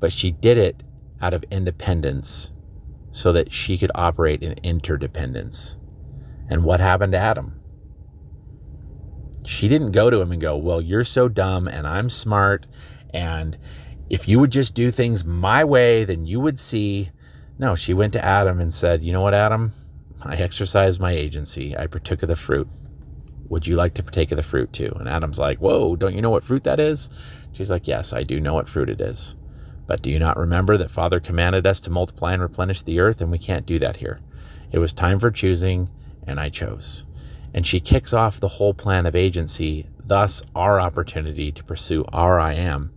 but 0.03 0.11
she 0.11 0.33
did 0.33 0.57
it 0.57 0.83
out 1.21 1.33
of 1.33 1.45
independence 1.49 2.51
so 3.11 3.31
that 3.31 3.53
she 3.53 3.77
could 3.77 3.91
operate 3.95 4.43
in 4.43 4.51
interdependence. 4.61 5.77
And 6.49 6.65
what 6.65 6.81
happened 6.81 7.13
to 7.13 7.17
Adam? 7.17 7.61
She 9.45 9.69
didn't 9.69 9.93
go 9.93 10.09
to 10.09 10.19
him 10.19 10.33
and 10.33 10.41
go, 10.41 10.57
Well, 10.57 10.81
you're 10.81 11.05
so 11.05 11.29
dumb 11.29 11.69
and 11.69 11.87
I'm 11.87 12.09
smart. 12.09 12.67
And 13.13 13.57
if 14.09 14.27
you 14.27 14.39
would 14.39 14.51
just 14.51 14.75
do 14.75 14.91
things 14.91 15.23
my 15.23 15.63
way, 15.63 16.03
then 16.03 16.25
you 16.25 16.41
would 16.41 16.59
see. 16.59 17.11
No, 17.57 17.73
she 17.73 17.93
went 17.93 18.11
to 18.11 18.25
Adam 18.25 18.59
and 18.59 18.73
said, 18.73 19.05
You 19.05 19.13
know 19.13 19.21
what, 19.21 19.33
Adam? 19.33 19.71
I 20.21 20.35
exercised 20.35 20.99
my 20.99 21.13
agency. 21.13 21.77
I 21.77 21.87
partook 21.87 22.23
of 22.23 22.27
the 22.27 22.35
fruit. 22.35 22.67
Would 23.47 23.67
you 23.67 23.77
like 23.77 23.93
to 23.93 24.03
partake 24.03 24.33
of 24.33 24.35
the 24.35 24.43
fruit 24.43 24.73
too? 24.73 24.91
And 24.99 25.07
Adam's 25.07 25.39
like, 25.39 25.59
Whoa, 25.59 25.95
don't 25.95 26.13
you 26.13 26.21
know 26.21 26.29
what 26.29 26.43
fruit 26.43 26.65
that 26.65 26.81
is? 26.81 27.09
She's 27.53 27.71
like, 27.71 27.87
Yes, 27.87 28.11
I 28.11 28.23
do 28.23 28.41
know 28.41 28.53
what 28.53 28.67
fruit 28.67 28.89
it 28.89 28.99
is. 28.99 29.37
But 29.85 30.01
do 30.01 30.09
you 30.09 30.19
not 30.19 30.37
remember 30.37 30.77
that 30.77 30.91
Father 30.91 31.19
commanded 31.19 31.67
us 31.67 31.79
to 31.81 31.89
multiply 31.89 32.33
and 32.33 32.41
replenish 32.41 32.81
the 32.81 32.99
earth? 32.99 33.21
And 33.21 33.31
we 33.31 33.39
can't 33.39 33.65
do 33.65 33.79
that 33.79 33.97
here. 33.97 34.21
It 34.71 34.79
was 34.79 34.93
time 34.93 35.19
for 35.19 35.29
choosing, 35.29 35.89
and 36.25 36.39
I 36.39 36.49
chose. 36.49 37.05
And 37.53 37.67
she 37.67 37.79
kicks 37.79 38.13
off 38.13 38.39
the 38.39 38.47
whole 38.47 38.73
plan 38.73 39.05
of 39.05 39.15
agency, 39.15 39.87
thus, 40.03 40.41
our 40.55 40.79
opportunity 40.79 41.51
to 41.51 41.63
pursue 41.63 42.05
our 42.11 42.39
I 42.39 42.53
am 42.53 42.91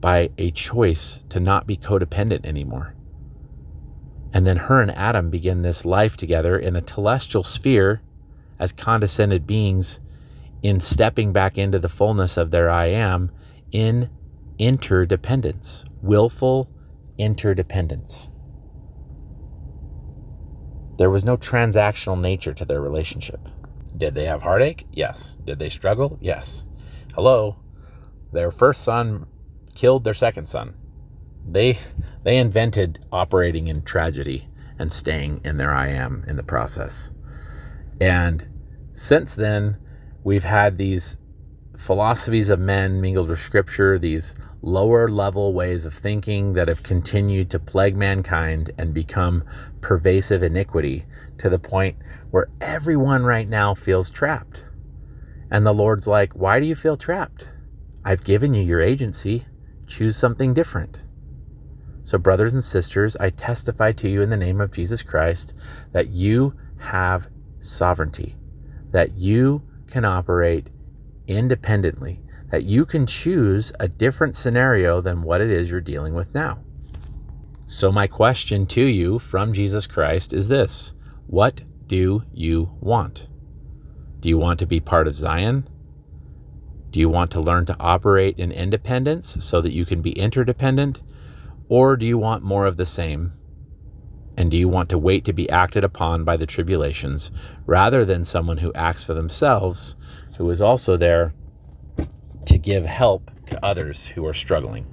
by 0.00 0.30
a 0.36 0.50
choice 0.50 1.24
to 1.28 1.38
not 1.38 1.66
be 1.66 1.76
codependent 1.76 2.44
anymore. 2.44 2.94
And 4.32 4.46
then 4.46 4.56
her 4.56 4.80
and 4.80 4.90
Adam 4.90 5.30
begin 5.30 5.62
this 5.62 5.84
life 5.84 6.16
together 6.16 6.58
in 6.58 6.74
a 6.74 6.80
telestial 6.80 7.46
sphere 7.46 8.02
as 8.58 8.72
condescended 8.72 9.46
beings 9.46 10.00
in 10.62 10.80
stepping 10.80 11.32
back 11.32 11.58
into 11.58 11.78
the 11.78 11.88
fullness 11.88 12.36
of 12.36 12.50
their 12.50 12.70
I 12.70 12.86
am 12.86 13.30
in 13.70 14.08
interdependence, 14.58 15.84
willful 16.00 16.70
interdependence. 17.18 18.30
There 20.98 21.10
was 21.10 21.24
no 21.24 21.36
transactional 21.36 22.20
nature 22.20 22.54
to 22.54 22.64
their 22.64 22.80
relationship. 22.80 23.48
Did 23.96 24.14
they 24.14 24.24
have 24.24 24.42
heartache? 24.42 24.86
Yes. 24.92 25.36
Did 25.44 25.58
they 25.58 25.68
struggle? 25.68 26.18
Yes. 26.20 26.66
Hello. 27.14 27.56
Their 28.32 28.50
first 28.50 28.82
son 28.82 29.26
killed 29.74 30.04
their 30.04 30.14
second 30.14 30.46
son. 30.46 30.74
They 31.46 31.78
they 32.22 32.38
invented 32.38 33.04
operating 33.10 33.66
in 33.66 33.82
tragedy 33.82 34.48
and 34.78 34.92
staying 34.92 35.40
in 35.44 35.56
their 35.56 35.72
I 35.72 35.88
am 35.88 36.24
in 36.26 36.36
the 36.36 36.42
process. 36.42 37.12
And 38.00 38.48
since 38.92 39.34
then, 39.34 39.78
we've 40.24 40.44
had 40.44 40.76
these 40.76 41.18
philosophies 41.76 42.50
of 42.50 42.60
men 42.60 43.00
mingled 43.00 43.28
with 43.28 43.38
scripture, 43.38 43.98
these 43.98 44.34
lower 44.60 45.08
level 45.08 45.52
ways 45.52 45.84
of 45.84 45.94
thinking 45.94 46.52
that 46.52 46.68
have 46.68 46.82
continued 46.82 47.50
to 47.50 47.58
plague 47.58 47.96
mankind 47.96 48.70
and 48.78 48.94
become 48.94 49.44
pervasive 49.80 50.42
iniquity 50.42 51.04
to 51.38 51.48
the 51.48 51.58
point 51.58 51.96
where 52.30 52.48
everyone 52.60 53.24
right 53.24 53.48
now 53.48 53.74
feels 53.74 54.10
trapped. 54.10 54.64
And 55.50 55.66
the 55.66 55.74
Lord's 55.74 56.06
like, 56.06 56.32
Why 56.34 56.60
do 56.60 56.66
you 56.66 56.74
feel 56.74 56.96
trapped? 56.96 57.52
I've 58.04 58.24
given 58.24 58.54
you 58.54 58.62
your 58.62 58.80
agency. 58.80 59.46
Choose 59.86 60.16
something 60.16 60.54
different. 60.54 61.04
So, 62.04 62.18
brothers 62.18 62.52
and 62.52 62.64
sisters, 62.64 63.16
I 63.16 63.30
testify 63.30 63.92
to 63.92 64.08
you 64.08 64.22
in 64.22 64.30
the 64.30 64.36
name 64.36 64.60
of 64.60 64.72
Jesus 64.72 65.02
Christ 65.02 65.54
that 65.92 66.08
you 66.08 66.56
have 66.78 67.28
sovereignty, 67.60 68.36
that 68.90 69.14
you 69.14 69.62
can 69.86 70.04
operate 70.04 70.70
independently, 71.26 72.20
that 72.50 72.64
you 72.64 72.84
can 72.84 73.06
choose 73.06 73.72
a 73.80 73.88
different 73.88 74.36
scenario 74.36 75.00
than 75.00 75.22
what 75.22 75.40
it 75.40 75.50
is 75.50 75.70
you're 75.70 75.80
dealing 75.80 76.14
with 76.14 76.34
now. 76.34 76.58
So, 77.66 77.90
my 77.90 78.06
question 78.06 78.66
to 78.66 78.82
you 78.82 79.18
from 79.18 79.52
Jesus 79.52 79.86
Christ 79.86 80.32
is 80.32 80.48
this 80.48 80.92
What 81.26 81.62
do 81.86 82.24
you 82.32 82.76
want? 82.80 83.28
Do 84.20 84.28
you 84.28 84.38
want 84.38 84.58
to 84.58 84.66
be 84.66 84.80
part 84.80 85.08
of 85.08 85.14
Zion? 85.14 85.68
Do 86.90 87.00
you 87.00 87.08
want 87.08 87.30
to 87.30 87.40
learn 87.40 87.64
to 87.66 87.76
operate 87.80 88.38
in 88.38 88.52
independence 88.52 89.42
so 89.42 89.62
that 89.62 89.72
you 89.72 89.86
can 89.86 90.02
be 90.02 90.12
interdependent? 90.12 91.00
Or 91.68 91.96
do 91.96 92.04
you 92.04 92.18
want 92.18 92.44
more 92.44 92.66
of 92.66 92.76
the 92.76 92.84
same? 92.84 93.32
And 94.42 94.50
do 94.50 94.56
you 94.56 94.66
want 94.66 94.88
to 94.88 94.98
wait 94.98 95.24
to 95.26 95.32
be 95.32 95.48
acted 95.48 95.84
upon 95.84 96.24
by 96.24 96.36
the 96.36 96.46
tribulations 96.46 97.30
rather 97.64 98.04
than 98.04 98.24
someone 98.24 98.56
who 98.56 98.72
acts 98.74 99.04
for 99.04 99.14
themselves 99.14 99.94
who 100.36 100.50
is 100.50 100.60
also 100.60 100.96
there 100.96 101.32
to 102.46 102.58
give 102.58 102.84
help 102.84 103.30
to 103.46 103.64
others 103.64 104.08
who 104.08 104.26
are 104.26 104.34
struggling. 104.34 104.84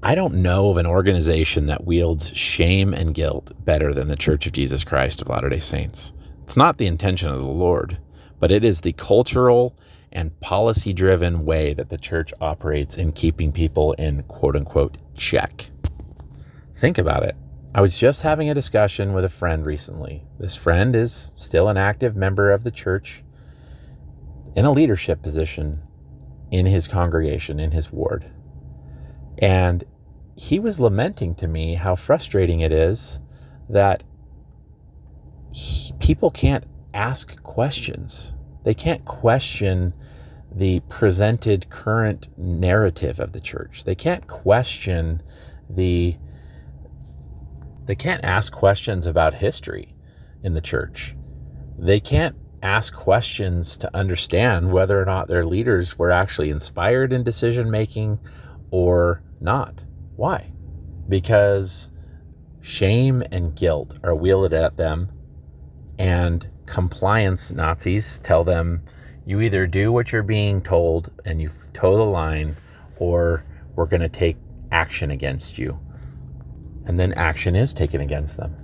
I 0.00 0.14
don't 0.14 0.42
know 0.42 0.70
of 0.70 0.76
an 0.76 0.86
organization 0.86 1.66
that 1.66 1.86
wields 1.86 2.28
shame 2.36 2.94
and 2.94 3.12
guilt 3.12 3.50
better 3.64 3.92
than 3.92 4.06
the 4.06 4.14
Church 4.14 4.46
of 4.46 4.52
Jesus 4.52 4.84
Christ 4.84 5.20
of 5.20 5.28
Latter 5.28 5.48
day 5.48 5.58
Saints. 5.58 6.12
It's 6.44 6.56
not 6.56 6.78
the 6.78 6.86
intention 6.86 7.30
of 7.30 7.40
the 7.40 7.46
Lord, 7.48 7.98
but 8.38 8.52
it 8.52 8.62
is 8.62 8.82
the 8.82 8.92
cultural 8.92 9.76
and 10.12 10.38
policy 10.38 10.92
driven 10.92 11.44
way 11.44 11.74
that 11.74 11.88
the 11.88 11.98
church 11.98 12.32
operates 12.40 12.96
in 12.96 13.10
keeping 13.10 13.50
people 13.50 13.94
in 13.94 14.22
quote 14.22 14.54
unquote 14.54 14.98
check. 15.16 15.68
Think 16.76 16.96
about 16.96 17.24
it. 17.24 17.34
I 17.74 17.82
was 17.82 17.98
just 17.98 18.22
having 18.22 18.48
a 18.48 18.54
discussion 18.54 19.12
with 19.12 19.24
a 19.24 19.28
friend 19.28 19.66
recently. 19.66 20.24
This 20.38 20.56
friend 20.56 20.96
is 20.96 21.30
still 21.34 21.68
an 21.68 21.76
active 21.76 22.16
member 22.16 22.50
of 22.50 22.64
the 22.64 22.70
church 22.70 23.22
in 24.56 24.64
a 24.64 24.72
leadership 24.72 25.20
position 25.20 25.82
in 26.50 26.64
his 26.64 26.88
congregation, 26.88 27.60
in 27.60 27.72
his 27.72 27.92
ward. 27.92 28.24
And 29.36 29.84
he 30.34 30.58
was 30.58 30.80
lamenting 30.80 31.34
to 31.36 31.46
me 31.46 31.74
how 31.74 31.94
frustrating 31.94 32.60
it 32.60 32.72
is 32.72 33.20
that 33.68 34.02
people 36.00 36.30
can't 36.30 36.64
ask 36.94 37.42
questions. 37.42 38.34
They 38.64 38.74
can't 38.74 39.04
question 39.04 39.92
the 40.50 40.80
presented 40.88 41.68
current 41.68 42.28
narrative 42.38 43.20
of 43.20 43.32
the 43.32 43.40
church. 43.40 43.84
They 43.84 43.94
can't 43.94 44.26
question 44.26 45.22
the 45.68 46.16
they 47.88 47.94
can't 47.94 48.22
ask 48.22 48.52
questions 48.52 49.06
about 49.06 49.32
history 49.32 49.94
in 50.42 50.52
the 50.52 50.60
church. 50.60 51.16
They 51.78 52.00
can't 52.00 52.36
ask 52.62 52.94
questions 52.94 53.78
to 53.78 53.96
understand 53.96 54.70
whether 54.70 55.00
or 55.00 55.06
not 55.06 55.26
their 55.26 55.46
leaders 55.46 55.98
were 55.98 56.10
actually 56.10 56.50
inspired 56.50 57.14
in 57.14 57.22
decision 57.22 57.70
making 57.70 58.18
or 58.70 59.22
not. 59.40 59.86
Why? 60.16 60.52
Because 61.08 61.90
shame 62.60 63.22
and 63.32 63.56
guilt 63.56 63.98
are 64.04 64.14
wielded 64.14 64.52
at 64.52 64.76
them, 64.76 65.08
and 65.98 66.46
compliance 66.66 67.50
Nazis 67.52 68.20
tell 68.20 68.44
them 68.44 68.82
you 69.24 69.40
either 69.40 69.66
do 69.66 69.90
what 69.92 70.12
you're 70.12 70.22
being 70.22 70.60
told 70.60 71.10
and 71.24 71.40
you 71.40 71.48
toe 71.72 71.96
the 71.96 72.04
line, 72.04 72.54
or 72.98 73.46
we're 73.74 73.86
going 73.86 74.02
to 74.02 74.10
take 74.10 74.36
action 74.70 75.10
against 75.10 75.56
you. 75.56 75.80
And 76.88 76.98
then 76.98 77.12
action 77.12 77.54
is 77.54 77.74
taken 77.74 78.00
against 78.00 78.38
them. 78.38 78.56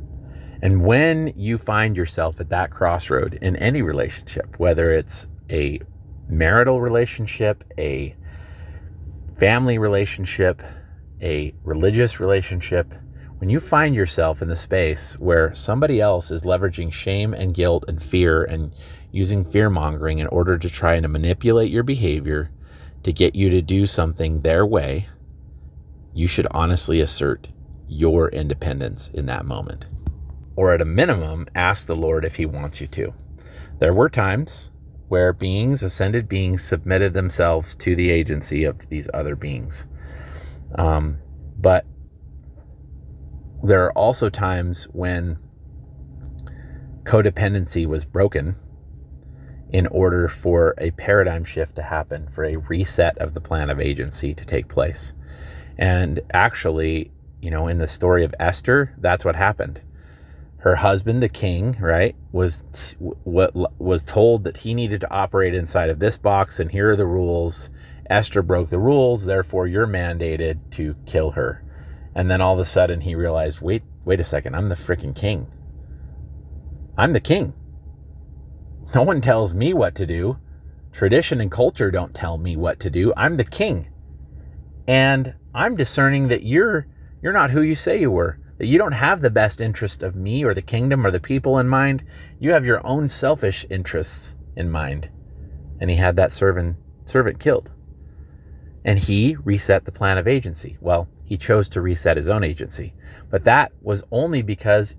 And 0.63 0.83
when 0.83 1.33
you 1.37 1.59
find 1.59 1.97
yourself 1.97 2.41
at 2.41 2.49
that 2.49 2.71
crossroad 2.71 3.35
in 3.43 3.55
any 3.57 3.83
relationship, 3.83 4.59
whether 4.59 4.93
it's 4.93 5.29
a 5.51 5.81
marital 6.27 6.81
relationship, 6.81 7.63
a 7.77 8.17
family 9.39 9.79
relationship, 9.79 10.63
a 11.21 11.55
religious 11.65 12.19
relationship, 12.19 12.95
when 13.39 13.51
you 13.51 13.61
find 13.61 13.95
yourself 13.95 14.41
in 14.41 14.49
the 14.49 14.57
space 14.57 15.19
where 15.19 15.53
somebody 15.53 16.01
else 16.01 16.31
is 16.31 16.45
leveraging 16.45 16.91
shame 16.91 17.35
and 17.35 17.55
guilt 17.55 17.85
and 17.87 18.03
fear 18.03 18.43
and 18.43 18.75
using 19.13 19.45
fear 19.45 19.69
mongering 19.69 20.19
in 20.19 20.27
order 20.29 20.57
to 20.57 20.71
try 20.71 20.95
and 20.95 21.07
manipulate 21.11 21.71
your 21.71 21.83
behavior 21.83 22.51
to 23.03 23.13
get 23.13 23.35
you 23.35 23.51
to 23.51 23.61
do 23.61 23.87
something 23.87 24.41
their 24.41 24.65
way, 24.65 25.09
you 26.15 26.27
should 26.27 26.47
honestly 26.53 27.01
assert 27.01 27.49
your 27.89 28.29
independence 28.29 29.09
in 29.09 29.27
that 29.27 29.45
moment 29.45 29.87
or 30.57 30.73
at 30.73 30.81
a 30.81 30.85
minimum, 30.85 31.47
ask 31.55 31.87
the 31.87 31.97
Lord 31.97 32.25
if 32.25 32.37
He 32.37 32.47
wants 32.47 32.81
you 32.81 32.87
to. 32.89 33.13
There 33.79 33.95
were 33.95 34.09
times 34.09 34.71
where 35.09 35.33
beings, 35.33 35.83
ascended 35.83 36.29
beings, 36.29 36.63
submitted 36.63 37.13
themselves 37.13 37.75
to 37.77 37.95
the 37.95 38.11
agency 38.11 38.65
of 38.65 38.89
these 38.89 39.09
other 39.13 39.37
beings. 39.37 39.87
Um, 40.77 41.19
but 41.59 41.85
there 43.63 43.85
are 43.85 43.93
also 43.93 44.31
times 44.31 44.85
when 44.93 45.39
codependency 47.03 47.87
was 47.87 48.05
broken 48.05 48.55
in 49.71 49.87
order 49.89 50.29
for 50.29 50.75
a 50.79 50.93
paradigm 50.93 51.45
shift 51.45 51.75
to 51.77 51.83
happen, 51.83 52.29
for 52.29 52.45
a 52.45 52.57
reset 52.57 53.19
of 53.19 53.35
the 53.35 53.41
plan 53.41 53.71
of 53.71 53.81
agency 53.81 54.33
to 54.33 54.45
take 54.45 54.69
place. 54.69 55.15
And 55.77 56.21
actually, 56.33 57.11
you 57.45 57.51
know, 57.51 57.69
in 57.69 57.77
the 57.77 57.87
story 57.87 58.25
of 58.25 58.35
Esther, 58.41 58.95
that's 58.97 59.25
what 59.25 59.37
happened. 59.37 59.83
Her 60.61 60.77
husband, 60.77 61.23
the 61.23 61.29
king, 61.29 61.77
right, 61.79 62.17
was 62.33 62.97
what 62.99 63.55
was 63.79 64.03
told 64.03 64.45
that 64.45 64.59
he 64.59 64.73
needed 64.73 65.03
to 65.03 65.13
operate 65.13 65.55
inside 65.55 65.91
of 65.91 65.99
this 65.99 66.17
box, 66.17 66.59
and 66.59 66.73
here 66.73 66.93
are 66.93 66.97
the 66.97 67.05
rules. 67.05 67.69
Esther 68.09 68.41
broke 68.41 68.71
the 68.71 68.79
rules, 68.79 69.27
therefore 69.27 69.67
you're 69.67 69.87
mandated 69.87 70.59
to 70.71 70.97
kill 71.05 71.33
her. 71.33 71.63
And 72.15 72.31
then 72.31 72.41
all 72.41 72.55
of 72.55 72.61
a 72.61 72.65
sudden 72.65 73.03
he 73.03 73.15
realized, 73.15 73.61
wait, 73.61 73.83
wait 74.07 74.21
a 74.21 74.25
second, 74.25 74.55
I'm 74.55 74.71
the 74.71 74.75
freaking 74.75 75.15
king. 75.15 75.49
I'm 76.97 77.13
the 77.13 77.21
king. 77.21 77.53
No 78.95 79.03
one 79.03 79.21
tells 79.21 79.53
me 79.53 79.75
what 79.75 79.95
to 79.97 80.07
do. 80.07 80.39
Tradition 80.93 81.43
and 81.43 81.51
culture 81.51 81.91
don't 81.91 82.15
tell 82.15 82.39
me 82.39 82.57
what 82.57 82.81
to 82.81 82.89
do. 82.89 83.13
I'm 83.19 83.37
the 83.37 83.45
king. 83.45 83.89
And 84.87 85.35
I'm 85.55 85.77
discerning 85.77 86.29
that 86.29 86.45
you're 86.45 86.87
you're 87.25 87.33
not 87.33 87.51
who 87.51 87.63
you 87.63 87.75
say 87.75 87.99
you 87.99 88.11
were. 88.11 88.39
That 88.59 88.67
you 88.67 88.77
don't 88.77 88.93
have 88.93 89.23
the 89.23 89.31
best 89.31 89.59
interest 89.59 90.03
of 90.03 90.15
me 90.15 90.45
or 90.45 90.53
the 90.53 90.61
kingdom 90.61 91.07
or 91.07 91.11
the 91.11 91.19
people 91.19 91.59
in 91.59 91.67
mind. 91.67 92.05
You 92.39 92.53
have 92.53 92.67
your 92.67 92.87
own 92.87 93.09
selfish 93.09 93.65
interests 93.71 94.37
in 94.55 94.71
mind. 94.71 95.09
And 95.81 95.89
he 95.89 95.97
had 95.97 96.17
that 96.17 96.33
servant 96.33 96.77
servant 97.07 97.41
killed. 97.41 97.73
And 98.85 98.99
he 98.99 99.39
reset 99.43 99.87
the 99.87 99.91
plan 99.91 100.19
of 100.19 100.29
agency. 100.29 100.77
Well, 100.83 101.09
he 101.25 101.39
chose 101.39 101.71
to 101.71 101.81
reset 101.81 102.19
his 102.19 102.29
own 102.29 102.45
agency. 102.45 102.93
But 103.31 103.45
that 103.45 103.73
was 103.81 104.05
only 104.13 104.43
because 104.43 104.97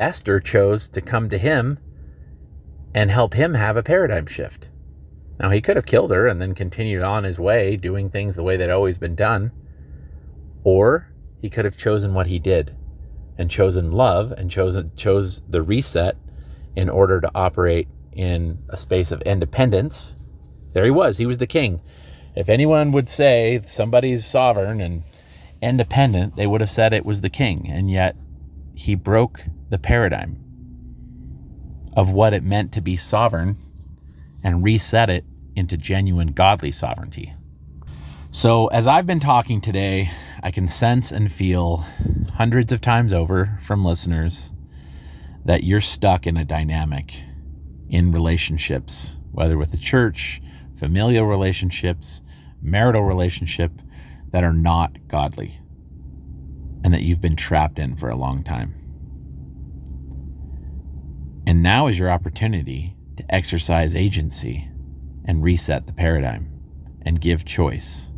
Esther 0.00 0.40
chose 0.40 0.88
to 0.88 1.00
come 1.00 1.28
to 1.28 1.38
him 1.38 1.78
and 2.92 3.08
help 3.08 3.34
him 3.34 3.54
have 3.54 3.76
a 3.76 3.84
paradigm 3.84 4.26
shift. 4.26 4.70
Now, 5.38 5.50
he 5.50 5.60
could 5.60 5.76
have 5.76 5.86
killed 5.86 6.10
her 6.10 6.26
and 6.26 6.42
then 6.42 6.54
continued 6.56 7.04
on 7.04 7.22
his 7.22 7.38
way, 7.38 7.76
doing 7.76 8.10
things 8.10 8.34
the 8.34 8.42
way 8.42 8.56
they'd 8.56 8.68
always 8.68 8.98
been 8.98 9.14
done. 9.14 9.52
Or 10.64 11.12
he 11.46 11.50
could 11.50 11.64
have 11.64 11.76
chosen 11.76 12.12
what 12.12 12.26
he 12.26 12.40
did 12.40 12.74
and 13.38 13.48
chosen 13.48 13.92
love 13.92 14.32
and 14.32 14.50
chosen 14.50 14.90
chose 14.96 15.42
the 15.48 15.62
reset 15.62 16.16
in 16.74 16.88
order 16.88 17.20
to 17.20 17.30
operate 17.36 17.86
in 18.10 18.58
a 18.68 18.76
space 18.76 19.12
of 19.12 19.22
independence. 19.22 20.16
There 20.72 20.84
he 20.84 20.90
was. 20.90 21.18
He 21.18 21.24
was 21.24 21.38
the 21.38 21.46
king. 21.46 21.80
If 22.34 22.48
anyone 22.48 22.90
would 22.90 23.08
say 23.08 23.60
somebody's 23.64 24.26
sovereign 24.26 24.80
and 24.80 25.04
independent, 25.62 26.34
they 26.34 26.48
would 26.48 26.60
have 26.60 26.68
said 26.68 26.92
it 26.92 27.06
was 27.06 27.20
the 27.20 27.30
king. 27.30 27.70
And 27.70 27.88
yet 27.88 28.16
he 28.74 28.96
broke 28.96 29.44
the 29.70 29.78
paradigm 29.78 30.42
of 31.96 32.10
what 32.10 32.34
it 32.34 32.42
meant 32.42 32.72
to 32.72 32.80
be 32.80 32.96
sovereign 32.96 33.54
and 34.42 34.64
reset 34.64 35.08
it 35.10 35.24
into 35.54 35.76
genuine 35.76 36.32
godly 36.32 36.72
sovereignty. 36.72 37.34
So, 38.32 38.66
as 38.66 38.88
I've 38.88 39.06
been 39.06 39.20
talking 39.20 39.60
today, 39.60 40.10
I 40.42 40.50
can 40.50 40.66
sense 40.66 41.10
and 41.10 41.30
feel 41.30 41.84
hundreds 42.34 42.72
of 42.72 42.80
times 42.80 43.12
over 43.12 43.58
from 43.60 43.84
listeners 43.84 44.52
that 45.44 45.64
you're 45.64 45.80
stuck 45.80 46.26
in 46.26 46.36
a 46.36 46.44
dynamic 46.44 47.22
in 47.88 48.10
relationships, 48.10 49.18
whether 49.32 49.56
with 49.56 49.70
the 49.70 49.76
church, 49.76 50.42
familial 50.74 51.26
relationships, 51.26 52.22
marital 52.60 53.02
relationship, 53.02 53.80
that 54.30 54.44
are 54.44 54.52
not 54.52 55.08
godly 55.08 55.60
and 56.84 56.92
that 56.92 57.02
you've 57.02 57.20
been 57.20 57.36
trapped 57.36 57.78
in 57.78 57.96
for 57.96 58.08
a 58.08 58.16
long 58.16 58.42
time. 58.42 58.74
And 61.46 61.62
now 61.62 61.86
is 61.86 61.98
your 61.98 62.10
opportunity 62.10 62.96
to 63.16 63.34
exercise 63.34 63.96
agency 63.96 64.68
and 65.24 65.42
reset 65.42 65.86
the 65.86 65.92
paradigm 65.92 66.50
and 67.02 67.20
give 67.20 67.44
choice. 67.44 68.12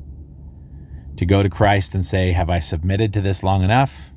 To 1.18 1.26
go 1.26 1.42
to 1.42 1.50
Christ 1.50 1.96
and 1.96 2.04
say, 2.04 2.30
Have 2.30 2.48
I 2.48 2.60
submitted 2.60 3.12
to 3.12 3.20
this 3.20 3.42
long 3.42 3.64
enough? 3.64 4.12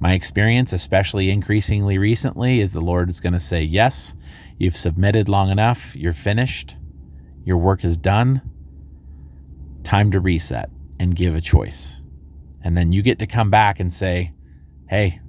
My 0.00 0.14
experience, 0.14 0.72
especially 0.72 1.30
increasingly 1.30 1.96
recently, 1.96 2.60
is 2.60 2.72
the 2.72 2.80
Lord 2.80 3.08
is 3.08 3.20
going 3.20 3.34
to 3.34 3.40
say, 3.40 3.62
Yes, 3.62 4.16
you've 4.58 4.74
submitted 4.74 5.28
long 5.28 5.48
enough. 5.48 5.94
You're 5.94 6.12
finished. 6.12 6.76
Your 7.44 7.56
work 7.56 7.84
is 7.84 7.96
done. 7.96 8.42
Time 9.84 10.10
to 10.10 10.18
reset 10.18 10.70
and 10.98 11.14
give 11.14 11.36
a 11.36 11.40
choice. 11.40 12.02
And 12.64 12.76
then 12.76 12.90
you 12.90 13.02
get 13.02 13.20
to 13.20 13.26
come 13.28 13.48
back 13.48 13.78
and 13.78 13.94
say, 13.94 14.32
Hey, 14.88 15.20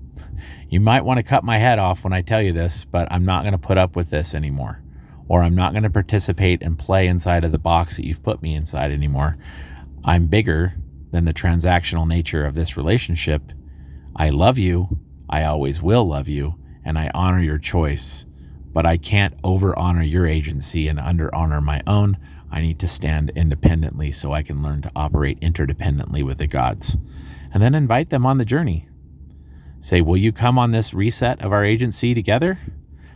you 0.70 0.80
might 0.80 1.06
want 1.06 1.20
to 1.20 1.24
cut 1.24 1.44
my 1.44 1.60
head 1.60 1.78
off 1.78 2.04
when 2.04 2.14
I 2.14 2.24
tell 2.24 2.42
you 2.42 2.52
this, 2.52 2.84
but 2.84 3.08
I'm 3.12 3.26
not 3.26 3.44
going 3.44 3.52
to 3.52 3.60
put 3.60 3.78
up 3.78 3.96
with 3.96 4.10
this 4.10 4.34
anymore. 4.34 4.84
Or 5.28 5.44
I'm 5.44 5.54
not 5.54 5.74
going 5.74 5.84
to 5.84 5.92
participate 5.92 6.64
and 6.64 6.80
play 6.80 7.06
inside 7.06 7.44
of 7.44 7.52
the 7.52 7.60
box 7.60 7.98
that 7.98 8.08
you've 8.08 8.24
put 8.24 8.42
me 8.42 8.56
inside 8.56 8.92
anymore. 8.92 9.38
I'm 10.06 10.28
bigger 10.28 10.76
than 11.12 11.26
the 11.26 11.34
transactional 11.34 12.08
nature 12.08 12.46
of 12.46 12.56
this 12.56 12.76
relationship. 12.78 13.52
I 14.16 14.30
love 14.30 14.58
you. 14.58 15.00
I 15.30 15.44
always 15.44 15.82
will 15.82 16.06
love 16.06 16.28
you. 16.28 16.56
And 16.84 16.98
I 16.98 17.12
honor 17.14 17.40
your 17.40 17.60
choice. 17.60 18.26
But 18.72 18.86
I 18.86 18.98
can't 18.98 19.36
over 19.44 19.78
honor 19.78 20.04
your 20.04 20.28
agency 20.28 20.88
and 20.88 21.00
under 21.00 21.34
honor 21.34 21.62
my 21.62 21.82
own. 21.88 22.18
I 22.52 22.62
need 22.62 22.80
to 22.80 22.88
stand 22.88 23.32
independently 23.36 24.12
so 24.12 24.34
I 24.34 24.44
can 24.44 24.62
learn 24.62 24.82
to 24.84 24.92
operate 24.96 25.40
interdependently 25.40 26.24
with 26.24 26.38
the 26.38 26.48
gods. 26.48 26.98
And 27.54 27.62
then 27.62 27.76
invite 27.76 28.10
them 28.10 28.26
on 28.26 28.38
the 28.38 28.46
journey 28.46 28.88
say, 29.84 30.02
Will 30.02 30.18
you 30.18 30.32
come 30.32 30.58
on 30.58 30.72
this 30.72 30.94
reset 30.94 31.42
of 31.44 31.52
our 31.52 31.64
agency 31.64 32.14
together? 32.14 32.60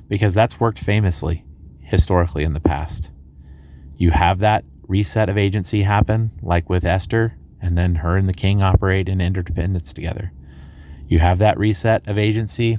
Because 0.08 0.34
that's 0.34 0.60
worked 0.60 0.80
famously 0.80 1.46
historically 1.82 2.44
in 2.44 2.54
the 2.54 2.60
past. 2.60 3.12
You 3.98 4.12
have 4.12 4.40
that 4.40 4.66
reset 4.88 5.30
of 5.30 5.38
agency 5.38 5.84
happen, 5.84 6.32
like 6.42 6.70
with 6.70 6.86
Esther, 6.86 7.38
and 7.62 7.78
then 7.78 7.96
her 7.96 8.18
and 8.18 8.28
the 8.28 8.34
king 8.34 8.62
operate 8.62 9.10
in 9.10 9.22
interdependence 9.22 9.94
together. 9.94 10.32
You 11.08 11.20
have 11.20 11.40
that 11.40 11.58
reset 11.58 12.08
of 12.08 12.18
agency 12.18 12.78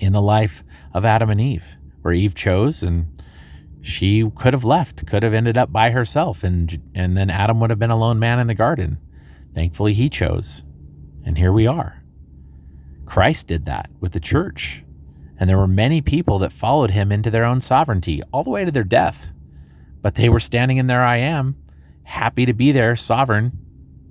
in 0.00 0.12
the 0.12 0.22
life 0.22 0.64
of 0.92 1.04
Adam 1.04 1.30
and 1.30 1.40
Eve, 1.40 1.76
where 2.02 2.14
Eve 2.14 2.34
chose 2.34 2.82
and 2.82 3.06
she 3.80 4.28
could 4.36 4.52
have 4.52 4.64
left, 4.64 5.06
could 5.06 5.24
have 5.24 5.34
ended 5.34 5.58
up 5.58 5.72
by 5.72 5.90
herself, 5.90 6.44
and, 6.44 6.80
and 6.94 7.16
then 7.16 7.30
Adam 7.30 7.58
would 7.60 7.70
have 7.70 7.80
been 7.80 7.90
a 7.90 7.98
lone 7.98 8.18
man 8.18 8.38
in 8.38 8.46
the 8.46 8.54
garden. 8.54 8.98
Thankfully, 9.52 9.92
he 9.92 10.08
chose. 10.08 10.64
And 11.24 11.36
here 11.36 11.52
we 11.52 11.66
are. 11.66 12.02
Christ 13.04 13.48
did 13.48 13.64
that 13.64 13.90
with 14.00 14.12
the 14.12 14.20
church. 14.20 14.84
And 15.38 15.50
there 15.50 15.58
were 15.58 15.66
many 15.66 16.00
people 16.00 16.38
that 16.38 16.52
followed 16.52 16.92
him 16.92 17.10
into 17.10 17.30
their 17.30 17.44
own 17.44 17.60
sovereignty 17.60 18.22
all 18.32 18.44
the 18.44 18.50
way 18.50 18.64
to 18.64 18.70
their 18.70 18.84
death. 18.84 19.31
But 20.02 20.16
they 20.16 20.28
were 20.28 20.40
standing 20.40 20.76
in 20.76 20.88
their 20.88 21.02
I 21.02 21.16
am, 21.16 21.56
happy 22.02 22.44
to 22.44 22.52
be 22.52 22.72
there, 22.72 22.94
sovereign, 22.96 23.52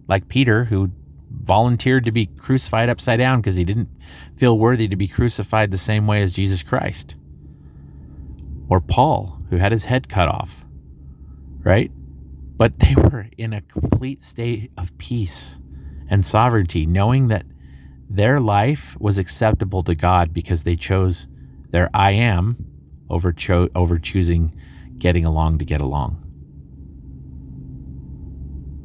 like 0.08 0.28
Peter, 0.28 0.66
who 0.66 0.92
volunteered 1.30 2.04
to 2.06 2.12
be 2.12 2.26
crucified 2.26 2.90
upside 2.90 3.20
down 3.20 3.40
because 3.40 3.56
he 3.56 3.64
didn't 3.64 3.90
feel 4.36 4.58
worthy 4.58 4.88
to 4.88 4.96
be 4.96 5.08
crucified 5.08 5.72
the 5.72 5.78
same 5.78 6.08
way 6.08 6.22
as 6.22 6.34
Jesus 6.34 6.64
Christ. 6.64 7.16
Or 8.70 8.80
Paul, 8.80 9.38
who 9.50 9.58
had 9.58 9.72
his 9.72 9.86
head 9.86 10.10
cut 10.10 10.28
off, 10.28 10.66
right? 11.64 11.92
But 12.58 12.80
they 12.80 12.96
were 12.96 13.28
in 13.38 13.54
a 13.54 13.62
complete 13.62 14.24
state 14.24 14.72
of 14.78 14.98
peace 14.98 15.60
and 16.10 16.26
sovereignty, 16.26 16.86
knowing 16.86 17.28
that 17.30 17.46
their 18.10 18.40
life 18.40 19.00
was 19.00 19.18
acceptable 19.18 19.82
to 19.84 19.96
God 19.96 20.34
because 20.34 20.64
they 20.64 20.76
chose 20.76 21.28
their 21.70 21.90
I 21.94 22.12
am 22.12 22.66
over, 23.10 23.32
cho- 23.32 23.70
over 23.74 23.98
choosing 23.98 24.54
getting 25.02 25.26
along 25.26 25.58
to 25.58 25.66
get 25.66 25.82
along. 25.82 26.16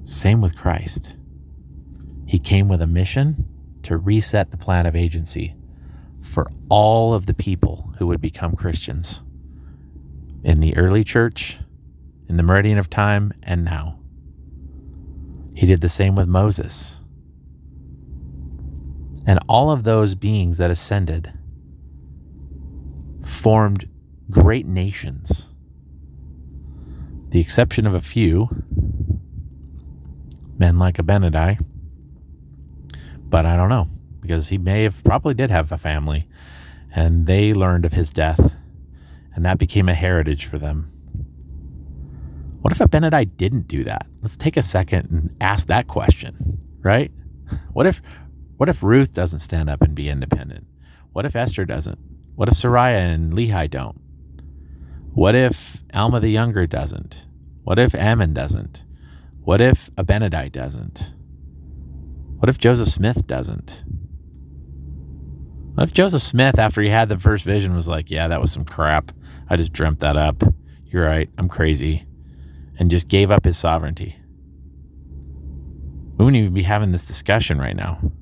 Same 0.03 0.41
with 0.41 0.57
Christ. 0.57 1.17
He 2.27 2.39
came 2.39 2.69
with 2.69 2.81
a 2.81 2.87
mission 2.87 3.47
to 3.83 3.99
reset 3.99 4.51
the 4.51 4.57
plan 4.57 4.87
of 4.87 4.97
agency 4.97 5.55
for 6.23 6.51
all 6.71 7.13
of 7.13 7.27
the 7.27 7.35
people 7.35 7.93
who 7.99 8.07
would 8.07 8.21
become 8.23 8.57
Christians 8.57 9.23
in 10.43 10.61
the 10.61 10.75
early 10.77 11.05
church, 11.05 11.59
in 12.29 12.39
the 12.39 12.43
meridian 12.43 12.79
of 12.79 12.89
time, 12.89 13.33
and 13.43 13.63
now. 13.63 13.99
He 15.55 15.67
did 15.67 15.83
the 15.83 15.89
same 15.89 16.15
with 16.15 16.29
Moses. 16.29 17.05
And 19.27 19.39
all 19.49 19.71
of 19.71 19.85
those 19.85 20.15
beings 20.15 20.57
that 20.57 20.71
ascended 20.71 21.35
formed 23.23 23.91
great 24.31 24.67
nations. 24.67 25.51
The 27.31 27.41
exception 27.41 27.87
of 27.87 27.95
a 27.95 28.01
few, 28.01 28.49
men 30.59 30.79
like 30.79 30.97
Abinadi, 30.97 31.65
but 33.29 33.45
I 33.45 33.57
don't 33.57 33.69
know, 33.69 33.89
because 34.21 34.49
he 34.49 34.59
may 34.59 34.85
have 34.85 35.03
probably 35.05 35.35
did 35.35 35.51
have 35.51 35.71
a 35.73 35.79
family, 35.79 36.27
and 36.95 37.27
they 37.27 37.53
learned 37.53 37.85
of 37.85 37.93
his 37.93 38.13
death, 38.13 38.57
and 39.35 39.45
that 39.45 39.59
became 39.59 39.89
a 39.89 39.95
heritage 39.95 40.47
for 40.47 40.59
them. 40.59 40.91
What 42.61 42.73
if 42.73 42.79
Abinadi 42.79 43.37
didn't 43.37 43.69
do 43.69 43.85
that? 43.85 44.07
Let's 44.23 44.37
take 44.37 44.57
a 44.57 44.63
second 44.63 45.11
and 45.11 45.37
ask 45.41 45.69
that 45.69 45.87
question, 45.87 46.59
right? 46.81 47.13
What 47.73 47.87
if 47.87 48.01
what 48.57 48.69
if 48.69 48.83
Ruth 48.83 49.15
doesn't 49.15 49.41
stand 49.41 49.69
up 49.69 49.83
and 49.83 49.95
be 49.95 50.09
independent? 50.09 50.67
What 51.13 51.27
if 51.27 51.37
Esther 51.37 51.65
doesn't? 51.65 51.99
What 52.35 52.49
if 52.49 52.55
Sariah 52.55 53.15
and 53.15 53.33
Lehi 53.33 53.71
don't? 53.71 54.01
What 55.17 55.35
if 55.35 55.83
Alma 55.95 56.21
the 56.21 56.29
Younger 56.29 56.67
doesn't? 56.67 57.25
What 57.65 57.79
if 57.79 57.95
Ammon 57.95 58.35
doesn't? 58.35 58.85
What 59.41 59.63
if 59.63 59.89
Abinadi 59.95 60.53
doesn't? 60.53 61.11
What 62.37 62.51
if 62.51 62.59
Joseph 62.59 62.89
Smith 62.89 63.27
doesn't? 63.27 63.83
What 65.73 65.85
if 65.85 65.95
Joseph 65.95 66.21
Smith, 66.21 66.59
after 66.59 66.83
he 66.83 66.91
had 66.91 67.09
the 67.09 67.19
first 67.19 67.47
vision, 67.47 67.75
was 67.75 67.89
like, 67.89 68.11
Yeah, 68.11 68.29
that 68.29 68.43
was 68.43 68.53
some 68.53 68.67
crap. 68.67 69.11
I 69.49 69.57
just 69.57 69.73
dreamt 69.73 70.01
that 70.01 70.19
up. 70.19 70.43
You're 70.85 71.07
right. 71.07 71.31
I'm 71.39 71.49
crazy. 71.49 72.05
And 72.79 72.91
just 72.91 73.09
gave 73.09 73.31
up 73.31 73.47
his 73.47 73.57
sovereignty. 73.57 74.19
We 76.19 76.27
wouldn't 76.27 76.37
even 76.37 76.53
be 76.53 76.65
having 76.65 76.93
this 76.93 77.07
discussion 77.07 77.59
right 77.59 77.75
now. 77.75 78.13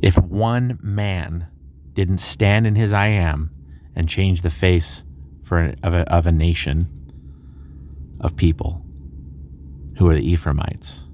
If 0.00 0.16
one 0.16 0.78
man 0.80 1.48
didn't 1.92 2.18
stand 2.20 2.66
in 2.66 2.74
his 2.74 2.94
I 2.94 3.08
am 3.08 3.50
and 3.94 4.08
change 4.08 4.40
the 4.40 4.48
face 4.48 5.04
for 5.48 5.72
of, 5.82 5.94
a, 5.94 6.12
of 6.12 6.26
a 6.26 6.32
nation 6.32 6.86
of 8.20 8.36
people 8.36 8.84
who 9.96 10.08
are 10.08 10.14
the 10.14 10.30
Ephraimites, 10.30 11.08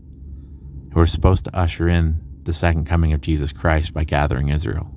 who 0.93 1.01
are 1.01 1.07
supposed 1.07 1.45
to 1.45 1.57
usher 1.57 1.89
in 1.89 2.20
the 2.43 2.53
second 2.53 2.85
coming 2.85 3.12
of 3.12 3.20
Jesus 3.20 3.53
Christ 3.53 3.95
by 3.95 4.03
gathering 4.03 4.49
Israel. 4.49 4.91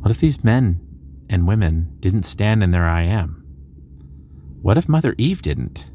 What 0.00 0.10
if 0.10 0.18
these 0.18 0.42
men 0.42 0.80
and 1.30 1.46
women 1.46 1.96
didn't 2.00 2.24
stand 2.24 2.64
in 2.64 2.72
their 2.72 2.84
I 2.84 3.02
am? 3.02 3.44
What 4.60 4.76
if 4.76 4.88
Mother 4.88 5.14
Eve 5.16 5.40
didn't? 5.40 5.86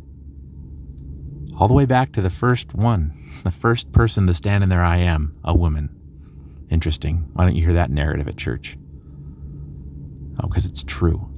All 1.59 1.67
the 1.67 1.73
way 1.73 1.85
back 1.85 2.13
to 2.13 2.21
the 2.21 2.29
first 2.29 2.73
one, 2.73 3.13
the 3.43 3.51
first 3.51 3.91
person 3.91 4.25
to 4.27 4.33
stand 4.33 4.63
in 4.63 4.69
their 4.69 4.83
I 4.83 4.97
am, 4.97 5.37
a 5.43 5.55
woman. 5.55 5.89
Interesting. 6.69 7.29
Why 7.33 7.43
don't 7.43 7.55
you 7.55 7.65
hear 7.65 7.73
that 7.73 7.91
narrative 7.91 8.27
at 8.27 8.37
church? 8.37 8.77
Oh, 10.39 10.47
because 10.47 10.65
it's 10.65 10.83
true. 10.83 11.29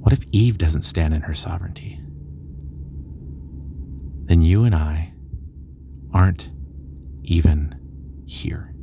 What 0.00 0.12
if 0.12 0.24
Eve 0.32 0.58
doesn't 0.58 0.82
stand 0.82 1.14
in 1.14 1.22
her 1.22 1.34
sovereignty? 1.34 2.00
Then 4.24 4.42
you 4.42 4.64
and 4.64 4.74
I 4.74 5.14
aren't 6.12 6.50
even 7.22 7.78
here. 8.26 8.74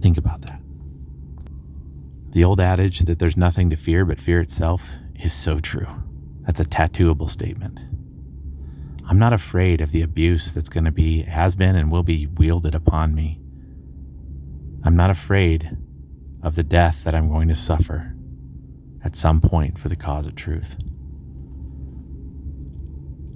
Think 0.00 0.18
about 0.18 0.42
that. 0.42 0.60
The 2.30 2.44
old 2.44 2.60
adage 2.60 3.00
that 3.00 3.18
there's 3.18 3.36
nothing 3.36 3.70
to 3.70 3.76
fear 3.76 4.04
but 4.04 4.20
fear 4.20 4.40
itself 4.40 4.90
is 5.14 5.32
so 5.32 5.60
true. 5.60 5.88
That's 6.40 6.60
a 6.60 6.64
tattooable 6.64 7.30
statement. 7.30 7.80
I'm 9.08 9.18
not 9.18 9.32
afraid 9.32 9.80
of 9.80 9.92
the 9.92 10.02
abuse 10.02 10.52
that's 10.52 10.68
going 10.68 10.84
to 10.84 10.90
be, 10.90 11.22
has 11.22 11.54
been, 11.54 11.76
and 11.76 11.92
will 11.92 12.02
be 12.02 12.26
wielded 12.26 12.74
upon 12.74 13.14
me. 13.14 13.40
I'm 14.84 14.96
not 14.96 15.10
afraid 15.10 15.76
of 16.44 16.54
the 16.54 16.62
death 16.62 17.02
that 17.04 17.14
I'm 17.14 17.28
going 17.28 17.48
to 17.48 17.54
suffer 17.54 18.14
at 19.02 19.16
some 19.16 19.40
point 19.40 19.78
for 19.78 19.88
the 19.88 19.96
cause 19.96 20.26
of 20.26 20.34
truth. 20.34 20.76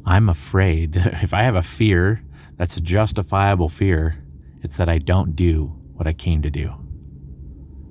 I'm 0.05 0.29
afraid, 0.29 0.97
if 0.97 1.33
I 1.33 1.43
have 1.43 1.57
a 1.57 1.63
fear 1.63 2.23
that's 2.57 2.77
a 2.77 2.83
justifiable 2.83 3.69
fear, 3.69 4.23
it's 4.63 4.77
that 4.77 4.89
I 4.89 4.99
don't 4.99 5.35
do 5.35 5.75
what 5.95 6.07
I 6.07 6.13
came 6.13 6.43
to 6.43 6.51
do. 6.51 6.75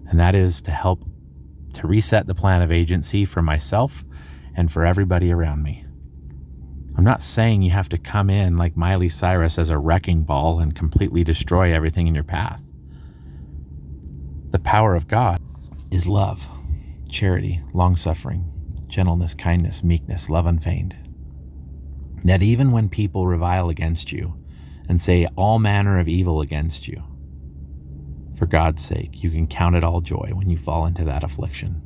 And 0.09 0.19
that 0.19 0.35
is 0.35 0.61
to 0.63 0.71
help 0.71 1.03
to 1.73 1.87
reset 1.87 2.27
the 2.27 2.35
plan 2.35 2.61
of 2.61 2.71
agency 2.71 3.25
for 3.25 3.41
myself 3.41 4.05
and 4.55 4.71
for 4.71 4.85
everybody 4.85 5.31
around 5.31 5.63
me. 5.63 5.83
I'm 6.95 7.03
not 7.03 7.21
saying 7.21 7.61
you 7.61 7.71
have 7.71 7.89
to 7.89 7.97
come 7.97 8.29
in 8.29 8.57
like 8.57 8.77
Miley 8.77 9.09
Cyrus 9.09 9.59
as 9.59 9.69
a 9.69 9.77
wrecking 9.77 10.23
ball 10.23 10.59
and 10.59 10.73
completely 10.73 11.23
destroy 11.23 11.73
everything 11.73 12.07
in 12.07 12.15
your 12.15 12.23
path. 12.23 12.66
The 14.49 14.59
power 14.59 14.95
of 14.95 15.07
God 15.07 15.41
is 15.91 16.07
love, 16.07 16.47
charity, 17.09 17.61
long 17.73 17.97
suffering, 17.97 18.49
gentleness, 18.87 19.33
kindness, 19.33 19.83
meekness, 19.83 20.29
love 20.29 20.45
unfeigned. 20.45 20.95
That 22.23 22.41
even 22.41 22.71
when 22.71 22.87
people 22.87 23.27
revile 23.27 23.69
against 23.69 24.11
you 24.11 24.41
and 24.87 25.01
say 25.01 25.27
all 25.35 25.59
manner 25.59 25.99
of 25.99 26.07
evil 26.07 26.39
against 26.39 26.87
you, 26.87 27.03
for 28.37 28.45
God's 28.45 28.83
sake, 28.83 29.21
you 29.23 29.31
can 29.31 29.47
count 29.47 29.75
it 29.75 29.83
all 29.83 29.99
joy 29.99 30.31
when 30.33 30.49
you 30.49 30.57
fall 30.57 30.85
into 30.85 31.03
that 31.03 31.23
affliction. 31.23 31.81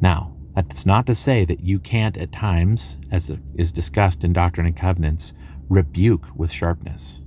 Now, 0.00 0.36
that's 0.54 0.84
not 0.84 1.06
to 1.06 1.14
say 1.14 1.44
that 1.44 1.60
you 1.60 1.78
can't 1.78 2.16
at 2.16 2.32
times, 2.32 2.98
as 3.10 3.30
is 3.54 3.70
discussed 3.70 4.24
in 4.24 4.32
Doctrine 4.32 4.66
and 4.66 4.76
Covenants, 4.76 5.32
rebuke 5.68 6.28
with 6.34 6.50
sharpness, 6.50 7.22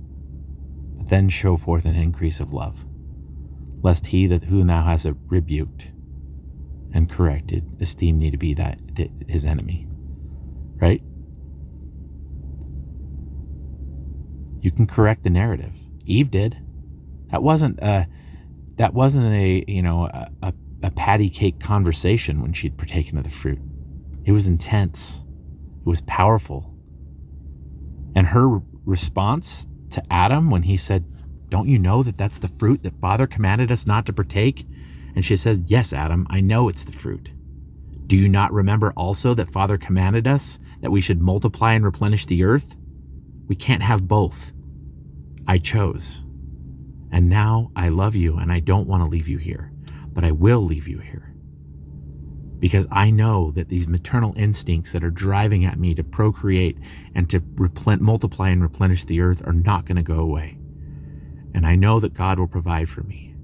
but 0.96 1.08
then 1.08 1.28
show 1.30 1.56
forth 1.56 1.86
an 1.86 1.94
increase 1.94 2.40
of 2.40 2.52
love, 2.52 2.84
lest 3.84 4.06
he 4.06 4.26
that 4.26 4.44
who 4.44 4.64
now 4.64 4.82
has 4.82 5.06
rebuked 5.26 5.92
and 6.94 7.10
corrected 7.10 7.76
esteem 7.80 8.18
thee 8.18 8.30
to 8.30 8.38
be 8.38 8.54
that 8.54 8.80
his 9.28 9.44
enemy. 9.44 9.86
Right? 10.76 11.02
You 14.60 14.70
can 14.72 14.86
correct 14.86 15.22
the 15.22 15.30
narrative. 15.30 15.74
Eve 16.06 16.30
did. 16.30 16.58
That 17.30 17.42
wasn't 17.42 17.78
a 17.80 18.08
that 18.76 18.94
wasn't 18.94 19.26
a 19.26 19.64
you 19.68 19.82
know 19.82 20.06
a, 20.06 20.30
a 20.42 20.54
a 20.82 20.90
patty 20.90 21.28
cake 21.28 21.60
conversation 21.60 22.40
when 22.40 22.54
she'd 22.54 22.78
partaken 22.78 23.18
of 23.18 23.24
the 23.24 23.30
fruit. 23.30 23.60
It 24.24 24.32
was 24.32 24.46
intense, 24.46 25.26
it 25.80 25.86
was 25.86 26.00
powerful. 26.02 26.74
And 28.14 28.28
her 28.28 28.60
response 28.86 29.68
to 29.90 30.02
Adam 30.10 30.48
when 30.48 30.62
he 30.62 30.78
said, 30.78 31.04
Don't 31.54 31.68
you 31.68 31.78
know 31.78 32.02
that 32.02 32.18
that's 32.18 32.40
the 32.40 32.48
fruit 32.48 32.82
that 32.82 33.00
Father 33.00 33.28
commanded 33.28 33.70
us 33.70 33.86
not 33.86 34.06
to 34.06 34.12
partake? 34.12 34.66
And 35.14 35.24
she 35.24 35.36
says, 35.36 35.62
Yes, 35.66 35.92
Adam, 35.92 36.26
I 36.28 36.40
know 36.40 36.68
it's 36.68 36.82
the 36.82 36.90
fruit. 36.90 37.32
Do 38.08 38.16
you 38.16 38.28
not 38.28 38.52
remember 38.52 38.92
also 38.96 39.34
that 39.34 39.52
Father 39.52 39.78
commanded 39.78 40.26
us 40.26 40.58
that 40.80 40.90
we 40.90 41.00
should 41.00 41.22
multiply 41.22 41.74
and 41.74 41.84
replenish 41.84 42.26
the 42.26 42.42
earth? 42.42 42.74
We 43.46 43.54
can't 43.54 43.84
have 43.84 44.08
both. 44.08 44.50
I 45.46 45.58
chose. 45.58 46.24
And 47.12 47.28
now 47.28 47.70
I 47.76 47.88
love 47.88 48.16
you 48.16 48.36
and 48.36 48.50
I 48.50 48.58
don't 48.58 48.88
want 48.88 49.04
to 49.04 49.08
leave 49.08 49.28
you 49.28 49.38
here 49.38 49.70
but 50.14 50.24
I 50.24 50.30
will 50.30 50.64
leave 50.64 50.88
you 50.88 50.98
here. 50.98 51.34
Because 52.58 52.86
I 52.90 53.10
know 53.10 53.50
that 53.50 53.68
these 53.68 53.88
maternal 53.88 54.32
instincts 54.36 54.92
that 54.92 55.04
are 55.04 55.10
driving 55.10 55.64
at 55.64 55.78
me 55.78 55.94
to 55.96 56.04
procreate 56.04 56.78
and 57.14 57.28
to 57.28 57.42
multiply 58.00 58.48
and 58.48 58.62
replenish 58.62 59.04
the 59.04 59.20
earth 59.20 59.46
are 59.46 59.52
not 59.52 59.84
going 59.84 59.96
to 59.96 60.02
go 60.02 60.20
away. 60.20 60.56
And 61.54 61.66
I 61.66 61.76
know 61.76 62.00
that 62.00 62.14
God 62.14 62.38
will 62.38 62.48
provide 62.48 62.88
for 62.88 63.02
me 63.02 63.34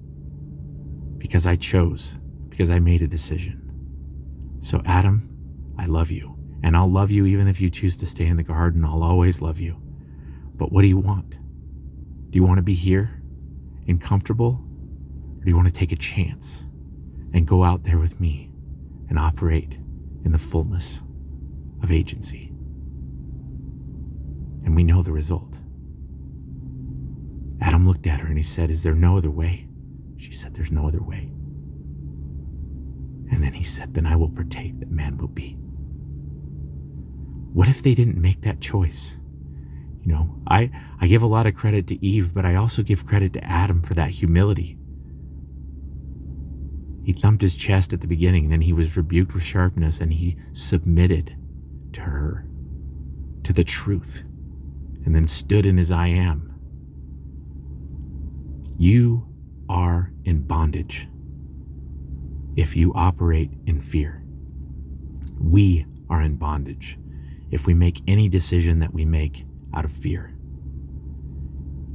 because 1.16 1.46
I 1.46 1.56
chose, 1.56 2.18
because 2.48 2.70
I 2.70 2.80
made 2.80 3.02
a 3.02 3.06
decision. 3.06 4.58
So, 4.61 4.82
Adam, 4.84 5.74
I 5.78 5.86
love 5.86 6.11
you. 6.11 6.36
And 6.62 6.76
I'll 6.76 6.90
love 6.90 7.11
you 7.11 7.24
even 7.24 7.48
if 7.48 7.61
you 7.61 7.70
choose 7.70 7.96
to 7.98 8.06
stay 8.06 8.26
in 8.26 8.36
the 8.36 8.42
garden. 8.42 8.84
I'll 8.84 9.02
always 9.02 9.40
love 9.40 9.58
you. 9.61 9.80
But 10.56 10.72
what 10.72 10.82
do 10.82 10.88
you 10.88 10.98
want? 10.98 11.38
Do 12.30 12.36
you 12.36 12.44
want 12.44 12.58
to 12.58 12.62
be 12.62 12.74
here 12.74 13.22
and 13.88 14.00
comfortable 14.00 14.62
or 15.38 15.44
do 15.44 15.50
you 15.50 15.56
want 15.56 15.68
to 15.68 15.72
take 15.72 15.92
a 15.92 15.96
chance 15.96 16.66
and 17.32 17.46
go 17.46 17.64
out 17.64 17.84
there 17.84 17.98
with 17.98 18.20
me 18.20 18.52
and 19.08 19.18
operate 19.18 19.78
in 20.24 20.32
the 20.32 20.38
fullness 20.38 21.00
of 21.82 21.90
agency? 21.90 22.48
And 24.64 24.76
we 24.76 24.84
know 24.84 25.02
the 25.02 25.12
result. 25.12 25.62
Adam 27.61 27.86
looked 27.86 28.06
at 28.06 28.20
her 28.20 28.26
and 28.26 28.36
he 28.36 28.42
said, 28.42 28.70
Is 28.70 28.82
there 28.82 28.94
no 28.94 29.16
other 29.16 29.30
way? 29.30 29.68
She 30.16 30.32
said, 30.32 30.54
There's 30.54 30.72
no 30.72 30.88
other 30.88 31.02
way. 31.02 31.30
And 33.30 33.44
then 33.44 33.52
he 33.52 33.64
said, 33.64 33.94
Then 33.94 34.06
I 34.06 34.16
will 34.16 34.30
partake 34.30 34.78
that 34.80 34.90
man 34.90 35.16
will 35.16 35.28
be. 35.28 35.56
What 37.52 37.68
if 37.68 37.82
they 37.82 37.94
didn't 37.94 38.20
make 38.20 38.42
that 38.42 38.61
choice? 38.61 39.18
You 40.00 40.12
know, 40.12 40.42
I, 40.46 40.70
I 41.00 41.06
give 41.06 41.22
a 41.22 41.26
lot 41.26 41.46
of 41.46 41.54
credit 41.54 41.86
to 41.88 42.04
Eve, 42.04 42.32
but 42.32 42.46
I 42.46 42.54
also 42.54 42.82
give 42.82 43.06
credit 43.06 43.32
to 43.34 43.44
Adam 43.44 43.82
for 43.82 43.94
that 43.94 44.11
humility. 44.11 44.78
He 47.04 47.12
thumped 47.12 47.42
his 47.42 47.56
chest 47.56 47.92
at 47.92 48.00
the 48.00 48.06
beginning, 48.06 48.44
and 48.44 48.52
then 48.52 48.61
he 48.62 48.72
was 48.72 48.96
rebuked 48.96 49.34
with 49.34 49.42
sharpness, 49.42 50.00
and 50.00 50.12
he 50.12 50.36
submitted 50.52 51.36
to 51.92 52.02
her, 52.02 52.46
to 53.42 53.52
the 53.52 53.64
truth, 53.64 54.22
and 55.04 55.14
then 55.14 55.26
stood 55.26 55.66
in 55.66 55.76
his 55.76 55.90
I 55.90 56.06
am. 56.08 56.49
You 58.82 59.28
are 59.68 60.10
in 60.24 60.44
bondage 60.44 61.06
if 62.56 62.74
you 62.74 62.94
operate 62.94 63.50
in 63.66 63.78
fear. 63.78 64.24
We 65.38 65.84
are 66.08 66.22
in 66.22 66.36
bondage 66.36 66.98
if 67.50 67.66
we 67.66 67.74
make 67.74 68.00
any 68.08 68.26
decision 68.30 68.78
that 68.78 68.94
we 68.94 69.04
make 69.04 69.44
out 69.74 69.84
of 69.84 69.92
fear. 69.92 70.34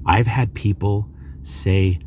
I've 0.05 0.27
had 0.27 0.53
people 0.53 1.09
say, 1.41 1.97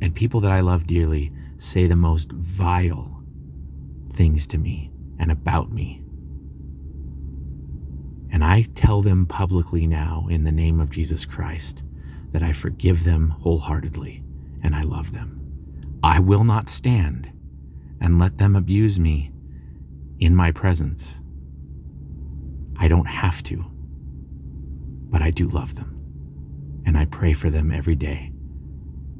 and 0.00 0.14
people 0.14 0.40
that 0.40 0.50
I 0.50 0.60
love 0.60 0.86
dearly, 0.86 1.30
say 1.58 1.86
the 1.86 1.94
most 1.94 2.32
vile 2.32 3.22
things 4.14 4.46
to 4.46 4.56
me 4.56 4.90
and 5.18 5.30
about 5.30 5.70
me. 5.70 6.02
And 8.30 8.42
I 8.42 8.62
tell 8.74 9.02
them 9.02 9.26
publicly 9.26 9.86
now, 9.86 10.26
in 10.30 10.44
the 10.44 10.52
name 10.52 10.80
of 10.80 10.88
Jesus 10.88 11.26
Christ, 11.26 11.82
that 12.32 12.42
I 12.42 12.52
forgive 12.52 13.04
them 13.04 13.30
wholeheartedly 13.30 14.22
and 14.62 14.74
I 14.74 14.82
love 14.82 15.12
them. 15.12 15.38
I 16.02 16.18
will 16.18 16.44
not 16.44 16.68
stand 16.68 17.30
and 18.00 18.18
let 18.18 18.38
them 18.38 18.56
abuse 18.56 18.98
me 18.98 19.30
in 20.18 20.34
my 20.34 20.50
presence. 20.50 21.20
I 22.78 22.88
don't 22.88 23.06
have 23.06 23.42
to, 23.44 23.64
but 25.08 25.22
I 25.22 25.30
do 25.30 25.46
love 25.46 25.76
them. 25.76 25.98
And 26.84 26.98
I 26.98 27.04
pray 27.04 27.32
for 27.32 27.48
them 27.48 27.70
every 27.70 27.94
day. 27.94 28.32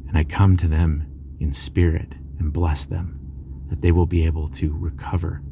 And 0.08 0.18
I 0.18 0.24
come 0.24 0.56
to 0.56 0.66
them 0.66 1.06
in 1.38 1.52
spirit 1.52 2.14
and 2.38 2.52
bless 2.52 2.84
them 2.84 3.20
that 3.68 3.80
they 3.80 3.92
will 3.92 4.06
be 4.06 4.26
able 4.26 4.48
to 4.48 4.76
recover 4.76 5.42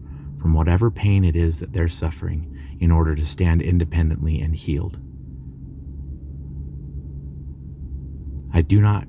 from 0.40 0.54
whatever 0.54 0.90
pain 0.90 1.24
it 1.24 1.36
is 1.36 1.60
that 1.60 1.72
they're 1.72 1.88
suffering 1.88 2.56
in 2.80 2.90
order 2.90 3.14
to 3.14 3.24
stand 3.24 3.62
independently 3.62 4.40
and 4.40 4.56
healed. 4.56 4.98
I 8.52 8.62
do 8.62 8.80
not 8.80 9.06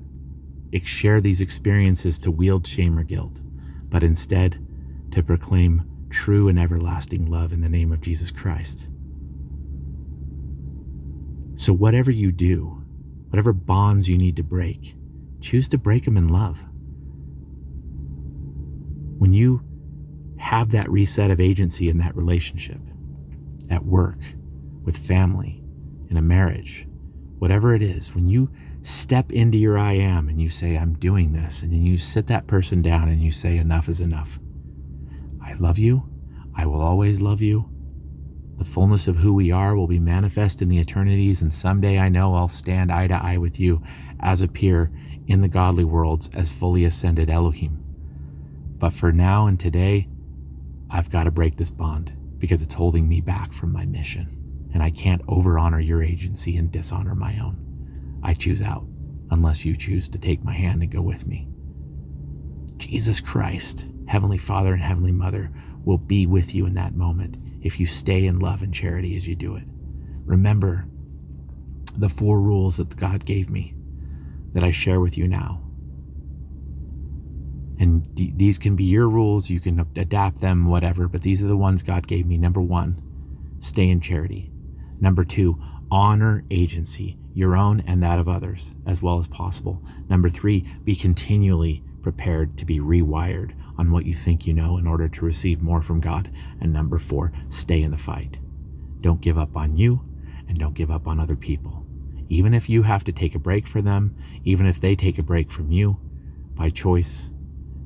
share 0.84 1.20
these 1.20 1.40
experiences 1.40 2.18
to 2.20 2.30
wield 2.30 2.66
shame 2.66 2.98
or 2.98 3.02
guilt, 3.02 3.40
but 3.88 4.02
instead 4.02 4.64
to 5.10 5.22
proclaim 5.22 6.06
true 6.10 6.48
and 6.48 6.58
everlasting 6.58 7.30
love 7.30 7.52
in 7.52 7.60
the 7.60 7.68
name 7.68 7.92
of 7.92 8.00
Jesus 8.00 8.30
Christ. 8.30 8.88
So, 11.54 11.72
whatever 11.72 12.10
you 12.10 12.32
do, 12.32 12.82
whatever 13.28 13.52
bonds 13.52 14.08
you 14.08 14.16
need 14.16 14.36
to 14.36 14.42
break, 14.42 14.96
choose 15.40 15.68
to 15.68 15.78
break 15.78 16.04
them 16.04 16.16
in 16.16 16.28
love. 16.28 16.60
When 19.18 19.32
you 19.32 19.62
have 20.38 20.70
that 20.70 20.90
reset 20.90 21.30
of 21.30 21.40
agency 21.40 21.88
in 21.88 21.98
that 21.98 22.16
relationship, 22.16 22.80
at 23.70 23.84
work, 23.84 24.18
with 24.84 24.96
family, 24.96 25.62
in 26.10 26.16
a 26.16 26.22
marriage, 26.22 26.86
whatever 27.38 27.74
it 27.74 27.82
is, 27.82 28.14
when 28.14 28.26
you 28.26 28.50
step 28.82 29.32
into 29.32 29.56
your 29.56 29.78
I 29.78 29.92
am 29.92 30.28
and 30.28 30.40
you 30.40 30.50
say, 30.50 30.76
I'm 30.76 30.94
doing 30.94 31.32
this, 31.32 31.62
and 31.62 31.72
then 31.72 31.84
you 31.84 31.98
sit 31.98 32.26
that 32.26 32.46
person 32.46 32.82
down 32.82 33.08
and 33.08 33.22
you 33.22 33.32
say, 33.32 33.56
Enough 33.56 33.88
is 33.88 34.00
enough. 34.00 34.38
I 35.42 35.54
love 35.54 35.78
you. 35.78 36.08
I 36.54 36.66
will 36.66 36.80
always 36.80 37.20
love 37.20 37.40
you. 37.40 37.68
The 38.58 38.64
fullness 38.64 39.08
of 39.08 39.16
who 39.16 39.34
we 39.34 39.50
are 39.50 39.74
will 39.74 39.86
be 39.86 39.98
manifest 39.98 40.60
in 40.60 40.68
the 40.68 40.78
eternities, 40.78 41.42
and 41.42 41.52
someday 41.52 41.98
I 41.98 42.08
know 42.08 42.34
I'll 42.34 42.48
stand 42.48 42.92
eye 42.92 43.06
to 43.06 43.14
eye 43.14 43.38
with 43.38 43.58
you 43.58 43.82
as 44.20 44.42
a 44.42 44.48
peer 44.48 44.92
in 45.26 45.40
the 45.40 45.48
godly 45.48 45.84
worlds 45.84 46.30
as 46.34 46.52
fully 46.52 46.84
ascended 46.84 47.30
Elohim. 47.30 47.82
But 48.78 48.92
for 48.92 49.12
now 49.12 49.46
and 49.46 49.58
today, 49.58 50.08
I've 50.90 51.10
got 51.10 51.24
to 51.24 51.30
break 51.30 51.56
this 51.56 51.70
bond 51.70 52.16
because 52.38 52.62
it's 52.62 52.74
holding 52.74 53.08
me 53.08 53.20
back 53.20 53.52
from 53.52 53.72
my 53.72 53.86
mission, 53.86 54.68
and 54.74 54.82
I 54.82 54.90
can't 54.90 55.22
over 55.26 55.58
honor 55.58 55.80
your 55.80 56.02
agency 56.02 56.56
and 56.56 56.70
dishonor 56.70 57.14
my 57.14 57.38
own. 57.38 57.61
I 58.22 58.34
choose 58.34 58.62
out 58.62 58.86
unless 59.30 59.64
you 59.64 59.76
choose 59.76 60.08
to 60.10 60.18
take 60.18 60.44
my 60.44 60.52
hand 60.52 60.82
and 60.82 60.90
go 60.90 61.02
with 61.02 61.26
me. 61.26 61.48
Jesus 62.76 63.20
Christ, 63.20 63.86
Heavenly 64.06 64.38
Father 64.38 64.72
and 64.72 64.82
Heavenly 64.82 65.12
Mother, 65.12 65.50
will 65.84 65.98
be 65.98 66.26
with 66.26 66.54
you 66.54 66.66
in 66.66 66.74
that 66.74 66.94
moment 66.94 67.36
if 67.62 67.80
you 67.80 67.86
stay 67.86 68.26
in 68.26 68.38
love 68.38 68.62
and 68.62 68.74
charity 68.74 69.16
as 69.16 69.26
you 69.26 69.34
do 69.34 69.56
it. 69.56 69.64
Remember 70.24 70.86
the 71.96 72.08
four 72.08 72.40
rules 72.40 72.76
that 72.76 72.96
God 72.96 73.24
gave 73.24 73.50
me 73.50 73.74
that 74.52 74.64
I 74.64 74.70
share 74.70 75.00
with 75.00 75.16
you 75.16 75.26
now. 75.26 75.62
And 77.78 78.14
d- 78.14 78.32
these 78.34 78.58
can 78.58 78.76
be 78.76 78.84
your 78.84 79.08
rules, 79.08 79.50
you 79.50 79.60
can 79.60 79.80
adapt 79.96 80.40
them, 80.40 80.66
whatever, 80.66 81.08
but 81.08 81.22
these 81.22 81.42
are 81.42 81.48
the 81.48 81.56
ones 81.56 81.82
God 81.82 82.06
gave 82.06 82.26
me. 82.26 82.38
Number 82.38 82.60
one, 82.60 83.02
stay 83.58 83.88
in 83.88 84.00
charity. 84.00 84.50
Number 85.00 85.24
two, 85.24 85.58
honor 85.92 86.42
agency, 86.50 87.18
your 87.34 87.54
own 87.54 87.80
and 87.80 88.02
that 88.02 88.18
of 88.18 88.26
others, 88.26 88.74
as 88.86 89.02
well 89.02 89.18
as 89.18 89.26
possible. 89.26 89.82
Number 90.08 90.30
three, 90.30 90.64
be 90.84 90.96
continually 90.96 91.84
prepared 92.00 92.56
to 92.56 92.64
be 92.64 92.80
rewired 92.80 93.52
on 93.76 93.92
what 93.92 94.06
you 94.06 94.14
think 94.14 94.46
you 94.46 94.54
know 94.54 94.78
in 94.78 94.86
order 94.86 95.06
to 95.06 95.24
receive 95.24 95.60
more 95.60 95.82
from 95.82 96.00
God. 96.00 96.30
And 96.58 96.72
number 96.72 96.98
four, 96.98 97.30
stay 97.50 97.82
in 97.82 97.90
the 97.90 97.98
fight. 97.98 98.38
Don't 99.02 99.20
give 99.20 99.36
up 99.36 99.54
on 99.54 99.76
you 99.76 100.02
and 100.48 100.58
don't 100.58 100.74
give 100.74 100.90
up 100.90 101.06
on 101.06 101.20
other 101.20 101.36
people. 101.36 101.84
Even 102.26 102.54
if 102.54 102.70
you 102.70 102.84
have 102.84 103.04
to 103.04 103.12
take 103.12 103.34
a 103.34 103.38
break 103.38 103.66
for 103.66 103.82
them, 103.82 104.16
even 104.44 104.64
if 104.64 104.80
they 104.80 104.96
take 104.96 105.18
a 105.18 105.22
break 105.22 105.50
from 105.50 105.70
you 105.70 106.00
by 106.54 106.70
choice, 106.70 107.32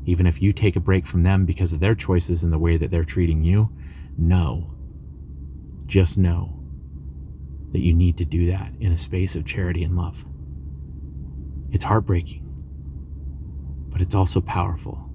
even 0.04 0.28
if 0.28 0.40
you 0.40 0.52
take 0.52 0.76
a 0.76 0.80
break 0.80 1.08
from 1.08 1.24
them 1.24 1.44
because 1.44 1.72
of 1.72 1.80
their 1.80 1.96
choices 1.96 2.44
and 2.44 2.52
the 2.52 2.58
way 2.58 2.76
that 2.76 2.92
they're 2.92 3.02
treating 3.02 3.42
you, 3.42 3.72
know, 4.16 4.70
just 5.86 6.16
know 6.16 6.55
that 7.76 7.84
you 7.84 7.94
need 7.94 8.16
to 8.16 8.24
do 8.24 8.46
that 8.46 8.72
in 8.80 8.90
a 8.90 8.96
space 8.96 9.36
of 9.36 9.44
charity 9.44 9.84
and 9.84 9.94
love. 9.94 10.24
It's 11.70 11.84
heartbreaking 11.84 12.46
but 13.96 14.02
it's 14.02 14.14
also 14.14 14.42
powerful. 14.42 15.08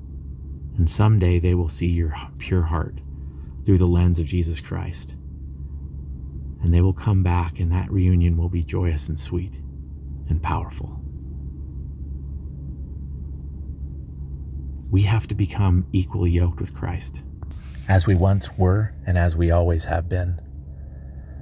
And 0.75 0.89
someday 0.89 1.37
they 1.37 1.53
will 1.53 1.67
see 1.67 1.85
your 1.85 2.15
pure 2.39 2.63
heart 2.63 2.99
through 3.63 3.77
the 3.77 3.85
lens 3.85 4.17
of 4.17 4.25
Jesus 4.25 4.59
Christ. 4.59 5.13
And 6.63 6.73
they 6.73 6.81
will 6.81 6.91
come 6.91 7.21
back, 7.21 7.59
and 7.59 7.71
that 7.71 7.91
reunion 7.91 8.37
will 8.37 8.49
be 8.49 8.63
joyous 8.63 9.07
and 9.07 9.19
sweet 9.19 9.53
and 10.29 10.41
powerful. 10.41 10.99
We 14.89 15.03
have 15.03 15.27
to 15.27 15.35
become 15.35 15.85
equally 15.93 16.31
yoked 16.31 16.59
with 16.59 16.73
Christ, 16.73 17.21
as 17.87 18.07
we 18.07 18.15
once 18.15 18.57
were 18.57 18.95
and 19.05 19.15
as 19.15 19.37
we 19.37 19.51
always 19.51 19.83
have 19.83 20.09
been. 20.09 20.41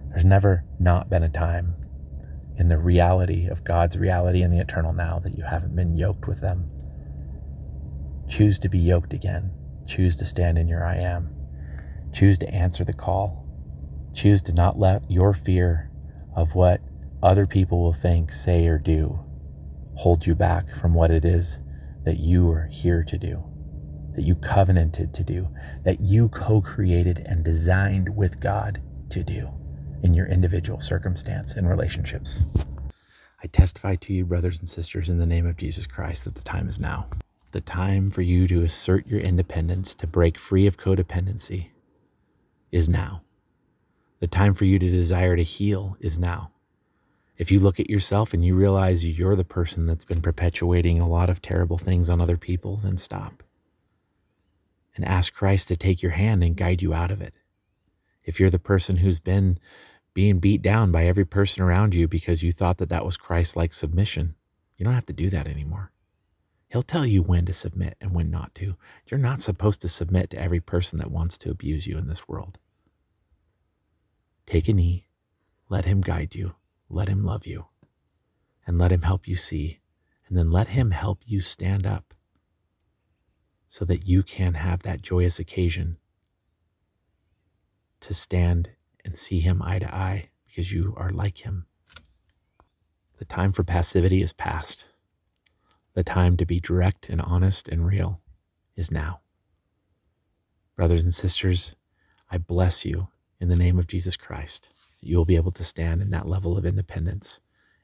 There's 0.10 0.26
never 0.26 0.64
not 0.80 1.10
been 1.10 1.24
a 1.24 1.30
time 1.30 1.76
in 2.58 2.68
the 2.68 2.80
reality 2.80 3.48
of 3.48 3.64
God's 3.64 3.98
reality 3.98 4.42
and 4.42 4.52
the 4.52 4.60
eternal 4.60 4.92
now 4.92 5.20
that 5.20 5.38
you 5.38 5.44
haven't 5.44 5.76
been 5.76 5.96
yoked 5.96 6.28
with 6.28 6.42
them. 6.42 6.70
Choose 8.28 8.60
to 8.60 8.70
be 8.70 8.80
yoked 8.80 9.14
again. 9.14 9.52
Choose 9.88 10.16
to 10.18 10.26
stand 10.26 10.58
in 10.58 10.68
your 10.68 10.84
I 10.84 10.96
am. 10.96 11.34
Choose 12.12 12.38
to 12.40 12.50
answer 12.50 12.84
the 12.84 12.94
call. 12.94 13.46
Choose 14.14 14.42
to 14.44 14.54
not 14.54 14.80
let 14.80 15.10
your 15.10 15.32
fear 15.32 15.92
of 16.36 16.56
what 16.56 16.82
other 17.22 17.46
people 17.46 17.80
will 17.80 17.94
think, 17.94 18.32
say, 18.32 18.68
or 18.68 18.80
do 18.80 19.26
hold 19.96 20.26
you 20.26 20.34
back 20.34 20.70
from 20.70 20.94
what 20.94 21.12
it 21.12 21.26
is 21.26 21.60
that 22.04 22.20
you 22.20 22.50
are 22.52 22.68
here 22.72 23.04
to 23.04 23.18
do, 23.18 23.44
that 24.16 24.24
you 24.24 24.34
covenanted 24.36 25.14
to 25.14 25.24
do, 25.24 25.50
that 25.84 26.00
you 26.00 26.30
co 26.30 26.62
created 26.62 27.22
and 27.26 27.44
designed 27.44 28.16
with 28.16 28.40
God 28.40 28.82
to 29.10 29.24
do 29.24 29.59
in 30.04 30.14
your 30.14 30.28
individual 30.28 30.80
circumstance 30.80 31.56
and 31.56 31.68
relationships. 31.68 32.44
I 33.44 33.48
testify 33.48 33.96
to 33.96 34.14
you, 34.14 34.26
brothers 34.26 34.60
and 34.60 34.68
sisters, 34.68 35.10
in 35.10 35.18
the 35.18 35.26
name 35.26 35.46
of 35.46 35.58
Jesus 35.58 35.88
Christ, 35.88 36.26
that 36.26 36.36
the 36.36 36.42
time 36.42 36.68
is 36.68 36.80
now. 36.80 37.08
The 37.52 37.62
time 37.62 38.12
for 38.12 38.22
you 38.22 38.48
to 38.48 38.64
assert 38.64 39.08
your 39.08 39.22
independence, 39.22 39.96
to 39.96 40.08
break 40.08 40.38
free 40.38 40.68
of 40.68 40.78
codependency, 40.78 41.68
is 42.72 42.90
now. 42.90 43.22
The 44.20 44.28
time 44.28 44.54
for 44.54 44.66
you 44.66 44.78
to 44.78 44.90
desire 44.90 45.36
to 45.36 45.44
heal 45.44 45.96
is 46.00 46.20
now. 46.20 46.52
If 47.38 47.52
you 47.52 47.60
look 47.62 47.80
at 47.80 47.90
yourself 47.90 48.34
and 48.34 48.44
you 48.44 48.54
realize 48.54 49.18
you're 49.18 49.38
the 49.38 49.46
person 49.46 49.86
that's 49.86 50.04
been 50.04 50.22
perpetuating 50.22 51.00
a 51.00 51.08
lot 51.08 51.30
of 51.30 51.42
terrible 51.42 51.78
things 51.78 52.10
on 52.10 52.20
other 52.20 52.36
people, 52.36 52.76
then 52.76 52.98
stop. 52.98 53.42
And 54.98 55.06
ask 55.06 55.34
Christ 55.34 55.70
to 55.70 55.78
take 55.78 56.04
your 56.04 56.12
hand 56.12 56.44
and 56.44 56.58
guide 56.58 56.82
you 56.82 56.94
out 56.94 57.12
of 57.12 57.22
it. 57.22 57.34
If 58.26 58.40
you're 58.40 58.50
the 58.50 58.60
person 58.60 58.98
who's 58.98 59.20
been 59.20 59.58
being 60.14 60.40
beat 60.40 60.62
down 60.62 60.92
by 60.92 61.06
every 61.06 61.26
person 61.26 61.64
around 61.64 61.94
you 61.94 62.08
because 62.08 62.44
you 62.44 62.52
thought 62.52 62.78
that 62.78 62.90
that 62.90 63.06
was 63.06 63.18
Christ 63.18 63.56
like 63.56 63.74
submission, 63.74 64.36
you 64.78 64.86
don't 64.86 64.96
have 64.96 65.06
to 65.06 65.14
do 65.14 65.30
that 65.30 65.48
anymore. 65.48 65.92
He'll 66.70 66.82
tell 66.84 67.06
you 67.06 67.24
when 67.24 67.46
to 67.46 67.54
submit 67.54 67.98
and 68.00 68.14
when 68.14 68.30
not 68.30 68.54
to. 68.56 68.76
You're 69.08 69.20
not 69.20 69.42
supposed 69.42 69.82
to 69.82 69.90
submit 69.90 70.30
to 70.32 70.42
every 70.42 70.60
person 70.60 71.00
that 71.00 71.12
wants 71.12 71.38
to 71.40 71.50
abuse 71.50 71.88
you 71.88 71.98
in 71.98 72.08
this 72.08 72.28
world. 72.28 72.60
Take 74.46 74.68
a 74.68 74.74
knee, 74.74 75.06
let 75.68 75.86
him 75.86 76.02
guide 76.02 76.36
you, 76.36 76.54
let 76.90 77.08
him 77.08 77.24
love 77.24 77.46
you, 77.46 77.66
and 78.68 78.78
let 78.78 78.92
him 78.92 79.02
help 79.02 79.28
you 79.28 79.36
see, 79.36 79.80
and 80.28 80.38
then 80.38 80.52
let 80.52 80.70
him 80.70 80.92
help 80.92 81.20
you 81.26 81.42
stand 81.42 81.86
up 81.88 82.14
so 83.68 83.86
that 83.86 84.08
you 84.08 84.24
can 84.24 84.56
have 84.56 84.84
that 84.84 85.02
joyous 85.02 85.40
occasion 85.40 85.98
to 88.02 88.14
stand 88.14 88.70
and 89.04 89.16
see 89.16 89.40
him 89.40 89.62
eye 89.62 89.80
to 89.80 89.94
eye 89.94 90.30
because 90.48 90.72
you 90.72 90.94
are 90.98 91.10
like 91.10 91.46
him. 91.46 91.66
The 93.18 93.26
time 93.26 93.52
for 93.52 93.64
passivity 93.64 94.22
is 94.22 94.34
past. 94.34 94.86
The 95.94 96.04
time 96.04 96.38
to 96.38 96.46
be 96.46 96.60
direct 96.60 97.10
and 97.10 97.22
honest 97.22 97.68
and 97.68 97.86
real 97.86 98.22
is 98.76 98.92
now. 98.92 99.20
Brothers 100.76 101.04
and 101.04 101.14
sisters, 101.14 101.76
I 102.32 102.38
bless 102.38 102.86
you 102.86 103.08
in 103.40 103.50
the 103.50 103.56
name 103.56 103.78
of 103.78 103.88
Jesus 103.88 104.16
Christ 104.16 104.70
that 105.02 105.10
you 105.10 105.18
will 105.18 105.26
be 105.26 105.36
able 105.36 105.52
to 105.52 105.64
stand 105.64 106.02
in 106.02 106.12
that 106.12 106.28
level 106.28 106.58
of 106.58 106.66
independence 106.66 107.40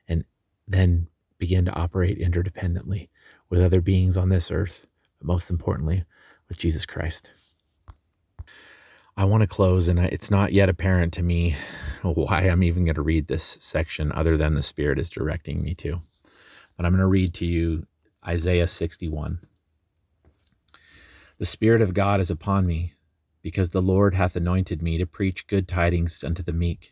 and 0.07 0.23
then 0.67 1.07
begin 1.37 1.65
to 1.65 1.73
operate 1.73 2.19
interdependently 2.19 3.07
with 3.49 3.61
other 3.61 3.81
beings 3.81 4.17
on 4.17 4.29
this 4.29 4.51
earth, 4.51 4.87
but 5.19 5.27
most 5.27 5.49
importantly, 5.49 6.03
with 6.47 6.57
Jesus 6.57 6.85
Christ. 6.85 7.31
I 9.17 9.23
want 9.23 9.41
to 9.41 9.47
close, 9.47 9.87
and 9.87 9.97
it's 9.97 10.29
not 10.29 10.51
yet 10.51 10.67
apparent 10.67 11.13
to 11.13 11.23
me 11.23 11.55
why 12.01 12.41
I'm 12.41 12.63
even 12.63 12.83
going 12.83 12.95
to 12.95 13.01
read 13.01 13.27
this 13.27 13.57
section 13.61 14.11
other 14.11 14.35
than 14.35 14.55
the 14.55 14.63
Spirit 14.63 14.99
is 14.99 15.09
directing 15.09 15.61
me 15.61 15.73
to. 15.75 16.01
But 16.75 16.85
I'm 16.85 16.91
going 16.91 16.99
to 16.99 17.07
read 17.07 17.33
to 17.35 17.45
you 17.45 17.85
Isaiah 18.27 18.67
61. 18.67 19.39
The 21.37 21.45
Spirit 21.45 21.81
of 21.81 21.93
God 21.93 22.19
is 22.19 22.29
upon 22.29 22.67
me 22.67 22.91
because 23.41 23.69
the 23.69 23.81
Lord 23.81 24.15
hath 24.15 24.35
anointed 24.35 24.81
me 24.81 24.97
to 24.97 25.05
preach 25.05 25.47
good 25.47 25.65
tidings 25.65 26.21
unto 26.21 26.43
the 26.43 26.51
meek. 26.51 26.91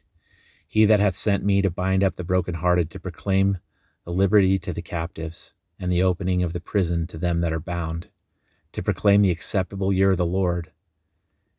He 0.65 0.86
that 0.86 1.01
hath 1.01 1.17
sent 1.17 1.43
me 1.43 1.61
to 1.61 1.69
bind 1.69 2.05
up 2.05 2.15
the 2.15 2.24
brokenhearted, 2.24 2.89
to 2.91 2.99
proclaim 3.01 3.57
the 4.05 4.11
liberty 4.11 4.57
to 4.59 4.71
the 4.71 4.82
captives, 4.82 5.51
and 5.78 5.91
the 5.91 6.03
opening 6.03 6.41
of 6.41 6.53
the 6.53 6.61
prison 6.61 7.05
to 7.07 7.17
them 7.17 7.41
that 7.41 7.51
are 7.51 7.59
bound, 7.59 8.07
to 8.71 8.82
proclaim 8.82 9.24
the 9.24 9.32
acceptable 9.32 9.91
year 9.91 10.11
of 10.11 10.17
the 10.17 10.26
Lord, 10.26 10.71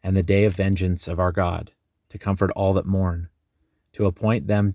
and 0.04 0.14
the 0.14 0.22
day 0.22 0.44
of 0.44 0.54
vengeance 0.54 1.08
of 1.08 1.18
our 1.18 1.32
God, 1.32 1.72
to 2.10 2.18
comfort 2.18 2.50
all 2.54 2.74
that 2.74 2.84
mourn, 2.84 3.30
to 3.94 4.04
appoint 4.04 4.46
them 4.46 4.74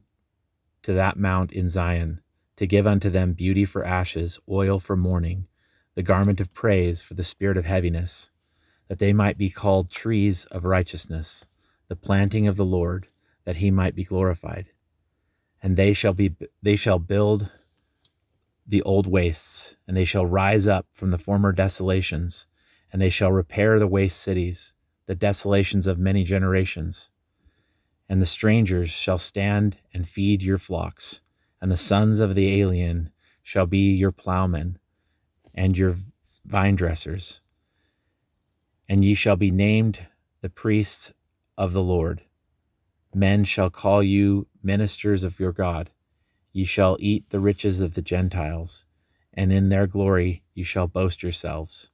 to 0.82 0.91
that 0.91 1.17
mount 1.17 1.53
in 1.53 1.69
Zion, 1.69 2.21
to 2.57 2.65
give 2.65 2.88
unto 2.88 3.11
them 3.11 3.34
beauty 3.34 3.63
for 3.63 3.86
ashes, 3.86 4.39
oil 4.49 4.80
for 4.80 4.95
mourning, 4.97 5.45
the 5.93 6.01
garment 6.01 6.41
of 6.41 6.53
praise 6.55 7.03
for 7.03 7.13
the 7.13 7.23
spirit 7.23 7.57
of 7.57 7.65
heaviness, 7.65 8.32
that 8.88 8.97
they 8.97 9.13
might 9.13 9.38
be 9.38 9.51
called 9.51 9.91
trees 9.91 10.45
of 10.45 10.65
righteousness, 10.65 11.45
the 11.89 11.95
planting 11.95 12.47
of 12.47 12.57
the 12.57 12.65
Lord, 12.65 13.05
that 13.45 13.57
he 13.57 13.69
might 13.69 13.95
be 13.95 14.03
glorified. 14.03 14.65
And 15.61 15.77
they 15.77 15.93
shall 15.93 16.13
be 16.13 16.36
they 16.63 16.75
shall 16.75 16.99
build 16.99 17.51
the 18.65 18.82
old 18.82 19.05
wastes, 19.05 19.75
and 19.88 19.95
they 19.95 20.05
shall 20.05 20.25
rise 20.25 20.65
up 20.65 20.88
from 20.91 21.11
the 21.11 21.17
former 21.17 21.51
desolations, 21.51 22.47
and 22.91 23.01
they 23.01 23.09
shall 23.09 23.32
repair 23.32 23.77
the 23.77 23.88
waste 23.88 24.21
cities, 24.21 24.73
the 25.10 25.16
desolations 25.16 25.88
of 25.88 25.97
many 25.97 26.24
generations. 26.24 27.10
And 28.07 28.22
the 28.22 28.28
strangers 28.28 28.91
shall 28.91 29.18
stand 29.18 29.78
and 29.91 30.07
feed 30.07 30.43
your 30.43 30.60
flocks, 30.60 31.20
and 31.60 31.72
the 31.72 31.78
sons 31.78 32.20
of 32.20 32.36
the 32.36 32.62
alien 32.62 33.10
shall 33.41 33.66
be 33.66 33.91
your 33.91 34.12
plowmen 34.12 34.78
and 35.55 35.76
your 35.76 35.95
vine 36.45 36.76
dressers. 36.76 37.41
And 38.88 39.03
ye 39.03 39.16
shall 39.16 39.36
be 39.36 39.49
named 39.49 39.97
the 40.41 40.49
priests 40.49 41.12
of 41.57 41.74
the 41.74 41.82
Lord. 41.82 42.22
Men 43.12 43.45
shall 43.45 43.72
call 43.72 44.03
you 44.03 44.45
ministers 44.62 45.24
of 45.24 45.39
your 45.39 45.53
God. 45.53 45.89
Ye 46.53 46.66
shall 46.66 46.97
eat 46.99 47.32
the 47.32 47.39
riches 47.39 47.82
of 47.82 47.95
the 47.95 48.03
Gentiles, 48.03 48.86
and 49.34 49.51
in 49.51 49.70
their 49.70 49.88
glory 49.88 50.43
ye 50.53 50.62
shall 50.64 50.86
boast 50.86 51.24
yourselves. 51.24 51.89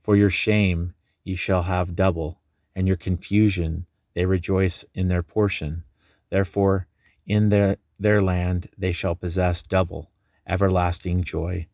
For 0.00 0.16
your 0.16 0.30
shame 0.30 0.94
ye 1.22 1.36
shall 1.36 1.62
have 1.62 1.94
double, 1.94 2.40
and 2.78 2.86
your 2.86 2.96
confusion 2.96 3.86
they 4.14 4.24
rejoice 4.24 4.84
in 4.94 5.08
their 5.08 5.22
portion. 5.22 5.82
Therefore, 6.30 6.86
in 7.26 7.48
their, 7.48 7.76
their 7.98 8.22
land 8.22 8.68
they 8.78 8.92
shall 8.92 9.14
possess 9.16 9.62
double, 9.62 10.10
everlasting 10.46 11.24
joy 11.24 11.66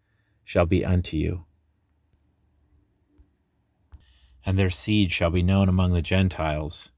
shall 0.45 0.67
be 0.67 0.85
unto 0.85 1.17
you. 1.17 1.45
And 4.47 4.59
their 4.59 4.71
seed 4.71 5.13
shall 5.13 5.31
be 5.31 5.43
known 5.43 5.69
among 5.69 5.93
the 5.93 6.03
Gentiles, 6.03 6.91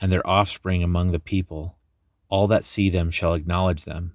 and 0.00 0.12
their 0.12 0.26
offspring 0.26 0.84
among 0.84 1.10
the 1.10 1.20
people. 1.20 1.76
All 2.28 2.46
that 2.46 2.64
see 2.64 2.88
them 2.90 3.10
shall 3.10 3.34
acknowledge 3.34 3.84
them 3.84 4.12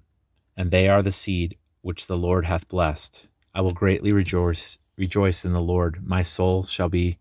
and 0.56 0.70
they 0.70 0.88
are 0.88 1.02
the 1.02 1.12
seed 1.12 1.56
which 1.80 2.06
the 2.06 2.18
Lord 2.18 2.44
hath 2.44 2.68
blessed. 2.68 3.26
I 3.54 3.62
will 3.62 3.72
greatly 3.72 4.12
rejoice 4.12 4.78
rejoice 4.98 5.42
in 5.42 5.54
the 5.54 5.60
Lord. 5.60 6.06
My 6.06 6.22
soul 6.22 6.64
shall 6.64 6.90
be 6.90 7.16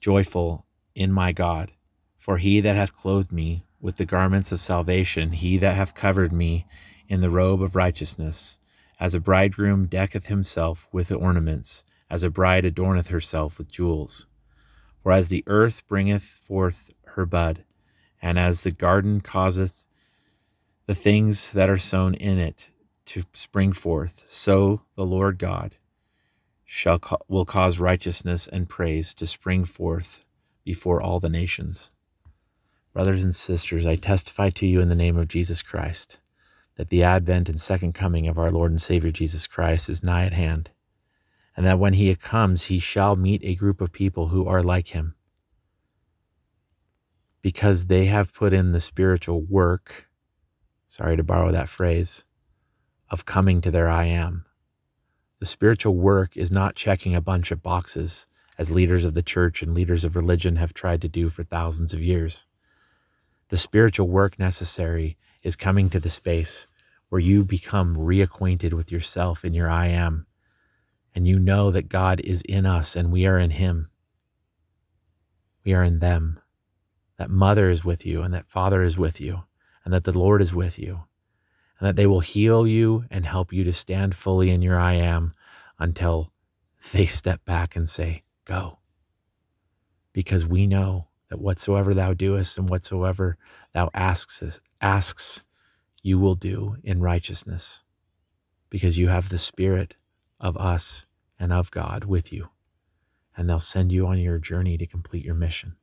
joyful 0.00 0.64
in 0.94 1.12
my 1.12 1.32
God. 1.32 1.72
For 2.18 2.38
he 2.38 2.60
that 2.60 2.76
hath 2.76 2.96
clothed 2.96 3.32
me 3.32 3.62
with 3.80 3.96
the 3.96 4.06
garments 4.06 4.52
of 4.52 4.60
salvation, 4.60 5.32
he 5.32 5.58
that 5.58 5.76
hath 5.76 5.94
covered 5.94 6.32
me 6.32 6.66
in 7.08 7.20
the 7.20 7.30
robe 7.30 7.62
of 7.62 7.76
righteousness, 7.76 8.58
as 8.98 9.14
a 9.14 9.20
bridegroom 9.20 9.86
decketh 9.86 10.26
himself 10.26 10.88
with 10.90 11.12
ornaments, 11.12 11.84
as 12.10 12.22
a 12.22 12.30
bride 12.30 12.64
adorneth 12.64 13.08
herself 13.08 13.58
with 13.58 13.70
jewels. 13.70 14.26
For 15.02 15.12
as 15.12 15.28
the 15.28 15.44
earth 15.46 15.86
bringeth 15.86 16.22
forth 16.22 16.90
her 17.08 17.26
bud, 17.26 17.64
and 18.22 18.38
as 18.38 18.62
the 18.62 18.70
garden 18.70 19.20
causeth 19.20 19.84
the 20.86 20.94
things 20.94 21.52
that 21.52 21.68
are 21.68 21.78
sown 21.78 22.14
in 22.14 22.38
it 22.38 22.70
to 23.06 23.24
spring 23.34 23.72
forth, 23.72 24.24
so 24.26 24.82
the 24.96 25.04
Lord 25.04 25.38
God 25.38 25.76
shall 26.64 27.00
will 27.28 27.44
cause 27.44 27.78
righteousness 27.78 28.48
and 28.48 28.68
praise 28.68 29.12
to 29.14 29.26
spring 29.26 29.64
forth 29.64 30.23
before 30.64 31.02
all 31.02 31.20
the 31.20 31.28
nations. 31.28 31.90
Brothers 32.92 33.24
and 33.24 33.34
sisters, 33.34 33.86
I 33.86 33.96
testify 33.96 34.50
to 34.50 34.66
you 34.66 34.80
in 34.80 34.88
the 34.88 34.94
name 34.94 35.16
of 35.16 35.28
Jesus 35.28 35.62
Christ 35.62 36.18
that 36.76 36.88
the 36.88 37.02
advent 37.02 37.48
and 37.48 37.60
second 37.60 37.92
coming 37.92 38.26
of 38.26 38.38
our 38.38 38.50
Lord 38.50 38.70
and 38.70 38.82
Savior 38.82 39.10
Jesus 39.10 39.46
Christ 39.46 39.88
is 39.88 40.02
nigh 40.02 40.24
at 40.24 40.32
hand, 40.32 40.70
and 41.56 41.64
that 41.64 41.78
when 41.78 41.94
he 41.94 42.14
comes, 42.16 42.64
he 42.64 42.78
shall 42.80 43.14
meet 43.14 43.44
a 43.44 43.54
group 43.54 43.80
of 43.80 43.92
people 43.92 44.28
who 44.28 44.48
are 44.48 44.62
like 44.62 44.88
him, 44.88 45.14
because 47.42 47.86
they 47.86 48.06
have 48.06 48.34
put 48.34 48.52
in 48.52 48.72
the 48.72 48.80
spiritual 48.80 49.44
work 49.48 50.08
sorry 50.94 51.16
to 51.16 51.24
borrow 51.24 51.50
that 51.50 51.68
phrase, 51.68 52.24
of 53.10 53.24
coming 53.24 53.60
to 53.60 53.70
their 53.70 53.88
I 53.88 54.04
am. 54.04 54.44
The 55.40 55.46
spiritual 55.46 55.96
work 55.96 56.36
is 56.36 56.52
not 56.52 56.76
checking 56.76 57.16
a 57.16 57.20
bunch 57.20 57.50
of 57.50 57.64
boxes 57.64 58.28
as 58.58 58.70
leaders 58.70 59.04
of 59.04 59.14
the 59.14 59.22
church 59.22 59.62
and 59.62 59.74
leaders 59.74 60.04
of 60.04 60.16
religion 60.16 60.56
have 60.56 60.74
tried 60.74 61.00
to 61.02 61.08
do 61.08 61.28
for 61.28 61.42
thousands 61.44 61.92
of 61.92 62.00
years. 62.00 62.44
The 63.48 63.56
spiritual 63.56 64.08
work 64.08 64.38
necessary 64.38 65.16
is 65.42 65.56
coming 65.56 65.90
to 65.90 66.00
the 66.00 66.10
space 66.10 66.66
where 67.08 67.20
you 67.20 67.44
become 67.44 67.96
reacquainted 67.96 68.72
with 68.72 68.90
yourself 68.90 69.44
and 69.44 69.54
your 69.54 69.70
I 69.70 69.86
am, 69.86 70.26
and 71.14 71.26
you 71.26 71.38
know 71.38 71.70
that 71.70 71.88
God 71.88 72.20
is 72.20 72.42
in 72.42 72.66
us 72.66 72.96
and 72.96 73.12
we 73.12 73.26
are 73.26 73.38
in 73.38 73.50
Him. 73.50 73.88
We 75.64 75.74
are 75.74 75.84
in 75.84 76.00
them. 76.00 76.40
That 77.18 77.30
mother 77.30 77.70
is 77.70 77.84
with 77.84 78.04
you 78.04 78.22
and 78.22 78.34
that 78.34 78.46
father 78.46 78.82
is 78.82 78.98
with 78.98 79.20
you 79.20 79.44
and 79.84 79.92
that 79.92 80.04
the 80.04 80.18
Lord 80.18 80.40
is 80.40 80.54
with 80.54 80.78
you, 80.78 81.04
and 81.78 81.86
that 81.86 81.96
they 81.96 82.06
will 82.06 82.20
heal 82.20 82.66
you 82.66 83.04
and 83.10 83.26
help 83.26 83.52
you 83.52 83.64
to 83.64 83.72
stand 83.72 84.14
fully 84.14 84.50
in 84.50 84.62
your 84.62 84.78
I 84.78 84.94
am 84.94 85.34
until 85.78 86.32
they 86.92 87.06
step 87.06 87.44
back 87.44 87.76
and 87.76 87.88
say, 87.88 88.23
Go. 88.44 88.78
Because 90.12 90.46
we 90.46 90.66
know 90.66 91.08
that 91.30 91.40
whatsoever 91.40 91.94
thou 91.94 92.14
doest 92.14 92.58
and 92.58 92.68
whatsoever 92.68 93.36
thou 93.72 93.90
asks, 93.94 94.60
asks 94.80 95.42
you 96.02 96.18
will 96.18 96.34
do 96.34 96.76
in 96.84 97.00
righteousness, 97.00 97.82
because 98.70 98.98
you 98.98 99.08
have 99.08 99.28
the 99.28 99.38
Spirit 99.38 99.96
of 100.38 100.56
us 100.58 101.06
and 101.40 101.52
of 101.52 101.70
God 101.70 102.04
with 102.04 102.32
you, 102.32 102.48
and 103.36 103.48
they'll 103.48 103.58
send 103.60 103.90
you 103.90 104.06
on 104.06 104.18
your 104.18 104.38
journey 104.38 104.76
to 104.76 104.86
complete 104.86 105.24
your 105.24 105.34
mission. 105.34 105.76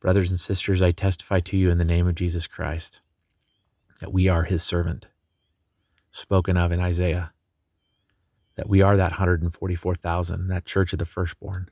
Brothers 0.00 0.30
and 0.30 0.40
sisters, 0.40 0.80
I 0.80 0.92
testify 0.92 1.40
to 1.40 1.56
you 1.56 1.70
in 1.70 1.78
the 1.78 1.84
name 1.84 2.08
of 2.08 2.14
Jesus 2.14 2.46
Christ 2.46 3.00
that 4.00 4.12
we 4.12 4.28
are 4.28 4.44
his 4.44 4.62
servant, 4.62 5.08
spoken 6.10 6.56
of 6.56 6.72
in 6.72 6.80
Isaiah, 6.80 7.32
that 8.56 8.68
we 8.68 8.82
are 8.82 8.96
that 8.96 9.12
144,000, 9.12 10.48
that 10.48 10.64
church 10.64 10.92
of 10.92 10.98
the 10.98 11.04
firstborn. 11.04 11.68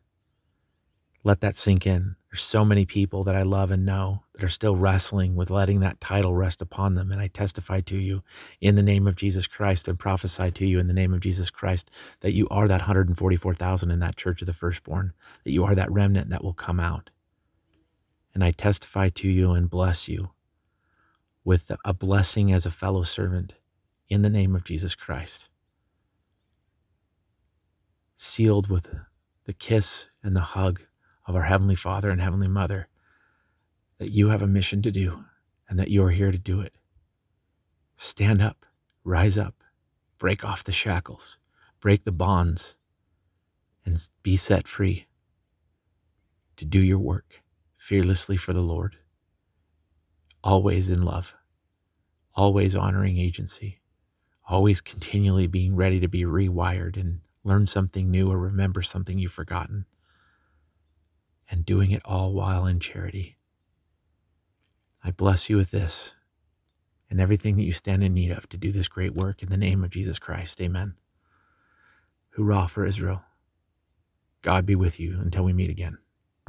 Let 1.26 1.41
that 1.41 1.57
sink 1.57 1.87
in. 1.87 2.16
There's 2.30 2.43
so 2.43 2.66
many 2.66 2.85
people 2.85 3.24
that 3.24 3.35
I 3.35 3.43
love 3.43 3.70
and 3.70 3.87
know 3.87 4.20
that 4.35 4.45
are 4.45 4.49
still 4.49 4.76
wrestling 4.76 5.35
with 5.35 5.49
letting 5.49 5.80
that 5.80 6.01
title 6.01 6.35
rest 6.35 6.61
upon 6.61 6.95
them. 6.95 7.11
And 7.11 7.20
I 7.20 7.28
testify 7.28 7.80
to 7.80 7.97
you 7.97 8.22
in 8.61 8.74
the 8.74 8.82
name 8.82 9.07
of 9.07 9.16
Jesus 9.16 9.47
Christ 9.47 9.89
and 9.89 9.99
prophesy 9.99 10.51
to 10.51 10.66
you 10.66 10.78
in 10.78 10.87
the 10.87 10.93
name 10.93 11.14
of 11.14 11.20
Jesus 11.20 11.49
Christ 11.49 11.91
that 12.20 12.35
you 12.35 12.47
are 12.51 12.68
that 12.68 12.82
144,000 12.82 13.91
in 13.91 14.01
that 14.01 14.16
church 14.16 14.43
of 14.43 14.47
the 14.47 14.53
firstborn, 14.53 15.14
that 15.45 15.53
you 15.53 15.64
are 15.64 15.74
that 15.74 15.91
remnant 15.91 16.28
that 16.28 16.45
will 16.45 16.53
come 16.53 16.78
out. 16.78 17.09
And 18.35 18.45
I 18.45 18.51
testify 18.51 19.09
to 19.11 19.28
you 19.28 19.53
and 19.53 19.70
bless 19.70 20.09
you 20.09 20.30
with 21.43 21.70
a 21.85 21.95
blessing 21.95 22.53
as 22.53 22.66
a 22.66 22.70
fellow 22.70 23.03
servant 23.03 23.55
in 24.11 24.20
the 24.20 24.30
name 24.30 24.55
of 24.55 24.64
Jesus 24.64 24.95
Christ. 24.95 25.49
Sealed 28.17 28.69
with 28.69 28.89
the 29.45 29.53
kiss 29.53 30.09
and 30.23 30.35
the 30.35 30.41
hug 30.41 30.83
of 31.27 31.35
our 31.35 31.43
Heavenly 31.43 31.75
Father 31.75 32.11
and 32.11 32.21
Heavenly 32.21 32.49
Mother, 32.49 32.89
that 33.99 34.11
you 34.11 34.29
have 34.29 34.43
a 34.43 34.47
mission 34.47 34.83
to 34.83 34.91
do 34.91 35.25
and 35.69 35.79
that 35.79 35.91
you 35.91 36.03
are 36.05 36.11
here 36.11 36.33
to 36.33 36.39
do 36.39 36.61
it. 36.61 36.75
Stand 37.97 38.43
up, 38.43 38.67
rise 39.05 39.39
up, 39.39 39.65
break 40.19 40.45
off 40.45 40.65
the 40.65 40.73
shackles, 40.73 41.39
break 41.81 42.05
the 42.05 42.12
bonds, 42.12 42.77
and 43.85 43.99
be 44.23 44.37
set 44.37 44.67
free 44.67 45.07
to 46.57 46.65
do 46.65 46.79
your 46.79 46.99
work 46.99 47.43
fearlessly 47.77 48.37
for 48.37 48.53
the 48.53 48.61
Lord 48.61 48.97
always 50.45 50.91
in 50.91 51.03
love, 51.03 51.35
always 52.35 52.77
honoring 52.77 53.19
agency, 53.19 53.81
always 54.47 54.83
continually 54.83 55.47
being 55.47 55.75
ready 55.75 55.99
to 55.99 56.07
be 56.07 56.23
rewired 56.23 56.99
and 56.99 57.21
learn 57.45 57.66
something 57.66 58.11
new 58.11 58.30
or 58.30 58.38
remember 58.38 58.82
something 58.82 59.18
you've 59.18 59.32
forgotten, 59.32 59.86
and 61.51 61.66
doing 61.66 61.90
it 61.92 62.03
all 62.05 62.32
while 62.32 62.66
in 62.66 62.80
charity. 62.80 63.36
I 65.05 65.11
bless 65.12 65.51
you 65.51 65.57
with 65.57 65.70
this 65.70 66.16
and 67.11 67.20
everything 67.20 67.57
that 67.57 67.64
you 67.64 67.72
stand 67.72 68.03
in 68.03 68.14
need 68.14 68.30
of 68.32 68.49
to 68.49 68.57
do 68.57 68.72
this 68.72 68.88
great 68.88 69.14
work 69.14 69.42
in 69.42 69.51
the 69.51 69.57
name 69.57 69.84
of 69.84 69.90
Jesus 69.90 70.18
Christ. 70.18 70.61
Amen. 70.61 70.95
Hurrah 72.30 72.66
for 72.66 72.84
Israel. 72.86 73.22
God 74.42 74.66
be 74.66 74.74
with 74.76 75.01
you 75.01 75.20
until 75.20 75.45
we 75.45 75.53
meet 75.53 75.70
again. 75.70 75.99